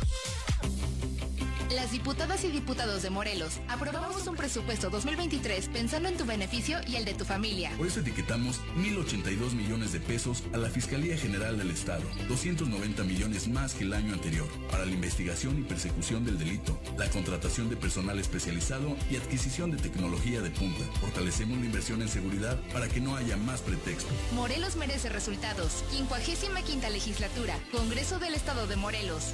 Las 1.69 1.91
diputadas 1.91 2.43
y 2.45 2.47
diputados 2.47 3.03
de 3.03 3.11
Morelos 3.11 3.59
aprobamos 3.67 4.25
un 4.25 4.35
presupuesto 4.35 4.89
2023 4.89 5.67
pensando 5.67 6.09
en 6.09 6.17
tu 6.17 6.25
beneficio 6.25 6.79
y 6.87 6.95
el 6.95 7.05
de 7.05 7.13
tu 7.13 7.25
familia. 7.25 7.71
Por 7.77 7.85
eso 7.85 7.99
etiquetamos 7.99 8.59
1.082 8.77 9.53
millones 9.53 9.91
de 9.91 9.99
pesos 9.99 10.43
a 10.51 10.57
la 10.57 10.69
Fiscalía 10.69 11.15
General 11.15 11.59
del 11.59 11.69
Estado, 11.69 12.01
290 12.27 13.03
millones 13.03 13.47
más 13.47 13.75
que 13.75 13.83
el 13.83 13.93
año 13.93 14.13
anterior, 14.13 14.47
para 14.71 14.83
la 14.83 14.91
investigación 14.91 15.59
y 15.59 15.61
persecución 15.61 16.25
del 16.25 16.39
delito, 16.39 16.79
la 16.97 17.07
contratación 17.11 17.69
de 17.69 17.77
personal 17.77 18.17
especializado 18.17 18.97
y 19.11 19.17
adquisición 19.17 19.69
de 19.69 19.77
tecnología 19.77 20.41
de 20.41 20.49
punta. 20.49 20.83
Fortalecemos 21.01 21.59
la 21.59 21.65
inversión 21.65 22.01
en 22.01 22.07
seguridad 22.07 22.59
para 22.73 22.87
que 22.87 22.99
no 22.99 23.15
haya 23.15 23.37
más 23.37 23.61
pretextos. 23.61 24.11
Morelos 24.33 24.75
merece 24.75 25.09
resultados. 25.09 25.83
55 25.91 26.89
legislatura, 26.89 27.59
Congreso 27.71 28.17
del 28.17 28.33
Estado 28.33 28.65
de 28.65 28.75
Morelos. 28.75 29.33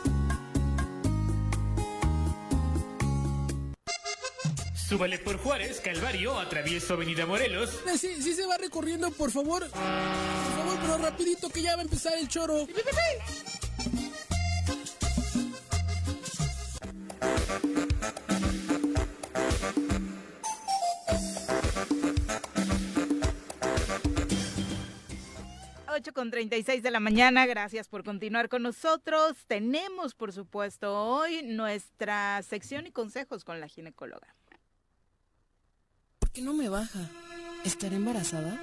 Súbale 4.91 5.19
por 5.19 5.37
Juárez, 5.37 5.79
Calvario, 5.79 6.37
atravieso 6.37 6.95
Avenida 6.95 7.25
Morelos. 7.25 7.81
Eh, 7.87 7.97
Sí, 7.97 8.21
sí 8.21 8.33
se 8.33 8.45
va 8.45 8.57
recorriendo, 8.57 9.09
por 9.11 9.31
favor. 9.31 9.61
Por 9.61 9.79
favor, 9.79 10.77
pero 10.81 10.97
rapidito 10.97 11.49
que 11.49 11.61
ya 11.61 11.77
va 11.77 11.79
a 11.79 11.85
empezar 11.85 12.11
el 12.19 12.27
choro. 12.27 12.67
Ocho 25.87 26.11
con 26.13 26.31
36 26.31 26.83
de 26.83 26.91
la 26.91 26.99
mañana, 26.99 27.45
gracias 27.45 27.87
por 27.87 28.03
continuar 28.03 28.49
con 28.49 28.63
nosotros. 28.63 29.37
Tenemos, 29.47 30.15
por 30.15 30.33
supuesto, 30.33 30.93
hoy 30.93 31.43
nuestra 31.43 32.41
sección 32.43 32.87
y 32.87 32.91
consejos 32.91 33.45
con 33.45 33.61
la 33.61 33.69
ginecóloga. 33.69 34.35
¿Por 36.31 36.35
qué 36.35 36.41
no 36.43 36.53
me 36.53 36.69
baja? 36.69 37.09
¿Estaré 37.65 37.97
embarazada? 37.97 38.57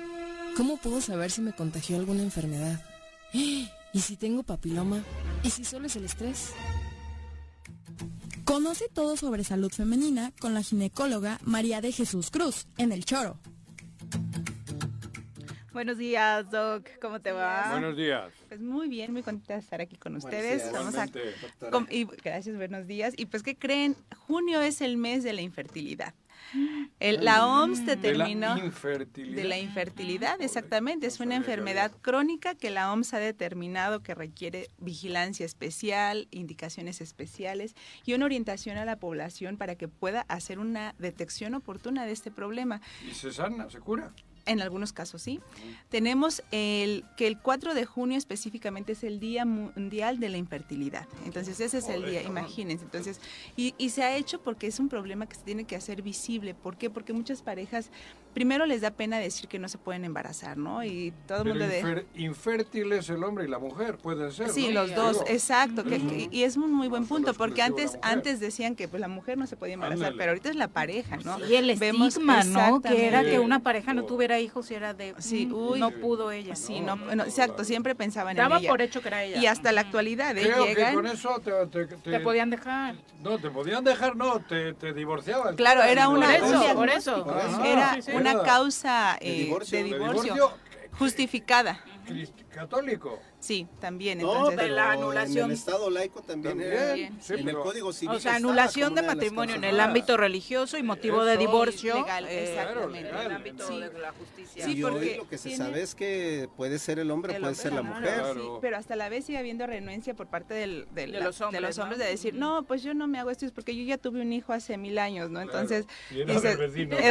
¿Cómo 0.57 0.79
puedo 0.79 1.03
saber 1.03 1.31
si 1.31 1.43
me 1.43 1.53
contagió 1.53 1.97
alguna 1.99 2.23
enfermedad? 2.23 2.83
¿Y 3.35 4.01
si 4.01 4.16
tengo 4.16 4.43
papiloma? 4.43 5.03
¿Y 5.43 5.51
si 5.51 5.64
solo 5.66 5.87
es 5.87 5.97
el 5.97 6.07
estrés? 6.07 6.53
Conoce 8.45 8.89
todo 8.89 9.19
sobre 9.19 9.45
salud 9.45 9.71
femenina 9.71 10.33
con 10.41 10.55
la 10.55 10.62
ginecóloga 10.62 11.39
María 11.43 11.83
de 11.83 11.93
Jesús 11.93 12.31
Cruz 12.31 12.66
en 12.79 12.91
el 12.93 13.05
Choro. 13.05 13.39
Buenos 15.75 15.99
días, 15.99 16.51
Doc. 16.51 16.89
¿Cómo 17.03 17.21
te 17.21 17.33
va? 17.33 17.69
Buenos 17.71 17.97
días. 17.99 18.33
Pues 18.49 18.61
muy 18.62 18.89
bien, 18.89 19.12
muy 19.12 19.23
contenta 19.23 19.53
de 19.55 19.61
estar 19.61 19.81
aquí 19.83 19.97
con 19.97 20.12
Buenos 20.14 20.25
ustedes. 20.25 20.62
días. 20.62 20.73
Vamos 20.73 20.95
a 20.95 21.05
Igualmente, 21.05 21.41
doctora. 21.43 21.71
com- 21.71 21.87
y 21.91 22.05
gracias, 22.25 22.57
buenos 22.57 22.87
días. 22.87 23.12
Y 23.19 23.27
pues, 23.27 23.43
¿qué 23.43 23.57
creen? 23.57 23.95
Junio 24.27 24.62
es 24.62 24.81
el 24.81 24.97
mes 24.97 25.23
de 25.23 25.35
la 25.35 25.43
infertilidad. 25.43 26.14
El- 27.01 27.25
la 27.25 27.47
OMS 27.47 27.85
determinó 27.87 28.55
De 28.55 28.61
la 28.61 28.67
infertilidad. 28.67 29.37
de 29.37 29.45
la 29.45 29.59
infertilidad, 29.59 30.41
exactamente. 30.41 31.07
Es 31.07 31.21
una 31.21 31.37
enfermedad 31.37 31.93
crónica 32.01 32.55
que 32.55 32.71
la 32.71 32.93
OMS 32.93 33.15
ha 33.15 33.19
determinado 33.19 34.03
que 34.03 34.15
requiere 34.15 34.69
vigilancia 34.79 35.47
especial, 35.47 36.29
indicaciones 36.31 37.01
especiales 37.01 37.75
y 38.05 38.15
una 38.15 38.25
orientación 38.25 38.79
a 38.79 38.85
la 38.85 38.97
población 38.97 39.57
para 39.57 39.75
que 39.77 39.89
pueda 39.89 40.23
hacer 40.29 40.59
una 40.59 40.95
detección 40.99 41.55
oportuna 41.55 42.05
de 42.07 42.13
este 42.13 42.31
problema. 42.31 42.81
¿Y 43.09 43.15
se 43.15 43.33
sana? 43.33 43.69
¿Se 43.71 43.79
cura? 43.81 44.13
En 44.49 44.61
algunos 44.61 44.93
casos 44.93 45.23
sí. 45.23 45.41
Tenemos 45.91 46.43
el 46.51 47.05
que 47.17 47.27
el 47.27 47.39
4 47.39 47.75
de 47.75 47.85
junio 47.85 48.19
específicamente 48.19 48.93
es 48.93 49.05
el 49.05 49.21
Día 49.21 49.45
Mundial 49.45 50.19
de 50.19 50.29
la 50.31 50.39
Infertilidad. 50.39 51.07
Entonces 51.25 51.61
ese 51.61 51.79
es 51.79 51.89
el 51.89 52.05
día, 52.05 52.23
imagínense. 52.23 52.85
Entonces, 52.85 53.21
y, 53.57 53.75
y 53.79 53.91
se 53.91 54.03
ha 54.03 54.17
hecho 54.17 54.41
porque 54.41 54.67
es 54.67 54.81
un 54.81 54.89
problema 54.89 55.27
que 55.27 55.37
se 55.37 55.43
tiene 55.43 55.65
que 55.65 55.77
hacer 55.77 56.03
visible. 56.03 56.55
¿Por 56.55 56.77
qué? 56.77 56.91
Porque 56.91 57.13
muchas 57.13 57.43
parejas, 57.43 57.91
primero 58.39 58.66
les 58.66 58.82
da 58.82 58.93
pena 58.93 59.18
decir 59.18 59.49
que 59.49 59.59
no 59.59 59.68
se 59.68 59.78
pueden 59.78 60.05
embarazar, 60.05 60.57
¿no? 60.57 60.84
Y 60.84 61.12
todo 61.26 61.43
el 61.43 61.49
mundo 61.49 61.66
de... 61.66 61.82
infer- 61.82 62.05
infértil 62.14 62.93
es 62.93 63.11
el 63.11 63.24
hombre 63.24 63.47
y 63.47 63.49
la 63.49 63.59
mujer, 63.59 63.97
puede 63.99 64.30
ser. 64.30 64.51
Sí, 64.51 64.68
¿no? 64.68 64.74
los 64.82 64.95
dos, 64.95 65.12
Digo, 65.14 65.24
exacto. 65.28 65.82
que- 65.82 66.28
y 66.30 66.45
es 66.45 66.57
un 66.57 66.72
muy 66.72 66.86
buen 66.86 67.05
punto, 67.07 67.34
porque 67.34 67.57
de 67.57 67.62
antes 67.62 67.99
antes 68.01 68.39
decían 68.39 68.76
que 68.76 68.86
pues, 68.86 69.01
la 69.01 69.09
mujer 69.09 69.39
no 69.39 69.49
se 69.49 69.57
podía 69.57 69.74
embarazar, 69.74 69.99
Ándale. 70.07 70.18
pero 70.18 70.30
ahorita 70.30 70.51
es 70.51 70.55
la 70.57 70.68
pareja, 70.68 71.16
¿no? 71.16 71.45
Y 71.47 71.57
el 71.57 71.68
estigma, 71.70 72.45
¿no? 72.45 72.80
Que 72.80 73.09
era 73.09 73.24
que 73.24 73.41
una 73.41 73.59
pareja 73.61 73.93
no 73.93 74.05
tuviera 74.05 74.39
hijos 74.39 74.70
y 74.70 74.74
era 74.74 74.95
de, 74.95 75.14
Sí, 75.18 75.47
mm, 75.47 75.55
uy. 75.55 75.80
no 75.80 75.91
pudo 75.91 76.30
ella. 76.30 76.55
Sí, 76.55 76.78
no, 76.80 76.95
no, 76.95 77.24
exacto, 77.24 77.64
siempre 77.64 77.97
pensaban 77.97 78.39
en 78.39 78.53
ella. 78.53 78.68
por 78.68 78.80
hecho 78.82 79.03
que 79.03 79.09
era 79.09 79.24
ella. 79.24 79.41
Y 79.41 79.47
hasta 79.47 79.72
la 79.72 79.80
actualidad, 79.80 80.36
¿eh? 80.39 80.43
Creo 80.43 80.64
que 80.76 80.95
con 80.95 81.07
eso 81.07 81.41
te, 81.45 81.51
te, 81.66 81.86
te- 81.86 82.11
Te 82.12 82.20
podían 82.20 82.51
dejar. 82.51 82.95
No, 83.20 83.39
te 83.39 83.51
podían 83.51 83.82
dejar, 83.82 84.14
no, 84.14 84.39
te, 84.41 84.74
te 84.74 84.93
divorciaban. 84.93 85.57
Claro, 85.57 85.82
era 85.82 86.09
una, 86.09 86.26
Por 86.26 86.34
eso, 86.36 86.68
un 86.70 86.74
por 86.76 86.89
eso. 86.89 87.64
era 87.64 87.95
Sí, 87.95 88.03
sí. 88.03 88.11
Una 88.35 88.43
causa 88.45 89.18
de 89.20 89.29
eh, 89.29 89.45
divorcio. 89.45 89.79
de 89.79 89.85
De 89.85 89.91
divorcio, 89.99 90.35
divorcio. 90.35 90.59
justificada. 90.99 91.81
Católico. 92.59 93.19
Sí, 93.41 93.69
también. 93.81 94.19
No, 94.19 94.33
Entonces, 94.33 94.59
pero 94.59 95.23
en 95.23 95.39
el 95.39 95.51
Estado 95.53 95.91
laico 95.91 96.23
también, 96.23 96.59
También, 96.59 96.73
era- 96.73 96.95
sí, 97.21 97.35
en 97.35 97.49
el 97.49 97.57
Código 97.57 97.93
Civil 97.93 98.17
O 98.17 98.21
sea, 98.21 98.35
anulación 98.35 98.95
de 98.97 99.03
matrimonio 99.03 99.55
en 99.55 99.63
el 99.65 99.79
ámbito 99.79 100.17
religioso 100.17 100.77
y 100.77 100.83
motivo 100.83 101.25
de 101.25 101.37
divorcio. 101.37 101.95
legal, 101.95 102.27
eh, 102.27 102.51
exactamente. 102.51 103.09
en 103.11 103.17
el 103.17 103.31
ámbito 103.33 103.69
Sí. 103.69 103.79
de 103.81 103.99
la 103.99 104.13
justicia. 104.13 104.65
Sí, 104.65 104.73
y 104.77 104.83
porque 104.83 104.99
hoy 105.13 105.17
lo 105.19 105.29
que 105.29 105.39
se 105.39 105.49
tiene- 105.51 105.65
sabe 105.65 105.83
es 105.83 105.95
que 105.95 106.49
puede 106.57 106.79
ser 106.81 106.99
el 106.99 107.11
hombre, 107.13 107.35
El 107.35 107.43
puede 107.43 107.53
hombre, 107.53 107.63
ser 107.63 107.73
la 107.73 107.83
mujer. 107.83 108.23
sí, 108.35 108.41
pero 108.61 108.77
hasta 108.77 108.97
la 108.97 109.09
vez 109.09 109.25
sigue 109.25 109.39
habiendo 109.39 109.67
renuencia 109.67 110.15
por 110.15 110.27
parte 110.27 110.55
del- 110.55 110.87
del- 110.95 111.13
De 111.13 111.19
la- 111.21 111.27
los 111.27 111.41
hombres, 111.41 111.79
¿no? 111.79 111.87
de 111.97 112.05
decir, 112.05 112.35
no, 112.35 112.65
pues 112.65 112.83
yo 112.83 112.93
no 112.95 113.07
me 113.07 113.19
hago 113.21 113.31
esto 113.31 113.47
es 113.47 113.53
porque 113.53 113.77
yo 113.77 113.85
ya 113.85 113.99
tuve 113.99 114.21
un 114.21 114.33
hijo 114.33 114.53
hace 114.53 114.77
mil 114.79 114.99
años, 114.99 115.31
¿no? 115.31 115.41
Entonces, 115.41 115.87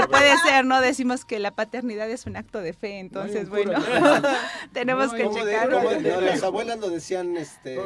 puede 0.09 0.37
ser, 0.39 0.65
¿no? 0.65 0.81
Decimos 0.81 1.25
que 1.25 1.39
la 1.39 1.51
paternidad 1.51 2.09
es 2.09 2.25
un 2.25 2.35
acto 2.35 2.59
de 2.59 2.73
fe, 2.73 2.99
entonces, 2.99 3.49
bueno, 3.49 3.71
tenemos 4.73 5.13
que 5.13 5.27
¿Cómo 5.39 5.45
de- 5.45 5.51
checar. 5.53 5.69
cómo 5.71 5.89
de- 5.89 6.01
no, 6.01 6.21
las 6.21 6.43
abuelas 6.43 6.79
lo 6.79 6.89
decían 6.89 7.37
este, 7.37 7.77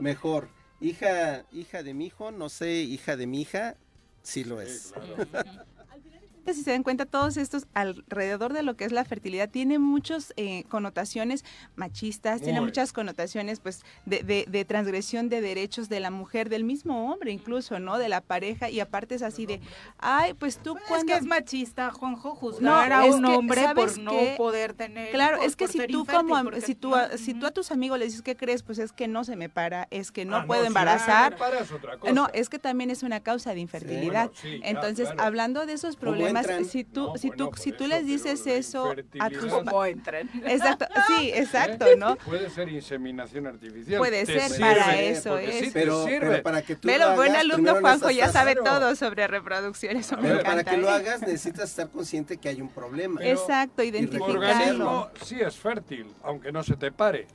mejor. 0.00 0.48
Hija, 0.80 1.44
hija 1.52 1.82
de 1.82 1.94
mi 1.94 2.06
hijo, 2.06 2.30
no 2.30 2.48
sé, 2.48 2.72
hija 2.72 3.16
de 3.16 3.26
mi 3.26 3.40
hija, 3.40 3.76
sí 4.22 4.44
lo 4.44 4.60
es. 4.60 4.92
si 6.54 6.62
se 6.62 6.70
dan 6.72 6.82
cuenta, 6.82 7.06
todos 7.06 7.36
estos 7.36 7.66
alrededor 7.74 8.52
de 8.52 8.62
lo 8.62 8.76
que 8.76 8.84
es 8.84 8.92
la 8.92 9.04
fertilidad 9.04 9.48
tiene 9.48 9.78
muchas 9.78 10.32
eh, 10.36 10.64
connotaciones 10.68 11.44
machistas, 11.76 12.40
tiene 12.42 12.60
muchas 12.60 12.92
connotaciones 12.92 13.60
pues 13.60 13.82
de, 14.06 14.22
de- 14.22 14.46
de 14.48 14.64
transgresión 14.64 15.28
de 15.28 15.40
derechos 15.40 15.88
de 15.88 16.00
la 16.00 16.10
mujer, 16.10 16.48
del 16.48 16.64
mismo 16.64 17.12
hombre 17.12 17.30
incluso, 17.32 17.78
¿no? 17.78 17.98
De 17.98 18.08
la 18.08 18.20
pareja 18.20 18.70
y 18.70 18.80
aparte 18.80 19.14
es 19.14 19.22
así 19.22 19.46
de, 19.46 19.60
ay, 19.98 20.34
pues 20.34 20.58
tú 20.58 20.76
Es 20.76 20.82
cuando... 20.88 21.06
que 21.12 21.18
es 21.18 21.24
machista, 21.24 21.90
Juanjo, 21.90 22.30
No, 22.30 22.34
juzgar 22.36 22.92
a 22.92 23.06
es 23.06 23.14
un 23.14 23.24
que, 23.24 23.30
hombre 23.36 23.62
por 23.74 23.90
¿sabes 23.90 23.98
no 23.98 24.12
poder 24.36 24.74
tener 24.74 25.10
Claro, 25.10 25.42
es 25.42 25.56
que 25.56 25.68
si 25.68 25.86
tú 25.86 26.04
como 26.06 26.38
si 26.60 26.74
tú 26.74 26.94
a, 26.94 27.16
si 27.16 27.34
tú 27.34 27.46
a 27.46 27.50
tus 27.50 27.70
amigos 27.70 27.98
le 27.98 28.04
dices 28.06 28.22
qué 28.22 28.36
crees, 28.36 28.62
pues 28.62 28.78
es 28.78 28.92
que 28.92 29.08
no 29.08 29.24
se 29.24 29.36
me 29.36 29.48
para, 29.48 29.86
es 29.90 30.10
que 30.12 30.24
no 30.24 30.36
Ah, 30.36 30.40
no, 30.42 30.46
puedo 30.46 30.62
si 30.62 30.66
embarazar. 30.68 31.32
no 31.32 31.38
se 31.38 31.44
me 31.44 31.50
para 31.50 31.60
es 31.64 31.72
otra 31.72 31.98
cosa. 31.98 32.12
No, 32.12 32.28
es 32.32 32.48
que 32.48 32.58
también 32.58 32.90
es 32.90 33.02
una 33.02 33.20
causa 33.20 33.54
de 33.54 33.60
infertilidad. 33.60 34.26
Bueno, 34.30 34.40
sí, 34.40 34.60
ya, 34.60 34.68
Entonces, 34.68 35.06
claro. 35.08 35.22
hablando 35.22 35.66
de 35.66 35.72
esos 35.72 35.96
¿Cómo 35.96 36.12
problemas, 36.12 36.37
si 36.64 36.84
tú 36.84 37.06
No, 37.08 37.16
si 37.16 37.30
tú 37.30 37.50
si 37.56 37.72
tú 37.72 37.84
eso, 37.84 37.94
les 37.94 38.06
dices 38.06 38.46
eso 38.46 38.94
a 39.20 39.30
tus 39.30 39.52
¿Cómo 39.52 39.84
entran? 39.84 40.28
Exacto, 40.44 40.86
sí, 41.18 41.30
exacto, 41.34 41.86
¿Eh? 41.86 41.96
¿no? 41.96 42.16
Puede 42.16 42.50
ser 42.50 42.68
inseminación 42.68 43.46
artificial. 43.46 43.98
Puede 43.98 44.24
Te 44.24 44.38
ser 44.40 44.50
sirve, 44.50 44.60
para 44.60 45.00
eso, 45.00 45.38
es. 45.38 45.58
sí 45.66 45.70
Pero, 45.72 46.04
sirve. 46.04 46.20
pero 46.30 46.42
para 46.42 46.62
que 46.62 46.76
tú 46.76 46.88
lo 46.88 47.14
buen 47.16 47.30
hagas, 47.32 47.42
alumno 47.42 47.76
Juanjo, 47.80 48.10
ya 48.10 48.28
sabe 48.30 48.54
Claro. 48.56 48.78
todo 48.80 48.96
sobre 48.96 49.26
reproducción, 49.26 49.96
eso 49.96 50.16
me 50.16 50.28
Pero 50.28 50.42
para 50.42 50.64
que 50.64 50.76
lo 50.76 50.88
¿eh? 50.88 50.92
hagas 50.92 51.20
necesitas 51.22 51.70
estar 51.70 51.88
consciente 51.88 52.36
que 52.38 52.48
hay 52.48 52.60
un 52.60 52.68
problema. 52.68 53.24
Exacto, 53.24 53.82
Y 53.82 53.90
Tu 53.90 53.96
identificarlo. 53.96 54.40
organismo 54.40 55.08
sí 55.24 55.40
es 55.40 55.56
fértil, 55.56 56.06
aunque 56.22 56.52
no 56.52 56.62
se 56.62 56.76
te 56.76 56.90
pare. 56.92 57.26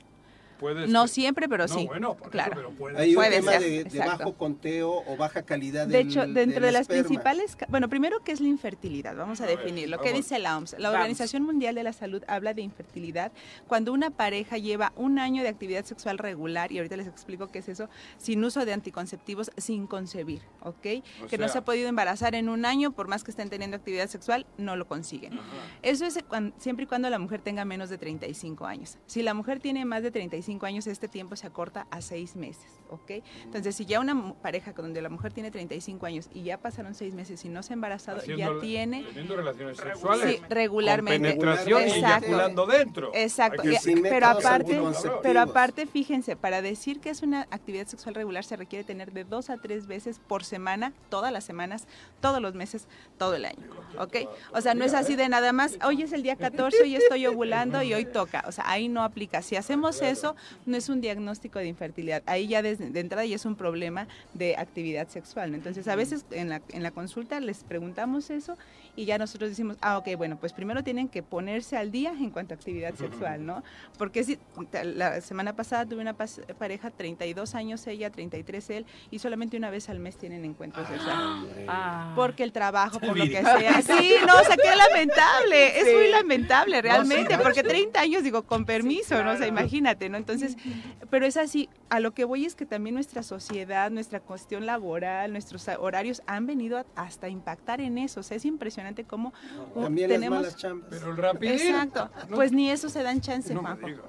No 0.88 1.06
siempre, 1.08 1.48
pero 1.48 1.66
No, 1.66 1.74
sí. 1.74 1.86
bueno, 1.86 2.14
por 2.14 2.22
eso, 2.22 2.30
claro. 2.30 2.52
pero 2.54 2.70
puede 2.70 2.98
Hay 2.98 3.10
un 3.10 3.14
Puede 3.16 3.30
tema 3.36 3.52
ser, 3.52 3.90
de, 3.90 3.98
bajo 3.98 4.34
conteo 4.34 5.02
o 5.06 5.16
baja 5.16 5.42
calidad 5.42 5.86
De 5.86 5.98
del 5.98 6.08
hecho, 6.08 6.20
dentro 6.20 6.42
del 6.42 6.60
de 6.62 6.72
las 6.72 6.82
esperma. 6.82 7.04
principales, 7.04 7.56
bueno, 7.68 7.88
primero, 7.88 8.20
¿qué 8.24 8.32
es 8.32 8.40
la 8.40 8.48
infertilidad? 8.48 9.16
Vamos 9.16 9.40
a, 9.40 9.44
A 9.44 9.46
ver, 9.48 9.58
definirlo. 9.58 9.98
¿Qué 9.98 10.10
vamos. 10.10 10.16
dice 10.24 10.38
la 10.38 10.56
OMS? 10.56 10.72
La 10.78 10.88
Vamos. 10.90 10.94
Organización 11.00 11.42
Mundial 11.42 11.74
de 11.74 11.82
la 11.82 11.92
Salud 11.92 12.22
habla 12.28 12.54
de 12.54 12.62
infertilidad 12.62 13.32
cuando 13.66 13.92
una 13.92 14.10
pareja 14.10 14.58
lleva 14.58 14.92
un 14.96 15.18
año 15.18 15.42
de 15.42 15.48
actividad 15.48 15.84
sexual 15.84 16.18
regular, 16.18 16.72
y 16.72 16.78
ahorita 16.78 16.96
les 16.96 17.06
explico 17.06 17.50
qué 17.50 17.58
es 17.60 17.68
eso, 17.68 17.88
sin 18.18 18.42
uso 18.44 18.64
de 18.64 18.72
anticonceptivos, 18.72 19.50
sin 19.56 19.86
concebir, 19.86 20.42
¿ok? 20.60 20.86
O 21.24 21.26
que 21.26 21.38
no 21.38 21.48
se 21.48 21.58
ha 21.58 21.64
podido 21.64 21.88
embarazar 21.88 22.34
en 22.34 22.48
un 22.48 22.64
año, 22.64 22.92
por 22.92 23.08
más 23.08 23.24
que 23.24 23.30
estén 23.30 23.50
teniendo 23.50 23.76
actividad 23.76 24.08
sexual, 24.08 24.46
no 24.58 24.76
lo 24.76 24.86
consiguen. 24.86 25.38
Eso 25.82 26.04
es 26.06 26.18
cuan- 26.28 26.52
siempre 26.58 26.84
y 26.84 26.86
cuando 26.86 27.10
la 27.10 27.18
mujer 27.18 27.40
tenga 27.40 27.64
menos 27.64 27.88
de 27.90 27.98
35 27.98 28.66
años. 28.66 28.98
Si 29.06 29.22
la 29.22 29.34
mujer 29.34 29.60
tiene 29.60 29.84
más 29.84 30.02
de 30.02 30.10
35 30.10 30.43
años, 30.66 30.86
este 30.86 31.08
tiempo 31.08 31.36
se 31.36 31.46
acorta 31.46 31.86
a 31.90 32.00
seis 32.02 32.36
meses, 32.36 32.66
¿ok? 32.90 33.10
Entonces, 33.44 33.74
si 33.74 33.86
ya 33.86 34.00
una 34.00 34.34
pareja 34.34 34.72
donde 34.72 35.00
la 35.02 35.08
mujer 35.08 35.32
tiene 35.32 35.50
35 35.50 36.06
años 36.06 36.28
y 36.34 36.42
ya 36.42 36.58
pasaron 36.58 36.94
seis 36.94 37.14
meses 37.14 37.44
y 37.44 37.48
no 37.48 37.62
se 37.62 37.72
ha 37.72 37.74
embarazado, 37.74 38.18
ya 38.18 38.34
Haciendo- 38.34 38.60
tiene... 38.60 39.04
Teniendo 39.04 39.36
relaciones 39.36 39.76
sexuales. 39.78 40.36
Sí, 40.36 40.42
regularmente. 40.48 41.30
Con 41.36 41.40
penetración 41.40 41.82
y 41.88 41.92
eyaculando 41.92 42.66
dentro. 42.66 43.10
Exacto, 43.14 43.62
y- 43.68 44.00
pero 44.02 44.26
aparte, 44.26 44.80
pero 45.22 45.40
aparte, 45.40 45.86
fíjense, 45.86 46.36
para 46.36 46.60
decir 46.62 47.00
que 47.00 47.10
es 47.10 47.22
una 47.22 47.42
actividad 47.50 47.86
sexual 47.86 48.14
regular 48.14 48.44
se 48.44 48.56
requiere 48.56 48.84
tener 48.84 49.12
de 49.12 49.24
dos 49.24 49.50
a 49.50 49.56
tres 49.56 49.86
veces 49.86 50.18
por 50.18 50.44
semana, 50.44 50.92
todas 51.08 51.32
las 51.32 51.44
semanas, 51.44 51.86
todos 52.20 52.40
los 52.42 52.54
meses, 52.54 52.86
todo 53.18 53.34
el 53.34 53.44
año, 53.46 53.66
¿ok? 53.98 54.16
O 54.52 54.60
sea, 54.60 54.74
no 54.74 54.84
es 54.84 54.94
así 54.94 55.16
de 55.16 55.28
nada 55.28 55.52
más, 55.52 55.78
hoy 55.84 56.02
es 56.02 56.12
el 56.12 56.22
día 56.22 56.36
14, 56.36 56.82
hoy 56.82 56.96
estoy 56.96 57.26
ovulando 57.26 57.82
y 57.82 57.94
hoy 57.94 58.04
toca, 58.04 58.44
o 58.46 58.52
sea, 58.52 58.68
ahí 58.68 58.88
no 58.88 59.02
aplica. 59.02 59.42
Si 59.42 59.56
hacemos 59.56 60.02
eso, 60.02 60.33
no 60.66 60.76
es 60.76 60.88
un 60.88 61.00
diagnóstico 61.00 61.58
de 61.58 61.66
infertilidad. 61.66 62.22
Ahí 62.26 62.48
ya 62.48 62.62
de, 62.62 62.76
de 62.76 63.00
entrada 63.00 63.24
ya 63.24 63.36
es 63.36 63.44
un 63.44 63.56
problema 63.56 64.06
de 64.34 64.56
actividad 64.56 65.08
sexual. 65.08 65.50
¿no? 65.50 65.56
Entonces, 65.56 65.88
a 65.88 65.96
veces 65.96 66.24
en 66.30 66.48
la, 66.48 66.62
en 66.70 66.82
la 66.82 66.90
consulta 66.90 67.40
les 67.40 67.64
preguntamos 67.64 68.30
eso 68.30 68.56
y 68.96 69.06
ya 69.06 69.18
nosotros 69.18 69.50
decimos, 69.50 69.76
ah, 69.80 69.98
ok, 69.98 70.08
bueno, 70.16 70.36
pues 70.38 70.52
primero 70.52 70.84
tienen 70.84 71.08
que 71.08 71.22
ponerse 71.22 71.76
al 71.76 71.90
día 71.90 72.12
en 72.12 72.30
cuanto 72.30 72.54
a 72.54 72.56
actividad 72.56 72.94
sexual, 72.98 73.44
¿no? 73.44 73.62
Porque 73.98 74.24
si, 74.24 74.38
la 74.84 75.20
semana 75.20 75.56
pasada 75.56 75.84
tuve 75.86 76.00
una 76.00 76.14
pareja, 76.14 76.90
32 76.90 77.54
años 77.54 77.86
ella, 77.86 78.10
33 78.10 78.70
él, 78.70 78.86
y 79.10 79.18
solamente 79.18 79.56
una 79.56 79.70
vez 79.70 79.88
al 79.88 79.98
mes 79.98 80.16
tienen 80.16 80.44
encuentros 80.44 80.86
sexuales. 80.88 81.66
Ah, 81.68 82.12
porque 82.14 82.44
el 82.44 82.52
trabajo, 82.52 83.00
por 83.00 83.16
lo 83.16 83.24
que 83.24 83.42
sea. 83.42 83.82
Sí, 83.84 84.14
no, 84.26 84.34
o 84.40 84.44
sea, 84.44 84.56
qué 84.56 84.76
lamentable, 84.76 85.78
es 85.78 85.94
muy 85.94 86.08
lamentable 86.08 86.80
realmente, 86.80 87.36
porque 87.38 87.62
30 87.62 88.00
años, 88.00 88.22
digo, 88.22 88.42
con 88.42 88.64
permiso, 88.64 89.22
¿no? 89.22 89.32
O 89.32 89.36
sea, 89.36 89.46
imagínate, 89.46 90.08
¿no? 90.08 90.16
Entonces, 90.16 90.56
pero 91.10 91.26
es 91.26 91.36
así, 91.36 91.68
a 91.90 92.00
lo 92.00 92.12
que 92.12 92.24
voy 92.24 92.44
es 92.44 92.54
que 92.54 92.66
también 92.66 92.94
nuestra 92.94 93.22
sociedad, 93.22 93.90
nuestra 93.90 94.20
cuestión 94.20 94.66
laboral, 94.66 95.32
nuestros 95.32 95.68
horarios 95.78 96.22
han 96.26 96.46
venido 96.46 96.84
hasta 96.96 97.28
impactar 97.28 97.80
en 97.80 97.98
eso, 97.98 98.20
o 98.20 98.22
sea, 98.22 98.36
es 98.36 98.44
impresionante 98.44 98.83
cómo 99.06 99.32
también 99.74 100.10
tenemos... 100.10 100.42
Las 100.42 100.62
malas 100.64 100.84
Pero 100.90 101.10
el 101.10 101.16
rápido. 101.16 101.54
Exacto, 101.54 102.10
pues 102.34 102.52
ni 102.52 102.70
eso 102.70 102.88
se 102.88 103.02
dan 103.02 103.20
chance, 103.20 103.54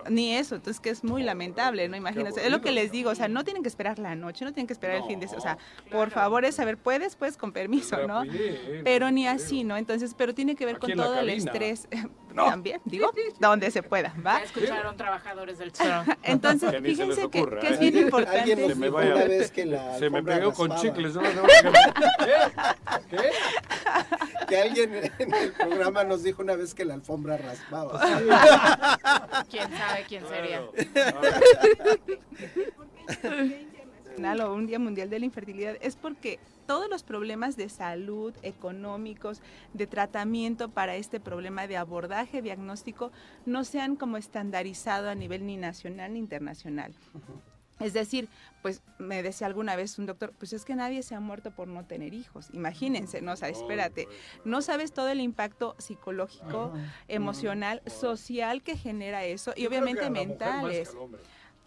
ni 0.09 0.35
eso, 0.35 0.55
entonces 0.55 0.79
que 0.79 0.89
es 0.89 1.03
muy 1.03 1.23
lamentable, 1.23 1.87
¿no? 1.87 1.95
Imagínate, 1.95 2.43
es 2.43 2.51
lo 2.51 2.61
que 2.61 2.71
les 2.71 2.91
digo, 2.91 3.11
o 3.11 3.15
sea, 3.15 3.27
no 3.27 3.43
tienen 3.43 3.63
que 3.63 3.69
esperar 3.69 3.99
la 3.99 4.15
noche, 4.15 4.45
no 4.45 4.51
tienen 4.51 4.67
que 4.67 4.73
esperar 4.73 4.97
el 4.97 5.03
fin 5.03 5.19
de 5.19 5.27
semana, 5.27 5.39
o 5.39 5.55
sea, 5.55 5.57
por 5.91 6.09
favor 6.09 6.45
es 6.45 6.55
saber, 6.55 6.77
puedes, 6.77 7.15
pues 7.15 7.37
con 7.37 7.51
permiso, 7.51 8.05
¿no? 8.07 8.23
Pero 8.83 9.11
ni 9.11 9.27
así, 9.27 9.63
¿no? 9.63 9.77
Entonces, 9.77 10.13
pero 10.17 10.33
tiene 10.33 10.55
que 10.55 10.65
ver 10.65 10.79
con 10.79 10.93
todo 10.93 11.19
el 11.19 11.29
estrés. 11.29 11.87
También, 12.35 12.81
digo, 12.85 13.11
donde 13.39 13.71
se 13.71 13.83
pueda, 13.83 14.13
¿va? 14.25 14.39
Ya 14.39 14.45
escucharon 14.45 14.97
trabajadores 14.97 15.57
del 15.57 15.71
show. 15.71 16.03
Entonces, 16.23 16.73
fíjense 16.81 17.29
que, 17.29 17.45
que, 17.45 17.67
es 17.67 17.79
bien 17.79 17.97
importante. 17.97 18.67
Se 18.67 18.75
me, 18.75 18.89
vaya, 18.89 19.15
una 19.15 19.25
vez 19.25 19.51
que 19.51 19.65
la 19.65 19.97
se 19.97 20.09
me 20.09 20.21
pegó 20.23 20.53
con 20.53 20.75
chicles. 20.75 21.15
¿no? 21.15 21.21
¿Qué? 22.21 22.35
¿Qué? 23.09 23.31
Que 24.47 24.61
alguien 24.61 25.11
en 25.17 25.33
el 25.33 25.51
programa 25.53 26.03
nos 26.03 26.23
dijo 26.23 26.41
una 26.41 26.55
vez 26.55 26.73
que 26.73 26.85
la 26.85 26.93
alfombra 26.95 27.37
raspaba. 27.37 27.99
¿Quién 29.49 29.69
sabe 29.71 30.05
quién 30.07 30.23
sería? 30.27 30.61
O 34.17 34.53
un 34.53 34.67
Día 34.67 34.79
Mundial 34.79 35.09
de 35.09 35.19
la 35.19 35.25
Infertilidad 35.25 35.77
es 35.81 35.95
porque 35.95 36.39
todos 36.65 36.89
los 36.89 37.03
problemas 37.03 37.57
de 37.57 37.69
salud, 37.69 38.33
económicos, 38.41 39.41
de 39.73 39.87
tratamiento 39.87 40.69
para 40.69 40.95
este 40.95 41.19
problema 41.19 41.67
de 41.67 41.77
abordaje 41.77 42.41
diagnóstico 42.41 43.11
no 43.45 43.63
se 43.63 43.81
han 43.81 43.95
como 43.95 44.17
estandarizado 44.17 45.09
a 45.09 45.15
nivel 45.15 45.45
ni 45.45 45.57
nacional 45.57 46.13
ni 46.13 46.19
internacional. 46.19 46.93
Es 47.79 47.91
decir, 47.91 48.29
pues 48.61 48.81
me 48.99 49.21
decía 49.21 49.47
alguna 49.47 49.75
vez 49.75 49.99
un 49.99 50.05
doctor, 50.05 50.33
pues 50.39 50.53
es 50.53 50.63
que 50.63 50.75
nadie 50.75 51.03
se 51.03 51.13
ha 51.13 51.19
muerto 51.19 51.51
por 51.51 51.67
no 51.67 51.85
tener 51.85 52.13
hijos. 52.13 52.47
Imagínense, 52.53 53.21
no, 53.21 53.33
o 53.33 53.35
sea, 53.35 53.49
espérate, 53.49 54.07
no 54.45 54.61
sabes 54.61 54.93
todo 54.93 55.09
el 55.09 55.19
impacto 55.19 55.75
psicológico, 55.77 56.71
emocional, 57.09 57.81
social 57.85 58.63
que 58.63 58.77
genera 58.77 59.25
eso 59.25 59.53
y 59.57 59.65
obviamente 59.65 60.09
mentales. 60.09 60.95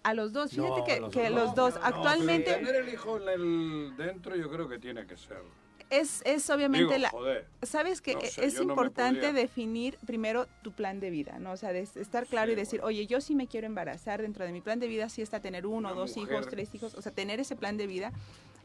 A 0.08 0.14
los 0.14 0.32
dos, 0.32 0.52
fíjate 0.52 1.10
que, 1.10 1.28
los 1.28 1.54
dos 1.54 1.74
actualmente... 1.82 2.54
tener 2.54 2.76
el 2.76 2.88
hijo 2.88 3.18
dentro 3.18 4.34
yo 4.36 4.50
creo 4.50 4.66
que 4.66 4.78
tiene 4.78 5.06
que 5.06 5.18
ser. 5.18 5.42
Es, 5.90 6.22
es 6.24 6.48
obviamente 6.48 6.98
la... 6.98 7.12
Sabes 7.60 8.00
que 8.00 8.16
es 8.38 8.58
importante 8.58 9.34
definir 9.34 9.98
primero 10.06 10.46
tu 10.62 10.72
plan 10.72 10.98
de 10.98 11.10
vida, 11.10 11.38
¿no? 11.38 11.52
O 11.52 11.56
sea, 11.58 11.74
de 11.74 11.80
estar 11.80 12.26
claro 12.26 12.50
y 12.50 12.54
decir, 12.54 12.80
oye, 12.82 13.06
yo 13.06 13.20
sí 13.20 13.34
me 13.34 13.48
quiero 13.48 13.66
embarazar, 13.66 14.22
dentro 14.22 14.46
de 14.46 14.52
mi 14.52 14.62
plan 14.62 14.80
de 14.80 14.88
vida 14.88 15.10
sí 15.10 15.20
está 15.20 15.40
tener 15.40 15.66
uno, 15.66 15.94
dos 15.94 16.16
hijos, 16.16 16.48
tres 16.48 16.74
hijos, 16.74 16.94
o 16.94 17.02
sea, 17.02 17.12
tener 17.12 17.38
ese 17.38 17.54
plan 17.54 17.76
de 17.76 17.86
vida 17.86 18.10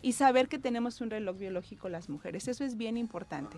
y 0.02 0.14
saber 0.14 0.48
que 0.48 0.60
tenemos 0.60 1.02
un 1.02 1.10
reloj 1.10 1.38
biológico 1.38 1.90
las 1.90 2.08
mujeres. 2.08 2.48
Eso 2.48 2.64
es 2.64 2.78
bien 2.78 2.96
importante. 2.96 3.58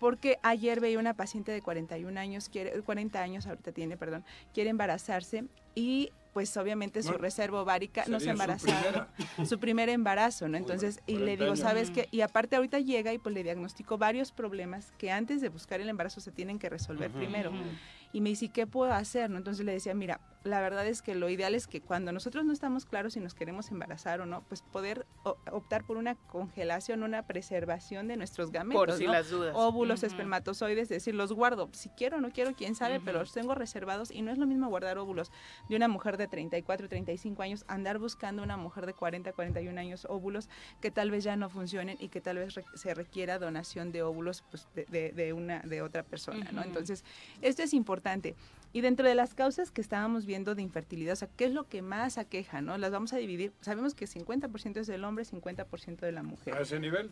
Porque 0.00 0.40
ayer 0.42 0.80
veía 0.80 0.98
una 0.98 1.14
paciente 1.14 1.52
de 1.52 1.62
41 1.62 2.18
años, 2.18 2.48
quiere, 2.48 2.82
40 2.82 3.20
años 3.20 3.46
ahorita 3.46 3.70
tiene, 3.70 3.96
perdón, 3.96 4.24
quiere 4.52 4.70
embarazarse 4.70 5.44
y 5.76 6.10
pues 6.32 6.56
obviamente 6.56 7.02
su 7.02 7.12
reserva 7.12 7.62
ovárica 7.62 8.04
no 8.06 8.20
se 8.20 8.30
embarazaba, 8.30 9.08
su, 9.44 9.58
primer 9.58 9.88
embarazo, 9.88 10.48
¿no? 10.48 10.56
Entonces, 10.56 11.00
y 11.06 11.16
le 11.16 11.36
digo, 11.36 11.56
¿sabes 11.56 11.90
qué? 11.90 12.08
Y 12.10 12.20
aparte 12.20 12.56
ahorita 12.56 12.78
llega 12.78 13.12
y 13.12 13.18
pues 13.18 13.34
le 13.34 13.42
diagnostico 13.42 13.98
varios 13.98 14.32
problemas 14.32 14.92
que 14.98 15.10
antes 15.10 15.40
de 15.40 15.48
buscar 15.48 15.80
el 15.80 15.88
embarazo 15.88 16.20
se 16.20 16.30
tienen 16.30 16.58
que 16.58 16.68
resolver 16.68 17.10
primero. 17.10 17.52
Y 18.12 18.20
me 18.20 18.30
dice, 18.30 18.48
¿qué 18.48 18.66
puedo 18.66 18.92
hacer? 18.92 19.30
¿no? 19.30 19.38
Entonces 19.38 19.64
le 19.64 19.72
decía, 19.72 19.94
mira, 19.94 20.20
la 20.42 20.60
verdad 20.60 20.86
es 20.86 21.02
que 21.02 21.14
lo 21.14 21.28
ideal 21.28 21.54
es 21.54 21.66
que 21.66 21.82
cuando 21.82 22.12
nosotros 22.12 22.44
no 22.44 22.52
estamos 22.52 22.86
claros 22.86 23.12
si 23.12 23.20
nos 23.20 23.34
queremos 23.34 23.70
embarazar 23.70 24.20
o 24.20 24.26
no, 24.26 24.42
pues 24.48 24.62
poder 24.62 25.06
optar 25.22 25.84
por 25.84 25.98
una 25.98 26.14
congelación, 26.14 27.02
una 27.02 27.26
preservación 27.26 28.08
de 28.08 28.16
nuestros 28.16 28.50
gametos, 28.50 28.86
por 28.86 28.96
si 28.96 29.06
las 29.06 29.28
dudas. 29.28 29.54
óvulos, 29.54 30.02
espermatozoides, 30.02 30.84
es 30.84 30.88
decir, 30.88 31.14
los 31.14 31.32
guardo, 31.32 31.68
si 31.72 31.90
quiero 31.90 32.16
o 32.16 32.20
no 32.20 32.30
quiero, 32.30 32.54
quién 32.54 32.74
sabe, 32.74 33.00
pero 33.00 33.18
los 33.20 33.32
tengo 33.32 33.54
reservados 33.54 34.10
y 34.10 34.22
no 34.22 34.32
es 34.32 34.38
lo 34.38 34.46
mismo 34.46 34.68
guardar 34.68 34.96
óvulos 34.96 35.30
de 35.68 35.76
una 35.76 35.88
mujer 35.88 36.16
de 36.16 36.26
34, 36.26 36.88
35 36.88 37.42
años, 37.42 37.64
andar 37.68 37.98
buscando 37.98 38.42
una 38.42 38.56
mujer 38.56 38.86
de 38.86 38.94
40, 38.94 39.32
41 39.32 39.78
años 39.78 40.06
óvulos 40.08 40.48
que 40.80 40.90
tal 40.90 41.10
vez 41.10 41.22
ya 41.22 41.36
no 41.36 41.50
funcionen 41.50 41.98
y 42.00 42.08
que 42.08 42.22
tal 42.22 42.38
vez 42.38 42.54
se 42.74 42.94
requiera 42.94 43.38
donación 43.38 43.92
de 43.92 44.02
óvulos 44.02 44.42
pues, 44.50 44.68
de, 44.74 45.12
de, 45.12 45.32
una 45.34 45.60
de 45.60 45.82
otra 45.82 46.02
persona, 46.02 46.50
¿no? 46.52 46.62
Entonces, 46.62 47.04
esto 47.42 47.62
es 47.62 47.74
importante. 47.74 48.36
Y 48.72 48.82
dentro 48.82 49.06
de 49.08 49.14
las 49.14 49.34
causas 49.34 49.70
que 49.70 49.80
estábamos 49.80 50.26
viendo 50.26 50.54
de 50.54 50.62
infertilidad, 50.62 51.14
o 51.14 51.16
sea, 51.16 51.28
¿qué 51.36 51.44
es 51.44 51.52
lo 51.52 51.68
que 51.68 51.82
más 51.82 52.18
aqueja? 52.18 52.60
¿no? 52.60 52.78
Las 52.78 52.92
vamos 52.92 53.12
a 53.12 53.16
dividir. 53.16 53.52
Sabemos 53.60 53.94
que 53.94 54.06
50% 54.06 54.76
es 54.78 54.86
del 54.86 55.04
hombre, 55.04 55.24
50% 55.24 56.00
de 56.00 56.12
la 56.12 56.22
mujer. 56.22 56.54
¿A 56.54 56.60
ese 56.60 56.78
nivel? 56.78 57.10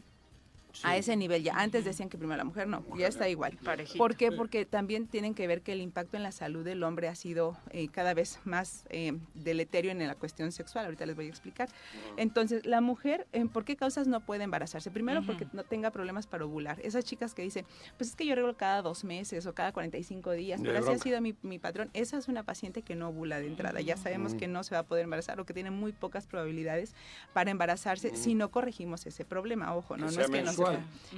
A 0.82 0.96
ese 0.96 1.16
nivel 1.16 1.42
ya. 1.42 1.54
Antes 1.56 1.84
decían 1.84 2.08
que 2.08 2.18
primero 2.18 2.36
la 2.36 2.44
mujer, 2.44 2.68
no, 2.68 2.84
ya 2.96 3.06
está 3.06 3.28
igual. 3.28 3.58
¿Por 3.96 4.16
qué? 4.16 4.32
Porque 4.32 4.64
también 4.64 5.06
tienen 5.06 5.34
que 5.34 5.46
ver 5.46 5.62
que 5.62 5.72
el 5.72 5.80
impacto 5.80 6.16
en 6.16 6.22
la 6.22 6.32
salud 6.32 6.64
del 6.64 6.82
hombre 6.82 7.08
ha 7.08 7.14
sido 7.14 7.56
eh, 7.70 7.88
cada 7.88 8.14
vez 8.14 8.40
más 8.44 8.84
eh, 8.90 9.18
deleterio 9.34 9.90
en 9.90 10.06
la 10.06 10.14
cuestión 10.14 10.52
sexual. 10.52 10.84
Ahorita 10.86 11.06
les 11.06 11.16
voy 11.16 11.26
a 11.26 11.28
explicar. 11.28 11.68
Entonces, 12.16 12.66
la 12.66 12.80
mujer, 12.80 13.26
¿por 13.52 13.64
qué 13.64 13.76
causas 13.76 14.06
no 14.06 14.20
puede 14.20 14.44
embarazarse? 14.44 14.90
Primero, 14.90 15.24
porque 15.24 15.46
no 15.52 15.64
tenga 15.64 15.90
problemas 15.90 16.26
para 16.26 16.44
ovular. 16.44 16.80
Esas 16.82 17.04
chicas 17.04 17.34
que 17.34 17.42
dicen, 17.42 17.66
pues 17.96 18.10
es 18.10 18.16
que 18.16 18.26
yo 18.26 18.34
reglo 18.34 18.56
cada 18.56 18.82
dos 18.82 19.04
meses 19.04 19.46
o 19.46 19.54
cada 19.54 19.72
45 19.72 20.32
días, 20.32 20.60
pero 20.62 20.78
así 20.78 20.90
ha 20.90 20.98
sido 20.98 21.20
mi, 21.20 21.34
mi, 21.42 21.58
patrón. 21.58 21.90
Esa 21.92 22.18
es 22.18 22.28
una 22.28 22.42
paciente 22.42 22.82
que 22.82 22.94
no 22.94 23.08
ovula 23.08 23.40
de 23.40 23.46
entrada. 23.46 23.80
Ya 23.80 23.96
sabemos 23.96 24.34
que 24.34 24.48
no 24.48 24.62
se 24.62 24.74
va 24.74 24.80
a 24.80 24.82
poder 24.84 25.04
embarazar 25.04 25.40
o 25.40 25.46
que 25.46 25.54
tiene 25.54 25.70
muy 25.70 25.92
pocas 25.92 26.26
probabilidades 26.26 26.94
para 27.32 27.50
embarazarse 27.50 28.14
si 28.16 28.34
no 28.34 28.50
corregimos 28.50 29.06
ese 29.06 29.24
problema. 29.24 29.74
Ojo, 29.74 29.96
no, 29.96 30.10
no 30.10 30.20
es 30.20 30.30
que 30.30 30.42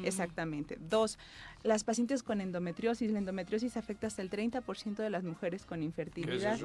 Exactamente. 0.05 0.79
Dos, 0.81 1.19
las 1.63 1.85
pacientes 1.85 2.23
con 2.23 2.41
endometriosis. 2.41 3.11
La 3.11 3.19
endometriosis 3.19 3.77
afecta 3.77 4.07
hasta 4.07 4.23
el 4.23 4.31
30% 4.31 4.97
de 4.97 5.11
las 5.11 5.25
mujeres 5.25 5.67
con 5.67 5.83
infertilidad. 5.83 6.59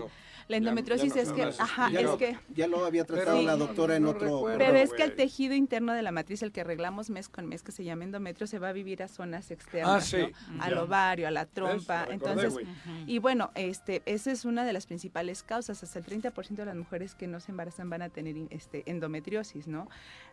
La 0.47 0.57
endometriosis 0.57 1.15
es 1.15 1.31
que, 1.33 1.43
ajá, 1.43 1.89
es 1.91 2.09
que... 2.11 2.37
Ya 2.53 2.67
lo 2.67 2.85
había 2.85 3.03
tratado 3.03 3.41
la 3.41 3.57
doctora 3.57 3.97
en 3.97 4.05
otro... 4.05 4.45
pero 4.57 4.77
es 4.77 4.93
que 4.93 5.03
el 5.03 5.15
tejido 5.15 5.53
interno 5.53 5.93
de 5.93 6.01
la 6.01 6.11
matriz, 6.11 6.43
el 6.43 6.51
que 6.51 6.61
arreglamos 6.61 7.09
mes 7.09 7.27
con 7.27 7.47
mes, 7.47 7.61
que 7.61 7.71
se 7.71 7.83
llama 7.83 8.05
endometrio, 8.05 8.47
se 8.47 8.59
va 8.59 8.69
a 8.69 8.73
vivir 8.73 9.03
a 9.03 9.07
zonas 9.07 9.51
externas, 9.51 10.13
ah, 10.13 10.29
Al 10.59 10.77
ovario, 10.77 11.27
a 11.27 11.31
la 11.31 11.45
trompa. 11.45 12.07
Entonces, 12.09 12.55
y 13.05 13.19
bueno, 13.19 13.51
este, 13.55 14.01
esa 14.05 14.31
es 14.31 14.45
una 14.45 14.63
de 14.63 14.71
las 14.71 14.85
principales 14.85 15.43
causas. 15.43 15.83
Hasta 15.83 15.99
el 15.99 16.05
30% 16.05 16.55
de 16.55 16.65
las 16.65 16.75
mujeres 16.75 17.15
que 17.15 17.27
no 17.27 17.39
se 17.39 17.51
embarazan 17.51 17.89
van 17.89 18.01
a 18.01 18.09
tener 18.09 18.35
este, 18.49 18.83
endometriosis, 18.85 19.67
¿no? 19.67 19.89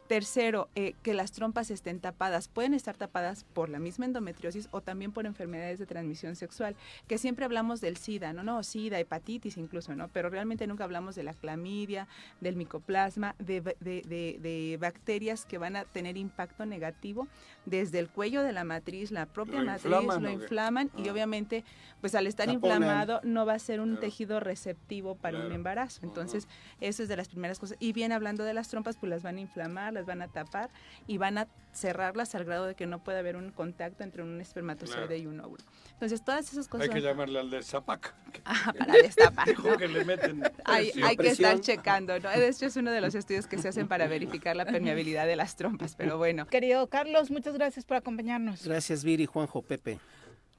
Tercero, 0.08 0.68
eh, 0.74 0.94
que 1.02 1.14
las 1.14 1.32
trompas 1.32 1.70
estén 1.70 2.00
tapadas. 2.00 2.48
Pueden 2.48 2.74
estar 2.74 2.96
tapadas 2.96 3.44
por 3.44 3.68
la 3.68 3.78
misma 3.78 4.04
endometriosis 4.04 4.68
o 4.70 4.80
también 4.80 5.12
por 5.12 5.26
enfermedades 5.26 5.78
de 5.78 5.86
transmisión 5.86 6.36
sexual, 6.36 6.76
que 7.06 7.18
siempre 7.18 7.44
hablamos 7.44 7.80
del 7.80 7.96
SIDA, 7.96 8.32
¿no? 8.32 8.42
No, 8.42 8.62
SIDA, 8.62 8.98
hepatitis 8.98 9.56
incluso, 9.56 9.94
¿no? 9.94 10.08
Pero 10.08 10.28
realmente 10.28 10.66
nunca 10.66 10.84
hablamos 10.84 11.14
de 11.14 11.22
la 11.22 11.34
clamidia, 11.34 12.08
del 12.40 12.56
micoplasma, 12.56 13.34
de, 13.38 13.60
de, 13.60 14.78
bacterias 14.80 15.46
que 15.46 15.58
van 15.58 15.76
a 15.76 15.84
tener 15.84 16.16
impacto 16.16 16.66
negativo 16.66 17.28
desde 17.64 17.98
el 17.98 18.08
cuello 18.08 18.42
de 18.42 18.52
la 18.52 18.64
matriz, 18.64 19.10
la 19.10 19.26
propia 19.26 19.62
matriz, 19.62 19.90
lo 19.90 20.30
inflaman 20.30 20.90
y 20.96 21.08
ah. 21.08 21.12
obviamente, 21.12 21.64
pues 22.00 22.14
al 22.14 22.26
estar 22.26 22.48
inflamado 22.48 23.20
no 23.22 23.46
va 23.46 23.54
a 23.54 23.58
ser 23.58 23.80
un 23.80 23.98
tejido 23.98 24.40
receptivo 24.40 25.14
para 25.14 25.38
un 25.38 25.52
embarazo. 25.52 26.00
Entonces, 26.02 26.48
eso 26.80 27.02
es 27.02 27.08
de 27.08 27.16
las 27.16 27.28
primeras 27.28 27.58
cosas. 27.58 27.76
Y 27.80 27.92
bien 27.92 28.12
hablando 28.12 28.44
de 28.44 28.54
las 28.54 28.68
trompas, 28.68 28.96
pues 28.96 29.10
las 29.10 29.22
van 29.22 29.36
a 29.36 29.40
inflamar, 29.40 29.91
las 29.92 30.06
van 30.06 30.22
a 30.22 30.28
tapar 30.28 30.70
y 31.06 31.18
van 31.18 31.38
a 31.38 31.48
cerrarlas 31.72 32.34
al 32.34 32.44
grado 32.44 32.66
de 32.66 32.74
que 32.74 32.86
no 32.86 33.02
puede 33.02 33.18
haber 33.18 33.36
un 33.36 33.50
contacto 33.50 34.04
entre 34.04 34.22
un 34.22 34.40
espermatozoide 34.40 35.18
y 35.18 35.26
un 35.26 35.40
óvulo. 35.40 35.64
Entonces, 35.92 36.22
todas 36.22 36.52
esas 36.52 36.68
cosas... 36.68 36.88
Hay 36.88 36.94
que 36.94 37.00
llamarle 37.00 37.38
al 37.38 37.50
de 37.50 37.62
Zapac. 37.62 38.14
Ah, 38.44 38.72
para 38.76 38.94
destapar. 38.94 39.46
que 39.78 39.88
le 39.88 40.04
meten 40.04 40.42
hay, 40.64 40.90
hay 41.02 41.16
que 41.16 41.28
estar 41.28 41.60
checando, 41.60 42.18
¿no? 42.18 42.30
De 42.30 42.48
hecho, 42.48 42.66
es 42.66 42.76
uno 42.76 42.90
de 42.90 43.00
los 43.00 43.14
estudios 43.14 43.46
que 43.46 43.58
se 43.58 43.68
hacen 43.68 43.86
para 43.86 44.08
verificar 44.08 44.56
la 44.56 44.64
permeabilidad 44.64 45.26
de 45.26 45.36
las 45.36 45.54
trompas, 45.54 45.94
pero 45.94 46.18
bueno. 46.18 46.46
Querido 46.46 46.88
Carlos, 46.88 47.30
muchas 47.30 47.54
gracias 47.54 47.84
por 47.84 47.98
acompañarnos. 47.98 48.64
Gracias, 48.64 49.04
Viri, 49.04 49.26
Juanjo, 49.26 49.62
Pepe. 49.62 50.00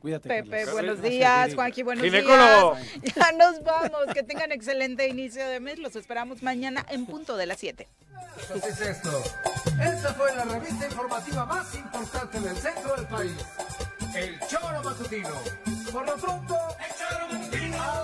Cuídate. 0.04 0.28
Pepe, 0.28 0.50
Carlos. 0.50 0.74
buenos 0.74 1.02
días. 1.02 1.56
Juanqui, 1.56 1.82
buenos 1.82 2.04
Ginecólogo. 2.04 2.76
días. 2.76 3.16
Ya 3.16 3.32
nos 3.32 3.64
vamos. 3.64 4.02
Que 4.14 4.22
tengan 4.22 4.52
excelente 4.52 5.08
inicio 5.08 5.48
de 5.48 5.62
mes. 5.62 5.80
Los 5.80 5.96
esperamos 5.96 6.44
mañana 6.44 6.86
en 6.90 7.06
punto 7.06 7.38
de 7.38 7.46
las 7.46 7.58
7. 7.60 7.88
Es 8.54 8.82
esto. 8.82 9.24
Esta 9.82 10.14
fue 10.14 10.36
la 10.36 10.44
revista 10.44 10.88
informativa 10.88 11.46
más 11.46 11.74
importante 11.74 12.38
del 12.42 12.58
centro 12.58 12.98
del 12.98 13.08
país. 13.08 13.32
El 14.14 14.38
Choro 14.50 14.84
Matutino. 14.84 15.30
Por 15.90 16.06
lo 16.06 16.18
pronto, 16.18 16.58
el 16.86 16.96
Choro 16.98 17.28
Matutino. 17.32 18.04